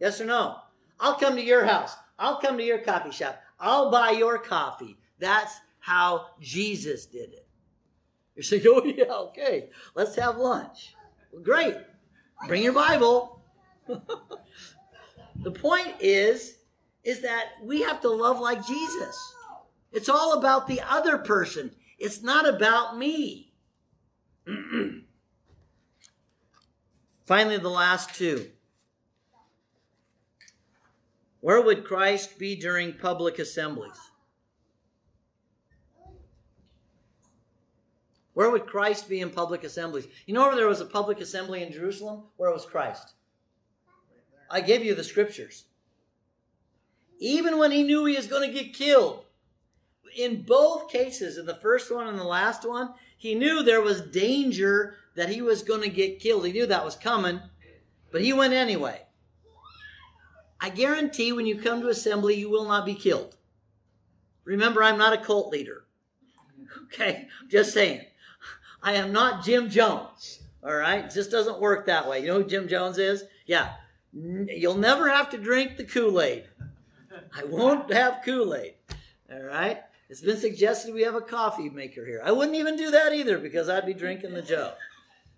Yes 0.00 0.18
or 0.18 0.24
no? 0.24 0.56
I'll 0.98 1.18
come 1.18 1.36
to 1.36 1.44
your 1.44 1.66
house. 1.66 1.94
I'll 2.18 2.40
come 2.40 2.56
to 2.56 2.64
your 2.64 2.78
coffee 2.78 3.12
shop. 3.12 3.38
I'll 3.60 3.90
buy 3.90 4.12
your 4.12 4.38
coffee. 4.38 4.96
That's 5.18 5.60
how 5.78 6.28
Jesus 6.40 7.04
did 7.04 7.34
it. 7.34 7.41
You're 8.34 8.42
saying, 8.42 8.62
oh, 8.66 8.84
yeah, 8.84 9.12
okay, 9.12 9.68
let's 9.94 10.16
have 10.16 10.36
lunch. 10.38 10.94
Well, 11.32 11.42
great. 11.42 11.76
Bring 12.46 12.62
your 12.62 12.72
Bible. 12.72 13.42
the 13.86 15.50
point 15.50 15.94
is, 16.00 16.56
is 17.04 17.20
that 17.22 17.50
we 17.62 17.82
have 17.82 18.00
to 18.02 18.10
love 18.10 18.40
like 18.40 18.66
Jesus. 18.66 19.34
It's 19.92 20.08
all 20.08 20.38
about 20.38 20.66
the 20.66 20.80
other 20.80 21.18
person. 21.18 21.72
It's 21.98 22.22
not 22.22 22.48
about 22.48 22.96
me. 22.96 23.52
Finally, 27.26 27.58
the 27.58 27.68
last 27.68 28.14
two. 28.14 28.50
Where 31.40 31.60
would 31.60 31.84
Christ 31.84 32.38
be 32.38 32.56
during 32.56 32.94
public 32.94 33.38
assemblies? 33.38 33.98
Where 38.34 38.50
would 38.50 38.66
Christ 38.66 39.08
be 39.08 39.20
in 39.20 39.30
public 39.30 39.64
assemblies? 39.64 40.06
You 40.26 40.34
know 40.34 40.46
where 40.46 40.56
there 40.56 40.68
was 40.68 40.80
a 40.80 40.86
public 40.86 41.20
assembly 41.20 41.62
in 41.62 41.72
Jerusalem? 41.72 42.24
Where 42.36 42.50
was 42.50 42.64
Christ? 42.64 43.12
I 44.50 44.60
gave 44.60 44.84
you 44.84 44.94
the 44.94 45.04
scriptures. 45.04 45.64
Even 47.18 47.58
when 47.58 47.70
he 47.70 47.82
knew 47.82 48.04
he 48.04 48.16
was 48.16 48.26
going 48.26 48.48
to 48.48 48.54
get 48.54 48.74
killed, 48.74 49.24
in 50.16 50.42
both 50.42 50.90
cases, 50.90 51.38
in 51.38 51.46
the 51.46 51.54
first 51.54 51.94
one 51.94 52.06
and 52.06 52.18
the 52.18 52.24
last 52.24 52.68
one, 52.68 52.94
he 53.16 53.34
knew 53.34 53.62
there 53.62 53.80
was 53.80 54.00
danger 54.00 54.96
that 55.14 55.28
he 55.28 55.40
was 55.42 55.62
going 55.62 55.82
to 55.82 55.88
get 55.88 56.20
killed. 56.20 56.46
He 56.46 56.52
knew 56.52 56.66
that 56.66 56.84
was 56.84 56.96
coming, 56.96 57.40
but 58.10 58.22
he 58.22 58.32
went 58.32 58.52
anyway. 58.52 59.02
I 60.60 60.70
guarantee 60.70 61.32
when 61.32 61.46
you 61.46 61.56
come 61.58 61.80
to 61.80 61.88
assembly, 61.88 62.34
you 62.34 62.50
will 62.50 62.66
not 62.66 62.86
be 62.86 62.94
killed. 62.94 63.36
Remember, 64.44 64.82
I'm 64.82 64.98
not 64.98 65.12
a 65.12 65.18
cult 65.18 65.52
leader. 65.52 65.84
Okay, 66.86 67.28
just 67.48 67.72
saying. 67.72 68.04
I 68.82 68.94
am 68.94 69.12
not 69.12 69.44
Jim 69.44 69.70
Jones. 69.70 70.40
All 70.64 70.74
right, 70.74 71.04
it 71.04 71.12
just 71.12 71.30
doesn't 71.30 71.60
work 71.60 71.86
that 71.86 72.08
way. 72.08 72.20
You 72.20 72.28
know 72.28 72.42
who 72.42 72.48
Jim 72.48 72.68
Jones 72.68 72.98
is? 72.98 73.24
Yeah, 73.46 73.72
you'll 74.12 74.76
never 74.76 75.08
have 75.08 75.30
to 75.30 75.38
drink 75.38 75.76
the 75.76 75.84
Kool 75.84 76.20
Aid. 76.20 76.44
I 77.34 77.44
won't 77.44 77.92
have 77.92 78.22
Kool 78.24 78.54
Aid. 78.54 78.74
All 79.32 79.42
right. 79.42 79.82
It's 80.08 80.20
been 80.20 80.36
suggested 80.36 80.92
we 80.92 81.04
have 81.04 81.14
a 81.14 81.22
coffee 81.22 81.70
maker 81.70 82.04
here. 82.04 82.20
I 82.22 82.32
wouldn't 82.32 82.58
even 82.58 82.76
do 82.76 82.90
that 82.90 83.14
either 83.14 83.38
because 83.38 83.70
I'd 83.70 83.86
be 83.86 83.94
drinking 83.94 84.34
the 84.34 84.42
Joe. 84.42 84.74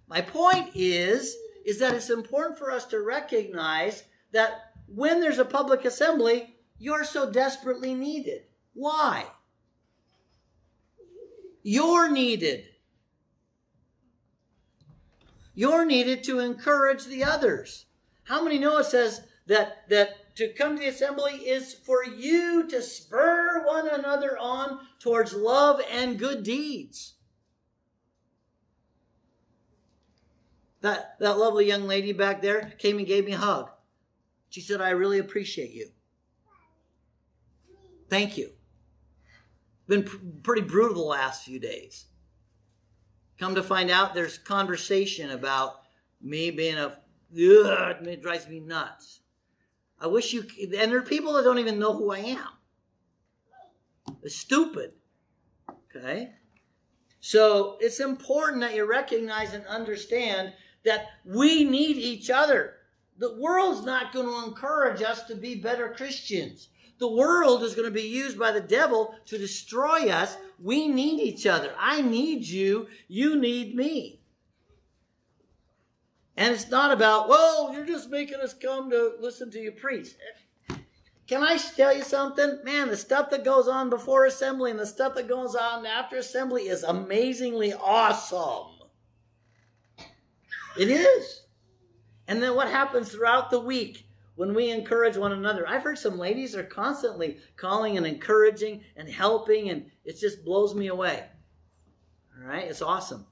My 0.09 0.21
point 0.21 0.71
is, 0.75 1.37
is 1.65 1.79
that 1.79 1.95
it's 1.95 2.11
important 2.11 2.59
for 2.59 2.73
us 2.73 2.85
to 2.87 3.01
recognize 3.01 4.03
that 4.33 4.73
when 4.89 5.21
there's 5.21 5.39
a 5.39 5.45
public 5.45 5.85
assembly, 5.85 6.57
you're 6.79 7.05
so 7.05 7.31
desperately 7.31 7.95
needed. 7.95 8.43
Why? 8.73 9.27
You're 11.63 12.11
needed. 12.11 12.67
You're 15.55 15.85
needed 15.85 16.25
to 16.25 16.41
encourage 16.41 17.05
the 17.05 17.25
others. 17.25 17.87
How 18.25 18.43
many 18.43 18.59
know 18.59 18.79
it 18.79 18.87
says 18.87 19.23
that, 19.47 19.89
that 19.89 20.37
to 20.37 20.53
come 20.53 20.77
to 20.77 20.83
the 20.83 20.89
assembly 20.89 21.35
is 21.35 21.75
for 21.75 22.05
you 22.05 22.67
to 22.69 22.83
spur 22.83 23.65
one 23.65 23.89
another 23.89 24.37
on 24.39 24.81
towards 24.99 25.33
love 25.33 25.81
and 25.91 26.19
good 26.19 26.43
deeds? 26.43 27.15
That, 30.81 31.19
that 31.21 31.39
lovely 31.39 31.67
young 31.67 31.85
lady 31.85 32.13
back 32.13 32.43
there 32.43 32.75
came 32.79 32.99
and 32.99 33.07
gave 33.07 33.25
me 33.25 33.33
a 33.33 33.39
hug. 33.39 33.71
She 34.51 34.61
said, 34.61 34.81
I 34.81 34.91
really 34.91 35.19
appreciate 35.19 35.73
you. 35.73 35.89
Thank 38.11 38.37
you. 38.37 38.51
Been 39.87 40.05
pr- 40.05 40.17
pretty 40.43 40.63
brutal 40.63 40.95
the 40.95 41.09
last 41.09 41.45
few 41.45 41.59
days. 41.59 42.07
Come 43.39 43.55
to 43.55 43.63
find 43.63 43.91
out, 43.91 44.15
there's 44.15 44.39
conversation 44.39 45.31
about 45.31 45.81
me 46.21 46.51
being 46.51 46.79
a, 46.79 46.99
it 47.33 48.23
drives 48.23 48.49
me 48.49 48.61
nuts. 48.61 49.21
I 50.01 50.07
wish 50.07 50.33
you, 50.33 50.45
and 50.61 50.93
there 50.93 50.99
are 50.99 51.03
people 51.03 51.33
that 51.35 51.45
don't 51.45 51.59
even 51.59 51.79
know 51.79 51.95
who 51.95 52.13
I 52.13 52.19
am. 52.19 52.49
It's 54.23 54.37
stupid. 54.37 54.93
Okay? 55.95 56.31
So 57.21 57.79
it's 57.81 58.01
important 58.01 58.61
that 58.61 58.75
you 58.75 58.85
recognize 58.85 59.55
and 59.55 59.67
understand 59.67 60.53
that 60.85 61.07
we 61.25 61.65
need 61.65 61.97
each 61.97 62.31
other. 62.31 62.75
The 63.19 63.39
world's 63.39 63.85
not 63.85 64.13
going 64.13 64.27
to 64.27 64.47
encourage 64.47 65.03
us 65.03 65.23
to 65.25 65.35
be 65.35 65.55
better 65.55 65.95
Christians. 65.97 66.69
The 66.99 67.11
world 67.11 67.63
is 67.63 67.75
going 67.75 67.89
to 67.89 67.95
be 67.95 68.09
used 68.09 68.39
by 68.39 68.53
the 68.53 68.61
devil 68.61 69.15
to 69.27 69.39
destroy 69.39 70.11
us. 70.11 70.37
We 70.63 70.89
need 70.89 71.21
each 71.21 71.47
other. 71.47 71.73
I 71.79 72.03
need 72.03 72.47
you. 72.47 72.89
You 73.09 73.37
need 73.39 73.75
me. 73.75 74.21
And 76.37 76.53
it's 76.53 76.71
not 76.71 76.93
about, 76.93 77.29
well, 77.29 77.73
you're 77.73 77.87
just 77.87 78.11
making 78.11 78.41
us 78.41 78.55
come 78.55 78.91
to 78.91 79.15
listen 79.21 79.51
to 79.53 79.59
you 79.59 79.73
preach. 79.73 80.09
Can 81.27 81.43
I 81.43 81.57
tell 81.57 81.97
you 81.97 82.03
something? 82.03 82.59
Man, 82.65 82.89
the 82.89 82.97
stuff 82.97 83.31
that 83.31 83.45
goes 83.45 83.67
on 83.67 83.89
before 83.89 84.27
assembly 84.27 84.71
and 84.71 84.79
the 84.79 84.87
stuff 84.87 85.15
that 85.15 85.29
goes 85.29 85.55
on 85.55 85.87
after 85.87 86.17
assembly 86.17 86.63
is 86.63 86.83
amazingly 86.83 87.73
awesome. 87.73 88.73
It 90.77 90.91
is. 90.91 91.43
And 92.27 92.43
then 92.43 92.55
what 92.55 92.69
happens 92.69 93.11
throughout 93.11 93.51
the 93.51 93.61
week 93.61 94.04
when 94.37 94.55
we 94.55 94.71
encourage 94.71 95.17
one 95.17 95.33
another? 95.33 95.67
I've 95.69 95.83
heard 95.83 95.99
some 95.99 96.19
ladies 96.19 96.57
are 96.57 96.65
constantly 96.65 97.39
calling 97.57 97.97
and 97.97 98.07
encouraging 98.07 98.83
and 98.97 99.09
helping, 99.09 99.71
and 99.71 99.91
it 100.05 100.19
just 100.19 100.45
blows 100.45 100.75
me 100.75 100.89
away. 100.89 101.25
All 102.37 102.49
right, 102.49 102.65
it's 102.65 102.83
awesome. 102.83 103.27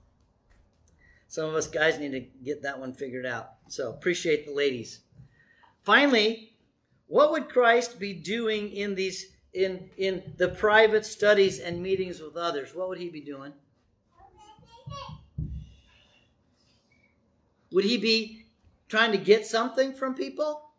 Some 1.29 1.49
of 1.49 1.55
us 1.55 1.67
guys 1.67 1.99
need 1.99 2.13
to 2.13 2.21
get 2.45 2.63
that 2.63 2.79
one 2.79 2.93
figured 2.93 3.27
out. 3.27 3.53
So 3.69 3.91
appreciate 3.91 4.47
the 4.47 4.53
ladies. 4.53 5.01
Finally, 5.83 6.53
what 7.07 7.33
would 7.33 7.49
Christ 7.49 7.99
be 7.99 8.13
doing 8.13 8.71
in 8.71 8.95
these 8.95 9.33
in 9.53 9.91
in 9.97 10.35
the 10.37 10.49
private 10.49 11.05
studies 11.05 11.59
and 11.59 11.83
meetings 11.83 12.21
with 12.21 12.37
others? 12.37 12.75
What 12.75 12.89
would 12.89 12.99
he 12.99 13.09
be 13.09 13.21
doing? 13.21 13.53
Would 17.73 17.85
he 17.85 17.97
be 17.97 18.47
trying 18.89 19.13
to 19.13 19.19
get 19.19 19.47
something 19.47 19.95
from 19.95 20.15
people? 20.15 20.72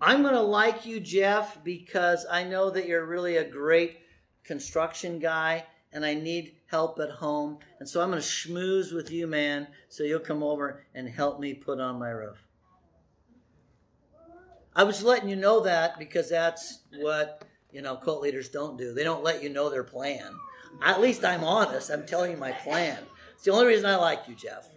I'm 0.00 0.22
going 0.22 0.34
to 0.34 0.40
like 0.40 0.86
you, 0.86 1.00
Jeff, 1.00 1.62
because 1.64 2.24
I 2.30 2.44
know 2.44 2.70
that 2.70 2.86
you're 2.86 3.04
really 3.04 3.36
a 3.36 3.48
great 3.48 3.98
construction 4.44 5.18
guy 5.18 5.64
and 5.92 6.04
I 6.04 6.14
need 6.14 6.54
help 6.66 7.00
at 7.00 7.10
home. 7.10 7.58
And 7.80 7.88
so 7.88 8.00
I'm 8.00 8.10
going 8.10 8.22
to 8.22 8.26
schmooze 8.26 8.94
with 8.94 9.10
you, 9.10 9.26
man, 9.26 9.66
so 9.88 10.04
you'll 10.04 10.20
come 10.20 10.42
over 10.42 10.84
and 10.94 11.08
help 11.08 11.40
me 11.40 11.54
put 11.54 11.80
on 11.80 11.98
my 11.98 12.10
roof. 12.10 12.46
I 14.76 14.84
was 14.84 15.02
letting 15.02 15.28
you 15.28 15.36
know 15.36 15.60
that 15.60 15.98
because 15.98 16.28
that's 16.28 16.82
what, 16.98 17.42
you 17.72 17.82
know, 17.82 17.96
cult 17.96 18.22
leaders 18.22 18.48
don't 18.48 18.78
do. 18.78 18.94
They 18.94 19.02
don't 19.02 19.24
let 19.24 19.42
you 19.42 19.48
know 19.48 19.68
their 19.68 19.82
plan. 19.82 20.32
At 20.82 21.00
least 21.00 21.24
I'm 21.24 21.42
honest. 21.42 21.90
I'm 21.90 22.06
telling 22.06 22.30
you 22.30 22.36
my 22.36 22.52
plan. 22.52 22.98
It's 23.34 23.42
the 23.42 23.50
only 23.50 23.66
reason 23.66 23.86
I 23.86 23.96
like 23.96 24.28
you, 24.28 24.36
Jeff. 24.36 24.68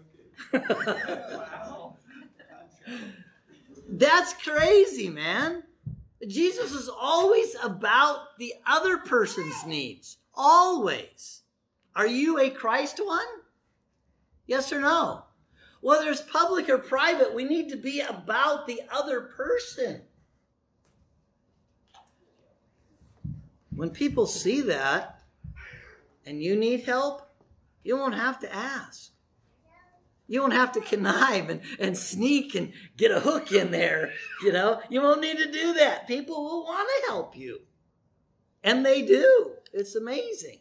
That's 3.91 4.33
crazy, 4.33 5.09
man. 5.09 5.63
Jesus 6.25 6.71
is 6.71 6.87
always 6.89 7.55
about 7.61 8.37
the 8.39 8.53
other 8.65 8.97
person's 8.97 9.65
needs. 9.65 10.17
Always. 10.33 11.41
Are 11.93 12.07
you 12.07 12.39
a 12.39 12.49
Christ 12.49 13.01
one? 13.03 13.25
Yes 14.47 14.71
or 14.71 14.79
no? 14.79 15.23
Whether 15.81 16.09
it's 16.09 16.21
public 16.21 16.69
or 16.69 16.77
private, 16.77 17.33
we 17.33 17.43
need 17.43 17.69
to 17.69 17.75
be 17.75 17.99
about 17.99 18.65
the 18.65 18.81
other 18.93 19.21
person. 19.21 20.01
When 23.75 23.89
people 23.89 24.25
see 24.25 24.61
that 24.61 25.21
and 26.25 26.41
you 26.41 26.55
need 26.55 26.83
help, 26.83 27.27
you 27.83 27.97
won't 27.97 28.15
have 28.15 28.39
to 28.39 28.55
ask. 28.55 29.11
You 30.31 30.39
won't 30.39 30.53
have 30.53 30.71
to 30.71 30.79
connive 30.79 31.49
and, 31.49 31.59
and 31.77 31.97
sneak 31.97 32.55
and 32.55 32.71
get 32.95 33.11
a 33.11 33.19
hook 33.19 33.51
in 33.51 33.71
there. 33.71 34.13
You 34.41 34.53
know, 34.53 34.79
you 34.89 35.01
won't 35.01 35.19
need 35.19 35.37
to 35.39 35.51
do 35.51 35.73
that. 35.73 36.07
People 36.07 36.41
will 36.41 36.63
want 36.63 36.87
to 36.87 37.11
help 37.11 37.35
you. 37.35 37.59
And 38.63 38.85
they 38.85 39.01
do. 39.01 39.55
It's 39.73 39.95
amazing. 39.95 40.59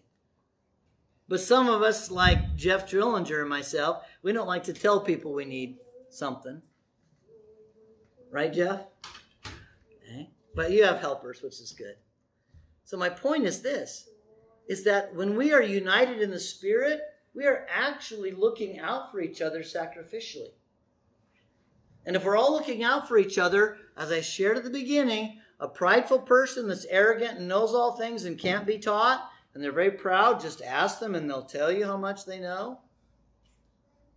But 1.29 1.39
some 1.39 1.69
of 1.69 1.83
us, 1.83 2.11
like 2.11 2.57
Jeff 2.57 2.91
Drillinger 2.91 3.43
and 3.43 3.49
myself, 3.49 4.03
we 4.25 4.33
don't 4.33 4.49
like 4.49 4.65
to 4.65 4.73
tell 4.73 4.99
people 4.99 5.33
we 5.33 5.45
need 5.45 5.77
something. 6.09 6.63
Right, 8.29 8.53
Jeff? 8.53 8.81
Okay. 10.05 10.31
But 10.53 10.73
you 10.73 10.83
have 10.83 10.99
helpers, 10.99 11.43
which 11.43 11.61
is 11.61 11.73
good. 11.79 11.95
So 12.83 12.97
my 12.97 13.09
point 13.09 13.45
is 13.45 13.63
this 13.63 14.09
is 14.69 14.83
that 14.83 15.15
when 15.15 15.37
we 15.37 15.53
are 15.53 15.63
united 15.63 16.21
in 16.21 16.31
the 16.31 16.41
spirit, 16.41 17.01
we 17.35 17.47
are 17.47 17.67
actually 17.73 18.33
looking 18.33 18.79
out 18.79 19.11
for 19.11 19.21
each 19.21 19.41
other 19.41 19.61
sacrificially. 19.61 20.53
And 22.05 22.17
if 22.17 22.25
we're 22.25 22.37
all 22.37 22.53
looking 22.53 22.83
out 22.83 23.07
for 23.07 23.19
each 23.19 23.39
other, 23.39 23.77
as 23.97 24.11
I 24.11 24.21
shared 24.21 24.57
at 24.57 24.65
the 24.65 24.71
beginning, 24.71 25.39
a 25.61 25.69
prideful 25.69 26.21
person 26.21 26.67
that's 26.67 26.87
arrogant 26.87 27.39
and 27.39 27.49
knows 27.49 27.75
all 27.75 27.93
things 27.93 28.25
and 28.25 28.39
can't 28.39 28.67
be 28.67 28.79
taught, 28.79 29.29
and 29.55 29.63
they're 29.63 29.73
very 29.73 29.91
proud, 29.91 30.41
just 30.41 30.63
ask 30.63 30.99
them 30.99 31.15
and 31.15 31.29
they'll 31.29 31.45
tell 31.45 31.71
you 31.71 31.85
how 31.85 31.97
much 31.97 32.25
they 32.25 32.39
know. 32.39 32.81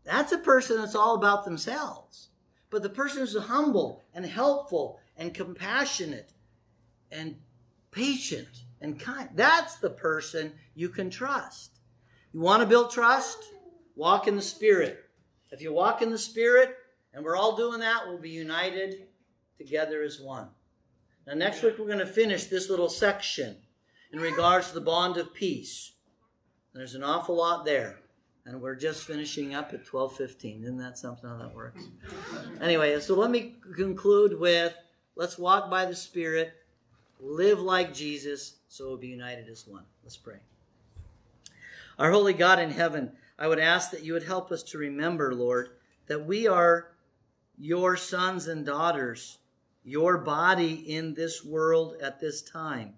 That's 0.06 0.32
a 0.32 0.38
person 0.38 0.78
that's 0.78 0.96
all 0.96 1.16
about 1.16 1.44
themselves. 1.44 2.30
But 2.70 2.84
the 2.84 2.90
person 2.90 3.20
who's 3.20 3.38
humble 3.38 4.04
and 4.14 4.26
helpful 4.26 5.00
and 5.18 5.34
compassionate 5.34 6.34
and 7.12 7.36
patient 7.92 8.64
and 8.82 9.00
kind, 9.00 9.30
that's 9.36 9.76
the 9.76 9.90
person 9.90 10.54
you 10.74 10.90
can 10.90 11.10
trust. 11.10 11.73
You 12.34 12.40
want 12.40 12.62
to 12.62 12.68
build 12.68 12.92
trust? 12.92 13.38
Walk 13.96 14.28
in 14.28 14.36
the 14.36 14.42
Spirit. 14.42 15.06
If 15.52 15.62
you 15.62 15.72
walk 15.72 16.02
in 16.02 16.10
the 16.10 16.18
Spirit, 16.18 16.76
and 17.14 17.24
we're 17.24 17.36
all 17.36 17.56
doing 17.56 17.80
that, 17.82 18.08
we'll 18.08 18.18
be 18.18 18.32
united 18.32 19.08
together 19.58 20.02
as 20.02 20.20
one. 20.20 20.48
Now, 21.28 21.36
next 21.36 21.62
week, 21.62 21.76
we're 21.78 21.86
going 21.86 22.00
to 22.00 22.06
finish 22.08 22.46
this 22.46 22.70
little 22.70 22.90
section 22.90 23.56
in 24.12 24.20
regards 24.20 24.70
to 24.70 24.74
the 24.74 24.82
bond 24.82 25.18
of 25.18 25.34
peace. 25.34 25.94
There's 26.74 26.96
an 26.96 27.04
awful 27.04 27.38
lot 27.38 27.66
there. 27.66 28.00
And 28.46 28.62
we're 28.62 28.76
just 28.76 29.06
finishing 29.06 29.56
up 29.56 29.74
at 29.74 29.86
12:15. 29.86 30.64
Isn't 30.64 30.78
that 30.78 30.98
something 30.98 31.30
how 31.30 31.38
that 31.38 31.56
works? 31.56 31.84
Anyway, 32.60 33.00
so 33.00 33.16
let 33.16 33.32
me 33.32 33.56
conclude 33.76 34.38
with 34.38 34.76
let's 35.16 35.38
walk 35.38 35.70
by 35.70 35.86
the 35.86 35.96
Spirit, 35.96 36.52
live 37.22 37.62
like 37.62 37.94
Jesus, 37.94 38.56
so 38.68 38.88
we'll 38.88 38.98
be 38.98 39.08
united 39.08 39.48
as 39.48 39.66
one. 39.66 39.86
Let's 40.04 40.18
pray. 40.18 40.40
Our 42.00 42.12
holy 42.12 42.34
God 42.34 42.60
in 42.60 42.72
heaven, 42.72 43.12
I 43.38 43.48
would 43.48 43.60
ask 43.60 43.92
that 43.92 44.04
you 44.04 44.14
would 44.14 44.24
help 44.24 44.52
us 44.52 44.64
to 44.64 44.78
remember, 44.78 45.34
Lord, 45.34 45.70
that 46.08 46.26
we 46.26 46.48
are 46.48 46.92
your 47.58 47.98
sons 47.98 48.48
and 48.48 48.66
daughters, 48.66 49.38
your 49.84 50.18
body 50.18 50.74
in 50.74 51.14
this 51.14 51.44
world 51.44 51.98
at 52.02 52.20
this 52.20 52.42
time. 52.42 52.96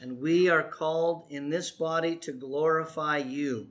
And 0.00 0.20
we 0.20 0.48
are 0.48 0.62
called 0.62 1.26
in 1.30 1.50
this 1.50 1.70
body 1.70 2.16
to 2.16 2.32
glorify 2.32 3.18
you, 3.18 3.68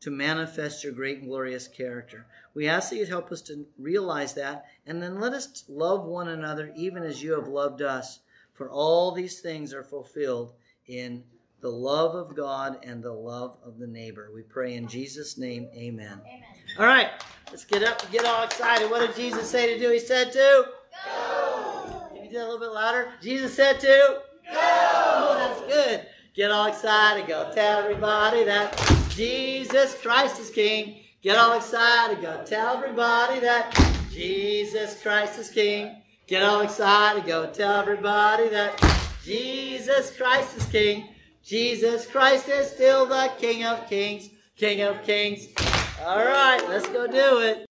to 0.00 0.10
manifest 0.10 0.82
your 0.82 0.92
great 0.92 1.18
and 1.18 1.28
glorious 1.28 1.68
character. 1.68 2.26
We 2.54 2.68
ask 2.68 2.90
that 2.90 2.96
you'd 2.96 3.08
help 3.08 3.30
us 3.32 3.42
to 3.42 3.66
realize 3.78 4.34
that, 4.34 4.66
and 4.86 5.02
then 5.02 5.20
let 5.20 5.32
us 5.32 5.64
love 5.68 6.04
one 6.04 6.28
another 6.28 6.72
even 6.76 7.02
as 7.02 7.22
you 7.22 7.32
have 7.32 7.48
loved 7.48 7.80
us. 7.80 8.20
For 8.52 8.68
all 8.68 9.12
these 9.12 9.40
things 9.40 9.72
are 9.72 9.84
fulfilled 9.84 10.52
in 10.86 11.24
the 11.62 11.70
love 11.70 12.16
of 12.16 12.36
God 12.36 12.84
and 12.84 13.02
the 13.02 13.12
love 13.12 13.56
of 13.64 13.78
the 13.78 13.86
neighbor. 13.86 14.30
We 14.34 14.42
pray 14.42 14.74
in 14.74 14.88
Jesus' 14.88 15.38
name, 15.38 15.68
amen. 15.74 16.20
amen. 16.26 16.42
All 16.78 16.86
right, 16.86 17.10
let's 17.50 17.64
get 17.64 17.84
up 17.84 18.02
and 18.02 18.10
get 18.10 18.24
all 18.24 18.44
excited. 18.44 18.90
What 18.90 19.06
did 19.06 19.14
Jesus 19.14 19.48
say 19.48 19.72
to 19.72 19.78
do? 19.78 19.90
He 19.92 20.00
said 20.00 20.32
to 20.32 20.38
go. 20.38 22.08
Can 22.08 22.24
you 22.24 22.30
do 22.30 22.36
that 22.38 22.42
a 22.42 22.48
little 22.48 22.58
bit 22.58 22.72
louder? 22.72 23.12
Jesus 23.22 23.54
said 23.54 23.78
to 23.80 23.86
go. 23.86 24.22
Oh, 24.50 25.36
that's 25.38 25.72
good. 25.72 26.06
Get 26.34 26.50
all 26.50 26.66
excited. 26.66 27.28
Go 27.28 27.50
tell 27.54 27.78
everybody 27.80 28.42
that 28.44 28.76
Jesus 29.10 29.94
Christ 30.02 30.40
is 30.40 30.50
King. 30.50 30.96
Get 31.22 31.38
all 31.38 31.56
excited. 31.56 32.20
Go 32.20 32.42
tell 32.44 32.76
everybody 32.76 33.38
that 33.40 33.72
Jesus 34.10 35.00
Christ 35.00 35.38
is 35.38 35.48
King. 35.48 36.02
Get 36.26 36.42
all 36.42 36.62
excited. 36.62 37.24
Go 37.24 37.48
tell 37.50 37.76
everybody 37.76 38.48
that 38.48 38.82
Jesus 39.22 40.16
Christ 40.16 40.56
is 40.56 40.66
King. 40.66 41.08
Jesus 41.42 42.06
Christ 42.06 42.48
is 42.48 42.70
still 42.70 43.06
the 43.06 43.32
King 43.38 43.64
of 43.64 43.88
Kings. 43.88 44.28
King 44.56 44.82
of 44.82 45.02
Kings. 45.02 45.48
All 46.04 46.24
right, 46.24 46.60
let's 46.68 46.88
go 46.88 47.06
do 47.06 47.40
it. 47.40 47.66